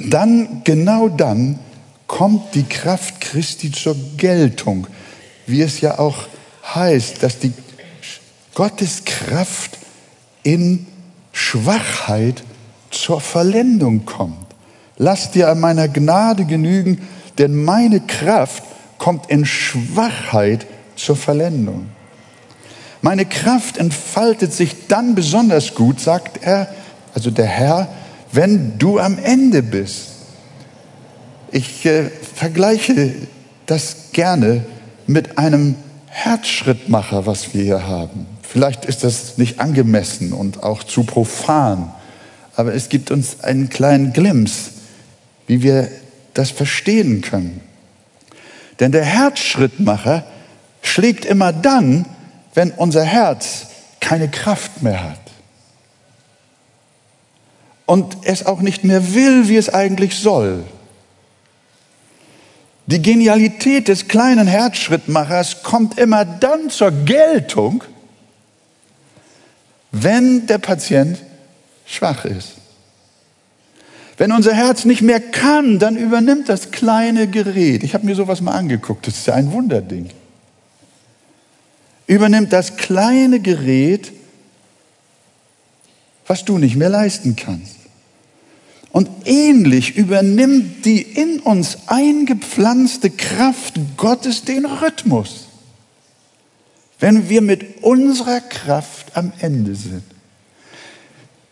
dann, 0.09 0.61
genau 0.63 1.09
dann, 1.09 1.59
kommt 2.07 2.53
die 2.55 2.63
Kraft 2.63 3.21
Christi 3.21 3.71
zur 3.71 3.95
Geltung, 4.17 4.87
wie 5.47 5.61
es 5.61 5.81
ja 5.81 5.99
auch 5.99 6.27
heißt, 6.73 7.23
dass 7.23 7.39
die 7.39 7.53
Gottes 8.53 9.03
Kraft 9.05 9.77
in 10.43 10.87
Schwachheit 11.31 12.43
zur 12.91 13.19
Verlendung 13.19 14.05
kommt. 14.05 14.45
Lass 14.97 15.31
dir 15.31 15.49
an 15.49 15.59
meiner 15.59 15.87
Gnade 15.87 16.45
genügen, 16.45 17.01
denn 17.37 17.63
meine 17.63 17.99
Kraft 17.99 18.63
kommt 18.97 19.29
in 19.29 19.45
Schwachheit 19.45 20.65
zur 20.95 21.17
Verlendung. 21.17 21.87
Meine 23.01 23.25
Kraft 23.25 23.77
entfaltet 23.77 24.53
sich 24.53 24.87
dann 24.87 25.13
besonders 25.15 25.75
gut, 25.75 25.99
sagt 25.99 26.39
er, 26.41 26.73
also 27.13 27.29
der 27.29 27.45
Herr, 27.45 27.89
wenn 28.35 28.77
du 28.77 28.99
am 28.99 29.17
Ende 29.17 29.63
bist. 29.63 30.07
Ich 31.51 31.85
äh, 31.85 32.09
vergleiche 32.09 33.13
das 33.65 34.11
gerne 34.11 34.65
mit 35.07 35.37
einem 35.37 35.75
Herzschrittmacher, 36.07 37.25
was 37.25 37.53
wir 37.53 37.63
hier 37.63 37.87
haben. 37.87 38.25
Vielleicht 38.41 38.85
ist 38.85 39.03
das 39.03 39.37
nicht 39.37 39.59
angemessen 39.59 40.33
und 40.33 40.63
auch 40.63 40.83
zu 40.83 41.03
profan, 41.03 41.93
aber 42.55 42.73
es 42.73 42.89
gibt 42.89 43.11
uns 43.11 43.41
einen 43.41 43.69
kleinen 43.69 44.13
Glimps, 44.13 44.71
wie 45.47 45.61
wir 45.61 45.89
das 46.33 46.51
verstehen 46.51 47.21
können. 47.21 47.61
Denn 48.79 48.91
der 48.91 49.05
Herzschrittmacher 49.05 50.25
schlägt 50.81 51.25
immer 51.25 51.53
dann, 51.53 52.05
wenn 52.53 52.71
unser 52.71 53.03
Herz 53.03 53.67
keine 53.99 54.29
Kraft 54.29 54.81
mehr 54.81 55.03
hat. 55.03 55.24
Und 57.85 58.17
es 58.23 58.45
auch 58.45 58.61
nicht 58.61 58.83
mehr 58.83 59.13
will, 59.13 59.47
wie 59.47 59.57
es 59.57 59.69
eigentlich 59.73 60.15
soll. 60.15 60.63
Die 62.87 63.01
Genialität 63.01 63.87
des 63.87 64.07
kleinen 64.07 64.47
Herzschrittmachers 64.47 65.63
kommt 65.63 65.97
immer 65.97 66.23
dann 66.23 66.69
zur 66.69 66.91
Geltung, 66.91 67.83
wenn 69.91 70.45
der 70.45 70.59
Patient 70.59 71.17
schwach 71.85 72.25
ist. 72.25 72.53
Wenn 74.17 74.31
unser 74.31 74.53
Herz 74.53 74.85
nicht 74.85 75.01
mehr 75.01 75.19
kann, 75.19 75.79
dann 75.79 75.97
übernimmt 75.97 76.47
das 76.47 76.71
kleine 76.71 77.27
Gerät. 77.27 77.83
Ich 77.83 77.93
habe 77.93 78.05
mir 78.05 78.15
sowas 78.15 78.39
mal 78.41 78.53
angeguckt, 78.53 79.07
das 79.07 79.15
ist 79.15 79.27
ja 79.27 79.33
ein 79.33 79.51
Wunderding. 79.51 80.09
Übernimmt 82.07 82.53
das 82.53 82.77
kleine 82.77 83.39
Gerät, 83.39 84.13
was 86.27 86.45
du 86.45 86.57
nicht 86.57 86.75
mehr 86.75 86.89
leisten 86.89 87.35
kannst. 87.35 87.74
Und 88.95 89.09
ähnlich 89.25 89.97
übernimmt 89.97 90.85
die 90.85 91.01
in 91.01 91.41
uns 91.41 91.79
eingepflanzte 91.87 93.09
Kraft 93.09 93.73
Gottes 93.97 94.45
den 94.45 94.65
Rhythmus, 94.65 95.47
wenn 97.01 97.27
wir 97.27 97.41
mit 97.41 97.83
unserer 97.83 98.39
Kraft 98.39 99.17
am 99.17 99.33
Ende 99.39 99.75
sind. 99.75 100.03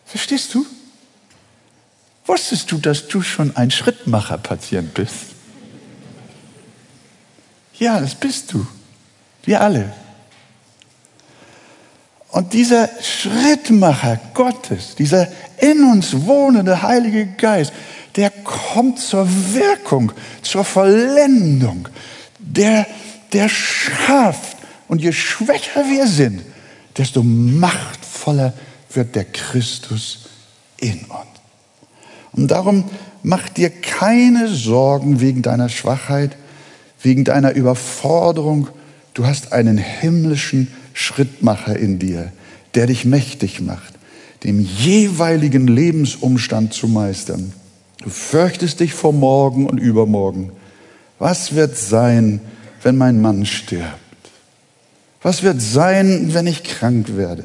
Verstehst 0.06 0.54
du? 0.54 0.64
Wusstest 2.24 2.72
du, 2.72 2.78
dass 2.78 3.08
du 3.08 3.20
schon 3.20 3.54
ein 3.54 3.70
Schrittmacher-Patient 3.70 4.94
bist? 4.94 5.26
Ja, 7.78 8.00
das 8.00 8.14
bist 8.14 8.54
du. 8.54 8.66
Wir 9.42 9.60
alle. 9.60 9.92
Und 12.34 12.52
dieser 12.52 12.90
Schrittmacher 13.00 14.18
Gottes, 14.34 14.96
dieser 14.96 15.28
in 15.58 15.84
uns 15.84 16.26
wohnende 16.26 16.82
Heilige 16.82 17.26
Geist, 17.26 17.72
der 18.16 18.30
kommt 18.30 18.98
zur 18.98 19.28
Wirkung, 19.54 20.10
zur 20.42 20.64
Vollendung, 20.64 21.88
der, 22.40 22.88
der 23.32 23.48
schafft. 23.48 24.56
Und 24.88 25.00
je 25.00 25.12
schwächer 25.12 25.84
wir 25.88 26.08
sind, 26.08 26.42
desto 26.98 27.22
machtvoller 27.22 28.52
wird 28.90 29.14
der 29.14 29.26
Christus 29.26 30.24
in 30.80 31.04
uns. 31.04 31.40
Und 32.32 32.50
darum 32.50 32.82
mach 33.22 33.48
dir 33.48 33.70
keine 33.70 34.48
Sorgen 34.48 35.20
wegen 35.20 35.42
deiner 35.42 35.68
Schwachheit, 35.68 36.36
wegen 37.00 37.22
deiner 37.22 37.52
Überforderung. 37.52 38.70
Du 39.14 39.24
hast 39.24 39.52
einen 39.52 39.78
himmlischen 39.78 40.66
Schrittmacher 40.94 41.76
in 41.76 41.98
dir, 41.98 42.32
der 42.74 42.86
dich 42.86 43.04
mächtig 43.04 43.60
macht, 43.60 43.92
dem 44.44 44.60
jeweiligen 44.60 45.66
Lebensumstand 45.66 46.72
zu 46.72 46.88
meistern. 46.88 47.52
Du 47.98 48.08
fürchtest 48.08 48.80
dich 48.80 48.94
vor 48.94 49.12
morgen 49.12 49.66
und 49.66 49.76
übermorgen. 49.76 50.52
Was 51.18 51.54
wird 51.54 51.76
sein, 51.76 52.40
wenn 52.82 52.96
mein 52.96 53.20
Mann 53.20 53.44
stirbt? 53.44 53.92
Was 55.20 55.42
wird 55.42 55.60
sein, 55.60 56.32
wenn 56.32 56.46
ich 56.46 56.62
krank 56.64 57.16
werde? 57.16 57.44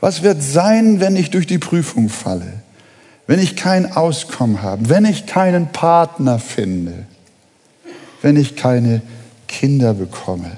Was 0.00 0.22
wird 0.22 0.42
sein, 0.42 1.00
wenn 1.00 1.16
ich 1.16 1.30
durch 1.30 1.48
die 1.48 1.58
Prüfung 1.58 2.08
falle? 2.08 2.60
wenn 3.30 3.38
ich 3.38 3.54
kein 3.54 3.92
Auskommen 3.92 4.60
habe, 4.60 4.88
wenn 4.88 5.04
ich 5.04 5.24
keinen 5.24 5.68
Partner 5.68 6.40
finde, 6.40 7.06
wenn 8.22 8.34
ich 8.34 8.56
keine 8.56 9.02
Kinder 9.46 9.94
bekomme, 9.94 10.50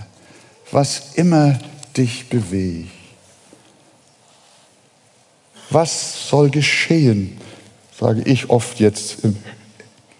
was 0.70 1.12
immer 1.16 1.58
dich 1.96 2.28
bewegt. 2.28 2.90
Was 5.70 6.28
soll 6.28 6.50
geschehen, 6.50 7.38
sage 7.98 8.22
ich 8.22 8.50
oft 8.50 8.78
jetzt 8.80 9.24
im 9.24 9.36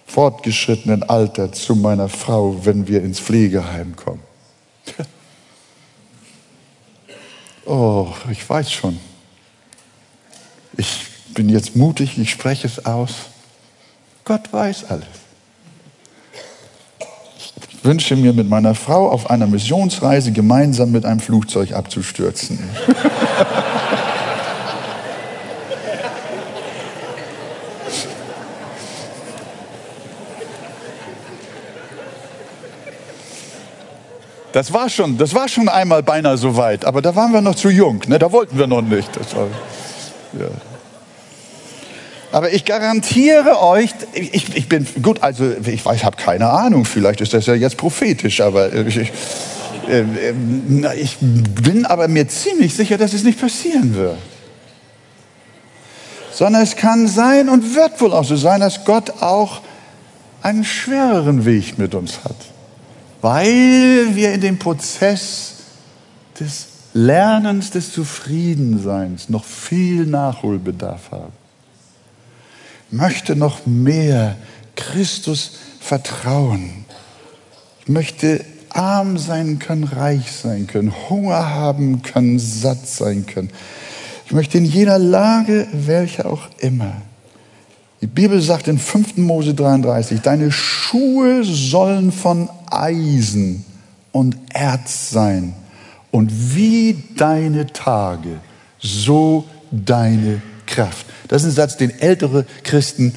fortgeschrittenen 0.07 1.03
Alter 1.03 1.53
zu 1.53 1.75
meiner 1.75 2.09
Frau, 2.09 2.65
wenn 2.65 2.89
wir 2.89 3.03
ins 3.03 3.21
Pflegeheim 3.21 3.97
kommen. 3.97 4.23
Oh, 7.65 8.13
ich 8.31 8.49
weiß 8.49 8.73
schon. 8.73 8.99
Ich 10.77 11.07
bin 11.35 11.49
jetzt 11.49 11.77
mutig, 11.77 12.19
ich 12.19 12.31
spreche 12.31 12.67
es 12.67 12.85
aus. 12.85 13.15
Gott 14.25 14.53
weiß 14.53 14.85
alles. 14.85 15.22
Wünsche 17.83 18.15
mir 18.15 18.33
mit 18.33 18.49
meiner 18.49 18.75
Frau 18.75 19.11
auf 19.11 19.29
einer 19.29 19.47
Missionsreise 19.47 20.31
gemeinsam 20.33 20.93
mit 20.93 21.05
einem 21.05 21.21
Flugzeug 21.21 21.73
abzustürzen. 21.73 22.59
Das 34.53 34.71
war 34.73 34.91
schon, 34.91 35.17
das 35.17 35.35
war 35.35 35.49
schon 35.49 35.69
einmal 35.71 36.03
beinahe 36.03 36.37
so 36.37 36.57
weit, 36.57 36.85
aber 36.85 37.01
da 37.01 37.17
waren 37.17 37.33
wir 37.33 37.41
noch 37.41 37.55
zu 37.55 37.71
jung, 37.71 38.03
ne? 38.07 38.19
da 38.19 38.31
wollten 38.33 38.59
wir 38.59 38.67
noch 38.67 38.83
nicht. 38.83 39.09
War, 39.35 39.47
ja. 40.39 40.72
Aber 42.33 42.53
ich 42.53 42.65
garantiere 42.65 43.61
euch, 43.61 43.91
ich, 44.15 44.57
ich 44.57 44.69
bin 44.69 44.87
gut, 45.03 45.23
also 45.23 45.45
ich 45.65 45.85
weiß, 45.85 46.03
habe 46.03 46.17
keine 46.17 46.49
Ahnung, 46.49 46.85
vielleicht 46.85 47.21
ist 47.21 47.35
das 47.35 47.47
ja 47.47 47.55
jetzt 47.55 47.77
prophetisch, 47.77 48.41
aber 48.41 48.73
ich, 48.73 48.97
ich, 48.97 49.13
äh, 49.89 50.05
ich 50.97 51.19
bin 51.21 51.87
aber 51.87 52.09
mir 52.09 52.27
ziemlich 52.29 52.75
sicher, 52.75 52.99
dass 52.99 53.13
es 53.13 53.23
nicht 53.23 53.41
passieren 53.41 53.95
wird. 53.95 54.19
Sondern 56.33 56.63
es 56.63 56.77
kann 56.77 57.07
sein 57.07 57.49
und 57.49 57.75
wird 57.75 58.01
wohl 58.01 58.13
auch 58.13 58.25
so 58.25 58.37
sein, 58.37 58.61
dass 58.61 58.85
Gott 58.85 59.23
auch 59.23 59.61
einen 60.41 60.65
schwereren 60.65 61.45
Weg 61.45 61.79
mit 61.79 61.95
uns 61.95 62.25
hat 62.25 62.37
weil 63.23 64.09
wir 64.15 64.35
in 64.35 64.41
dem 64.41 64.59
Prozess 64.59 65.55
des 66.39 66.67
Lernens, 66.93 67.71
des 67.71 67.93
Zufriedenseins 67.93 69.31
noch 69.31 69.45
viel 69.45 70.05
Nachholbedarf 70.05 71.11
haben. 71.13 71.33
Möchte 72.93 73.35
noch 73.35 73.67
mehr 73.67 74.37
Christus 74.77 75.53
vertrauen. 75.81 76.85
Ich 77.81 77.89
möchte 77.89 78.45
arm 78.69 79.19
sein 79.19 79.59
können, 79.59 79.85
reich 79.85 80.31
sein 80.31 80.67
können, 80.69 80.93
Hunger 81.09 81.51
haben 81.51 82.03
können, 82.03 82.39
satt 82.39 82.87
sein 82.87 83.27
können. 83.27 83.51
Ich 84.27 84.33
möchte 84.33 84.59
in 84.59 84.65
jeder 84.65 84.99
Lage, 84.99 85.67
welche 85.73 86.27
auch 86.27 86.49
immer, 86.59 87.03
die 88.01 88.09
Bibel 88.09 88.41
sagt 88.41 88.67
in 88.67 88.79
5. 88.79 89.17
Mose 89.19 89.55
33, 89.55 90.21
deine 90.21 90.51
Schuhe 90.51 91.45
sollen 91.45 92.11
von 92.11 92.49
Eisen 92.69 93.65
und 94.11 94.37
Erz 94.53 95.11
sein. 95.11 95.55
Und 96.11 96.57
wie 96.57 97.03
deine 97.17 97.67
Tage, 97.67 98.41
so 98.81 99.45
deine 99.71 100.43
Kraft. 100.73 101.07
Das 101.29 101.43
ist 101.43 101.51
ein 101.51 101.55
Satz, 101.55 101.77
den 101.77 101.99
ältere 102.01 102.45
Christen 102.65 103.15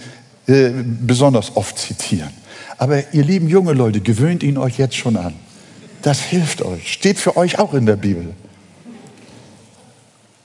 äh, 0.47 0.69
besonders 0.85 1.55
oft 1.55 1.79
zitieren. 1.79 2.29
Aber 2.77 3.13
ihr 3.13 3.23
lieben 3.23 3.47
junge 3.47 3.73
Leute, 3.73 4.01
gewöhnt 4.01 4.43
ihn 4.43 4.57
euch 4.57 4.77
jetzt 4.77 4.95
schon 4.95 5.17
an. 5.17 5.33
Das 6.03 6.19
hilft 6.19 6.61
euch, 6.61 6.91
steht 6.91 7.17
für 7.17 7.35
euch 7.35 7.57
auch 7.57 7.73
in 7.73 7.87
der 7.87 7.95
Bibel. 7.95 8.35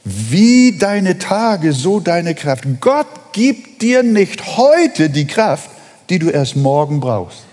Wie 0.05 0.79
deine 0.79 1.19
Tage, 1.19 1.75
so 1.75 2.01
deine 2.01 2.35
Kraft. 2.35 2.65
Gott 2.81 3.07
gibt 3.33 3.83
dir 3.83 4.03
nicht 4.03 4.57
heute 4.57 5.11
die 5.11 5.27
Kraft, 5.27 5.71
die 6.09 6.19
du 6.19 6.31
erst 6.31 6.57
morgen 6.57 7.01
brauchst. 7.01 7.45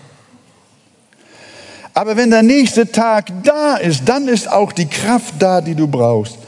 Aber 1.92 2.16
wenn 2.16 2.30
der 2.30 2.42
nächste 2.42 2.90
Tag 2.90 3.26
da 3.42 3.76
ist, 3.76 4.02
dann 4.06 4.28
ist 4.28 4.50
auch 4.50 4.72
die 4.72 4.86
Kraft 4.86 5.34
da, 5.40 5.60
die 5.60 5.74
du 5.74 5.88
brauchst. 5.88 6.38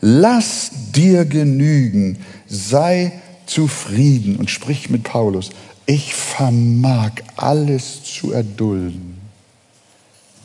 Lass 0.00 0.70
dir 0.94 1.24
genügen, 1.24 2.18
sei 2.48 3.12
zufrieden 3.46 4.36
und 4.36 4.50
sprich 4.50 4.90
mit 4.90 5.04
Paulus. 5.04 5.50
Ich 5.86 6.14
vermag 6.14 7.12
alles 7.36 8.02
zu 8.04 8.32
erdulden, 8.32 9.18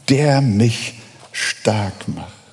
der 0.09 0.41
mich 0.41 0.95
stark 1.31 2.07
macht 2.07 2.43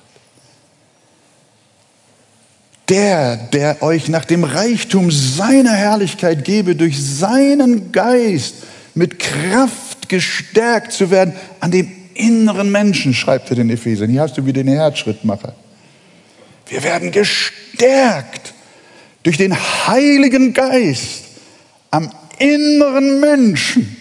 der, 2.91 3.37
der 3.37 3.81
euch 3.81 4.09
nach 4.09 4.25
dem 4.25 4.43
Reichtum 4.43 5.11
seiner 5.11 5.73
Herrlichkeit 5.73 6.43
gebe, 6.43 6.75
durch 6.75 7.01
seinen 7.01 7.93
Geist 7.93 8.55
mit 8.93 9.17
Kraft 9.17 10.09
gestärkt 10.09 10.91
zu 10.91 11.09
werden 11.09 11.33
an 11.61 11.71
dem 11.71 11.89
inneren 12.15 12.69
Menschen, 12.69 13.13
schreibt 13.13 13.49
er 13.49 13.55
den 13.55 13.69
Ephesern. 13.69 14.09
Hier 14.09 14.21
hast 14.21 14.37
du 14.37 14.45
wieder 14.45 14.61
den 14.61 14.73
Herzschrittmacher. 14.73 15.55
Wir 16.67 16.83
werden 16.83 17.11
gestärkt 17.11 18.50
durch 19.23 19.37
den 19.37 19.55
Heiligen 19.55 20.53
Geist 20.53 21.23
am 21.91 22.11
inneren 22.39 23.19
Menschen 23.19 23.97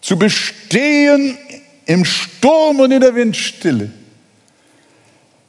zu 0.00 0.18
bestehen 0.18 1.36
im 1.86 2.04
Sturm 2.04 2.80
und 2.80 2.92
in 2.92 3.00
der 3.00 3.14
Windstille 3.14 3.90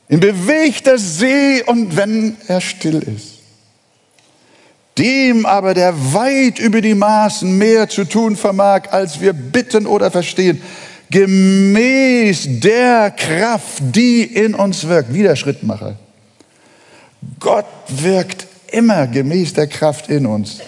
in 0.09 0.19
bewegter 0.19 0.97
See 0.97 1.63
und 1.63 1.95
wenn 1.95 2.35
er 2.47 2.59
still 2.59 2.97
ist. 2.97 3.37
Dem 4.97 5.45
aber, 5.45 5.73
der 5.73 5.93
weit 6.13 6.59
über 6.59 6.81
die 6.81 6.95
Maßen 6.95 7.57
mehr 7.57 7.87
zu 7.87 8.03
tun 8.03 8.35
vermag, 8.35 8.91
als 8.91 9.21
wir 9.21 9.31
bitten 9.33 9.85
oder 9.85 10.11
verstehen, 10.11 10.61
gemäß 11.11 12.47
der 12.59 13.11
Kraft, 13.11 13.81
die 13.81 14.23
in 14.23 14.55
uns 14.55 14.87
wirkt. 14.87 15.13
Wieder 15.13 15.35
Schrittmacher. 15.35 15.97
Gott 17.39 17.65
wirkt 17.87 18.47
immer 18.71 19.07
gemäß 19.07 19.53
der 19.53 19.67
Kraft 19.67 20.09
in 20.09 20.25
uns. 20.25 20.59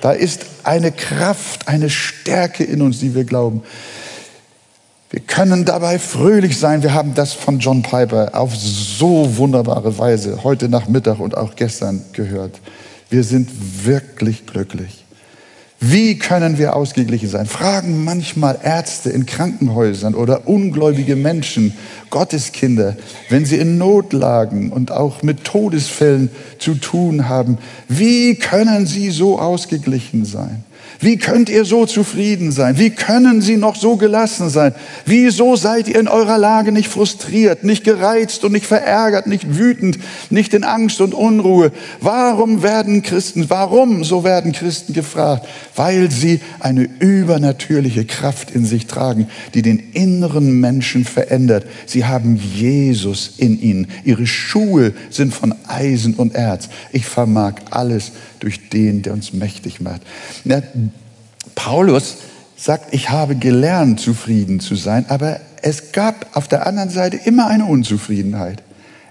Da 0.00 0.12
ist 0.12 0.46
eine 0.64 0.92
Kraft, 0.92 1.68
eine 1.68 1.90
Stärke 1.90 2.64
in 2.64 2.82
uns, 2.82 3.00
die 3.00 3.14
wir 3.14 3.24
glauben. 3.24 3.62
Wir 5.10 5.20
können 5.20 5.64
dabei 5.64 5.98
fröhlich 5.98 6.58
sein. 6.58 6.82
Wir 6.82 6.92
haben 6.92 7.14
das 7.14 7.32
von 7.32 7.58
John 7.58 7.82
Piper 7.82 8.30
auf 8.34 8.54
so 8.54 9.38
wunderbare 9.38 9.96
Weise 9.98 10.44
heute 10.44 10.68
Nachmittag 10.68 11.18
und 11.18 11.36
auch 11.36 11.56
gestern 11.56 12.04
gehört. 12.12 12.60
Wir 13.08 13.24
sind 13.24 13.50
wirklich 13.86 14.44
glücklich. 14.46 15.06
Wie 15.80 16.18
können 16.18 16.58
wir 16.58 16.74
ausgeglichen 16.74 17.28
sein? 17.28 17.46
Fragen 17.46 18.02
manchmal 18.02 18.58
Ärzte 18.62 19.10
in 19.10 19.26
Krankenhäusern 19.26 20.16
oder 20.16 20.48
ungläubige 20.48 21.14
Menschen, 21.14 21.72
Gotteskinder, 22.10 22.96
wenn 23.28 23.44
sie 23.44 23.58
in 23.58 23.78
Notlagen 23.78 24.72
und 24.72 24.90
auch 24.90 25.22
mit 25.22 25.44
Todesfällen 25.44 26.30
zu 26.58 26.74
tun 26.74 27.28
haben. 27.28 27.58
Wie 27.88 28.34
können 28.34 28.86
sie 28.86 29.10
so 29.10 29.38
ausgeglichen 29.38 30.24
sein? 30.24 30.64
Wie 31.00 31.16
könnt 31.16 31.48
ihr 31.48 31.64
so 31.64 31.86
zufrieden 31.86 32.50
sein? 32.50 32.76
Wie 32.76 32.90
können 32.90 33.40
Sie 33.40 33.56
noch 33.56 33.76
so 33.76 33.96
gelassen 33.96 34.50
sein? 34.50 34.74
Wieso 35.06 35.54
seid 35.54 35.86
ihr 35.86 36.00
in 36.00 36.08
eurer 36.08 36.38
Lage 36.38 36.72
nicht 36.72 36.88
frustriert, 36.88 37.62
nicht 37.62 37.84
gereizt 37.84 38.44
und 38.44 38.50
nicht 38.50 38.66
verärgert, 38.66 39.28
nicht 39.28 39.56
wütend, 39.56 39.98
nicht 40.30 40.54
in 40.54 40.64
Angst 40.64 41.00
und 41.00 41.14
Unruhe? 41.14 41.70
Warum 42.00 42.64
werden 42.64 43.02
Christen, 43.02 43.48
warum, 43.48 44.02
so 44.02 44.24
werden 44.24 44.50
Christen 44.50 44.92
gefragt? 44.92 45.46
Weil 45.76 46.10
sie 46.10 46.40
eine 46.58 46.88
übernatürliche 46.98 48.04
Kraft 48.04 48.50
in 48.50 48.64
sich 48.64 48.88
tragen, 48.88 49.28
die 49.54 49.62
den 49.62 49.78
inneren 49.92 50.58
Menschen 50.58 51.04
verändert. 51.04 51.64
Sie 51.86 52.06
haben 52.06 52.34
Jesus 52.34 53.34
in 53.36 53.60
ihnen. 53.60 53.86
Ihre 54.02 54.26
Schuhe 54.26 54.94
sind 55.10 55.32
von 55.32 55.54
Eisen 55.68 56.14
und 56.14 56.34
Erz. 56.34 56.68
Ich 56.90 57.06
vermag 57.06 57.54
alles 57.70 58.10
durch 58.38 58.68
den, 58.70 59.02
der 59.02 59.12
uns 59.12 59.32
mächtig 59.32 59.80
macht. 59.80 60.02
Ja, 60.44 60.62
Paulus 61.54 62.18
sagt, 62.56 62.92
ich 62.92 63.10
habe 63.10 63.36
gelernt, 63.36 64.00
zufrieden 64.00 64.60
zu 64.60 64.74
sein, 64.74 65.06
aber 65.08 65.40
es 65.62 65.92
gab 65.92 66.36
auf 66.36 66.48
der 66.48 66.66
anderen 66.66 66.90
Seite 66.90 67.18
immer 67.24 67.46
eine 67.46 67.66
Unzufriedenheit. 67.66 68.62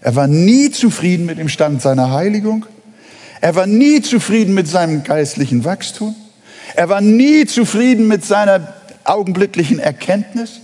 Er 0.01 0.15
war 0.15 0.27
nie 0.27 0.71
zufrieden 0.71 1.25
mit 1.25 1.37
dem 1.39 1.49
Stand 1.49 1.81
seiner 1.81 2.11
Heiligung. 2.11 2.65
Er 3.41 3.55
war 3.55 3.67
nie 3.67 4.01
zufrieden 4.01 4.53
mit 4.53 4.67
seinem 4.67 5.03
geistlichen 5.03 5.65
Wachstum. 5.65 6.15
Er 6.75 6.89
war 6.89 7.01
nie 7.01 7.45
zufrieden 7.45 8.07
mit 8.07 8.25
seiner 8.25 8.73
augenblicklichen 9.03 9.79
Erkenntnis. 9.79 10.61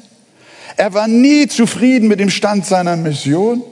Er 0.75 0.93
war 0.93 1.07
nie 1.07 1.47
zufrieden 1.47 2.07
mit 2.07 2.19
dem 2.19 2.29
Stand 2.29 2.65
seiner 2.65 2.95
Mission. 2.95 3.63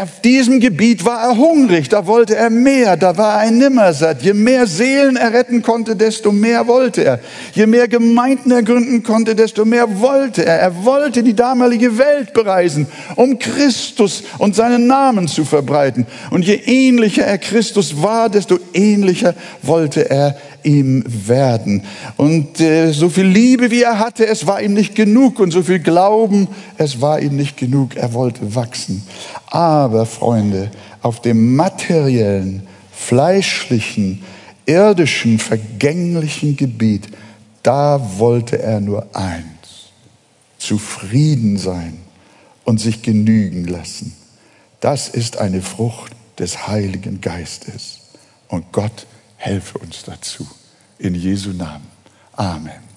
Auf 0.00 0.22
diesem 0.22 0.58
Gebiet 0.58 1.04
war 1.04 1.22
er 1.22 1.36
hungrig, 1.36 1.90
da 1.90 2.06
wollte 2.06 2.34
er 2.34 2.48
mehr, 2.48 2.96
da 2.96 3.14
war 3.18 3.44
er 3.44 3.50
nimmersatt. 3.50 4.22
Je 4.22 4.32
mehr 4.32 4.66
Seelen 4.66 5.16
er 5.16 5.34
retten 5.34 5.60
konnte, 5.60 5.96
desto 5.96 6.32
mehr 6.32 6.66
wollte 6.66 7.04
er. 7.04 7.20
Je 7.52 7.66
mehr 7.66 7.88
Gemeinden 7.88 8.52
er 8.52 8.62
gründen 8.62 9.02
konnte, 9.02 9.34
desto 9.34 9.66
mehr 9.66 10.00
wollte 10.00 10.46
er. 10.46 10.60
Er 10.60 10.84
wollte 10.86 11.22
die 11.22 11.36
damalige 11.36 11.98
Welt 11.98 12.32
bereisen, 12.32 12.86
um 13.16 13.38
Christus 13.38 14.22
und 14.38 14.56
seinen 14.56 14.86
Namen 14.86 15.28
zu 15.28 15.44
verbreiten. 15.44 16.06
Und 16.30 16.46
je 16.46 16.54
ähnlicher 16.54 17.24
er 17.24 17.36
Christus 17.36 18.00
war, 18.00 18.30
desto 18.30 18.58
ähnlicher 18.72 19.34
wollte 19.60 20.08
er 20.08 20.38
ihm 20.64 21.04
werden. 21.06 21.82
Und 22.16 22.60
äh, 22.60 22.92
so 22.92 23.08
viel 23.08 23.26
Liebe, 23.26 23.70
wie 23.70 23.82
er 23.82 23.98
hatte, 23.98 24.26
es 24.26 24.46
war 24.46 24.62
ihm 24.62 24.74
nicht 24.74 24.94
genug. 24.94 25.40
Und 25.40 25.50
so 25.50 25.62
viel 25.62 25.78
Glauben, 25.78 26.48
es 26.78 27.00
war 27.00 27.20
ihm 27.20 27.36
nicht 27.36 27.56
genug. 27.56 27.96
Er 27.96 28.12
wollte 28.14 28.54
wachsen. 28.54 29.02
Aber, 29.46 30.06
Freunde, 30.06 30.70
auf 31.02 31.20
dem 31.20 31.56
materiellen, 31.56 32.62
fleischlichen, 32.92 34.22
irdischen, 34.66 35.38
vergänglichen 35.38 36.56
Gebiet, 36.56 37.08
da 37.62 38.18
wollte 38.18 38.60
er 38.60 38.80
nur 38.80 39.14
eins, 39.14 39.90
zufrieden 40.58 41.58
sein 41.58 41.98
und 42.64 42.80
sich 42.80 43.02
genügen 43.02 43.64
lassen. 43.64 44.14
Das 44.80 45.08
ist 45.08 45.38
eine 45.38 45.62
Frucht 45.62 46.12
des 46.38 46.66
Heiligen 46.66 47.20
Geistes. 47.20 48.00
Und 48.48 48.72
Gott 48.72 49.06
helfe 49.42 49.78
uns 49.78 50.04
dazu. 50.04 50.46
In 50.98 51.14
Jesu 51.14 51.50
Namen. 51.50 51.90
Amen. 52.36 52.91